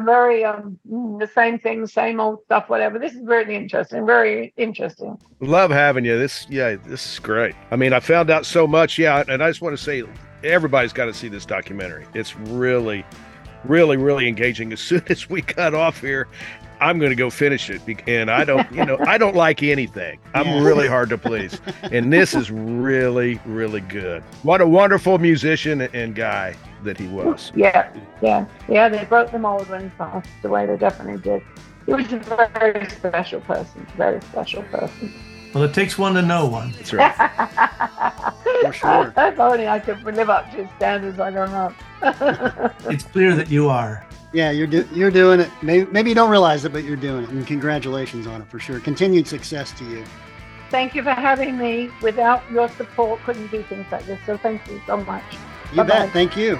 very 0.05 0.45
um 0.45 0.79
the 0.85 1.31
same 1.35 1.59
thing, 1.59 1.87
same 1.87 2.21
old 2.21 2.43
stuff, 2.45 2.69
whatever. 2.69 2.99
This 2.99 3.13
is 3.13 3.23
really 3.25 3.55
interesting, 3.55 4.07
very 4.07 4.53
interesting. 4.57 5.19
Love 5.41 5.71
having 5.71 6.05
you. 6.05 6.19
This, 6.19 6.47
yeah, 6.49 6.77
this 6.77 7.13
is 7.13 7.19
great. 7.19 7.55
I 7.71 7.77
mean, 7.77 7.93
I 7.93 8.01
found 8.01 8.31
out 8.31 8.47
so 8.47 8.67
much. 8.67 8.99
Yeah, 8.99 9.25
and 9.29 9.43
I 9.43 9.51
just 9.51 9.63
want 9.63 9.77
to 9.77 9.83
say, 9.83 10.03
everybody's 10.45 10.93
got 10.93 11.07
to 11.07 11.15
see 11.15 11.29
this 11.29 11.47
documentary. 11.47 12.07
It's 12.15 12.37
really, 12.37 13.05
really, 13.65 13.97
really 13.97 14.29
engaging. 14.29 14.73
As 14.73 14.81
soon 14.81 15.03
as 15.09 15.29
we 15.29 15.43
cut 15.43 15.75
off 15.75 16.01
here, 16.01 16.29
I'm 16.83 16.99
going 16.99 17.11
to 17.11 17.17
go 17.17 17.31
finish 17.31 17.71
it. 17.71 17.81
And 18.09 18.29
I 18.31 18.45
don't, 18.45 18.71
you 18.73 18.85
know, 18.85 18.99
I 19.07 19.17
don't 19.17 19.37
like 19.37 19.63
anything. 19.63 20.19
I'm 20.35 20.47
Yeah. 20.47 20.63
really 20.65 20.89
hard 20.89 21.09
to 21.11 21.19
please. 21.19 21.61
And 21.83 22.13
this 22.13 22.35
is 22.35 22.51
really, 22.51 23.41
really 23.47 23.81
good. 23.83 24.23
What 24.43 24.61
a 24.61 24.67
wonderful 24.67 25.19
musician 25.19 25.83
and 25.83 26.15
guy 26.15 26.57
that 26.83 26.99
he 26.99 27.07
was. 27.07 27.53
Yeah, 27.55 27.89
yeah, 28.21 28.45
yeah. 28.69 28.89
They 28.89 29.05
broke 29.05 29.31
the 29.31 29.39
mold 29.39 29.69
when 29.71 29.85
he 29.85 29.89
passed 29.91 30.29
away. 30.43 30.67
They 30.67 30.77
definitely 30.77 31.23
did. 31.23 31.43
He 31.87 31.93
was 31.95 32.13
a 32.13 32.51
very 32.59 32.89
special 32.91 33.41
person. 33.43 33.87
Very 33.97 34.21
special 34.23 34.63
person. 34.65 35.15
Well, 35.55 35.63
it 35.65 35.75
takes 35.75 35.99
one 35.99 36.15
to 36.15 36.23
know 36.23 36.47
one. 36.47 36.73
That's 36.73 36.93
right. 36.93 37.15
For 38.63 38.73
sure. 38.73 39.13
if 39.17 39.39
only 39.39 39.69
I 39.69 39.79
could 39.79 40.03
live 40.03 40.31
up 40.31 40.51
to 40.53 40.57
his 40.65 40.69
standards. 40.77 41.21
I 41.21 41.31
don't 41.31 41.51
know. 41.51 41.73
It's 42.91 43.05
clear 43.05 43.35
that 43.37 43.49
you 43.51 43.69
are. 43.69 44.05
Yeah, 44.33 44.51
you're 44.51 44.67
do- 44.67 44.89
you're 44.93 45.11
doing 45.11 45.41
it. 45.41 45.51
Maybe, 45.61 45.91
maybe 45.93 46.09
you 46.11 46.15
don't 46.15 46.31
realize 46.31 46.65
it, 46.65 46.73
but 46.73 46.85
you're 46.85 46.97
doing 46.97 47.25
it. 47.25 47.31
And 47.31 47.47
congratulations 47.47 48.27
on 48.27 48.41
it 48.41 48.49
for 48.49 48.59
sure. 48.59 48.81
Continued 48.81 49.27
success 49.27 49.73
to 49.73 49.85
you. 49.85 50.05
thank 50.71 50.95
you 50.95 51.03
for 51.03 51.11
having 51.11 51.59
me. 51.59 51.91
Without 52.01 52.43
your 52.51 52.67
support, 52.71 53.21
couldn't 53.25 53.51
do 53.51 53.63
things 53.65 53.85
like 53.93 54.07
this. 54.07 54.19
So 54.25 54.39
thank 54.39 54.67
you 54.69 54.81
so 54.87 54.97
much. 54.97 55.23
You 55.71 55.77
Bye-bye. 55.79 55.89
bet. 56.07 56.11
Thank 56.13 56.35
you. 56.35 56.59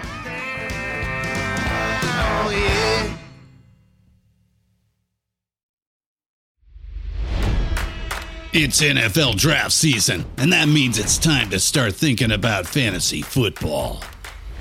It's 8.55 8.83
NFL 8.83 9.37
draft 9.37 9.73
season, 9.73 10.27
and 10.37 10.53
that 10.53 10.69
means 10.69 10.99
it's 10.99 11.17
time 11.17 11.49
to 11.51 11.59
start 11.59 11.95
thinking 11.95 12.31
about 12.31 12.67
fantasy 12.67 13.23
football. 13.23 14.03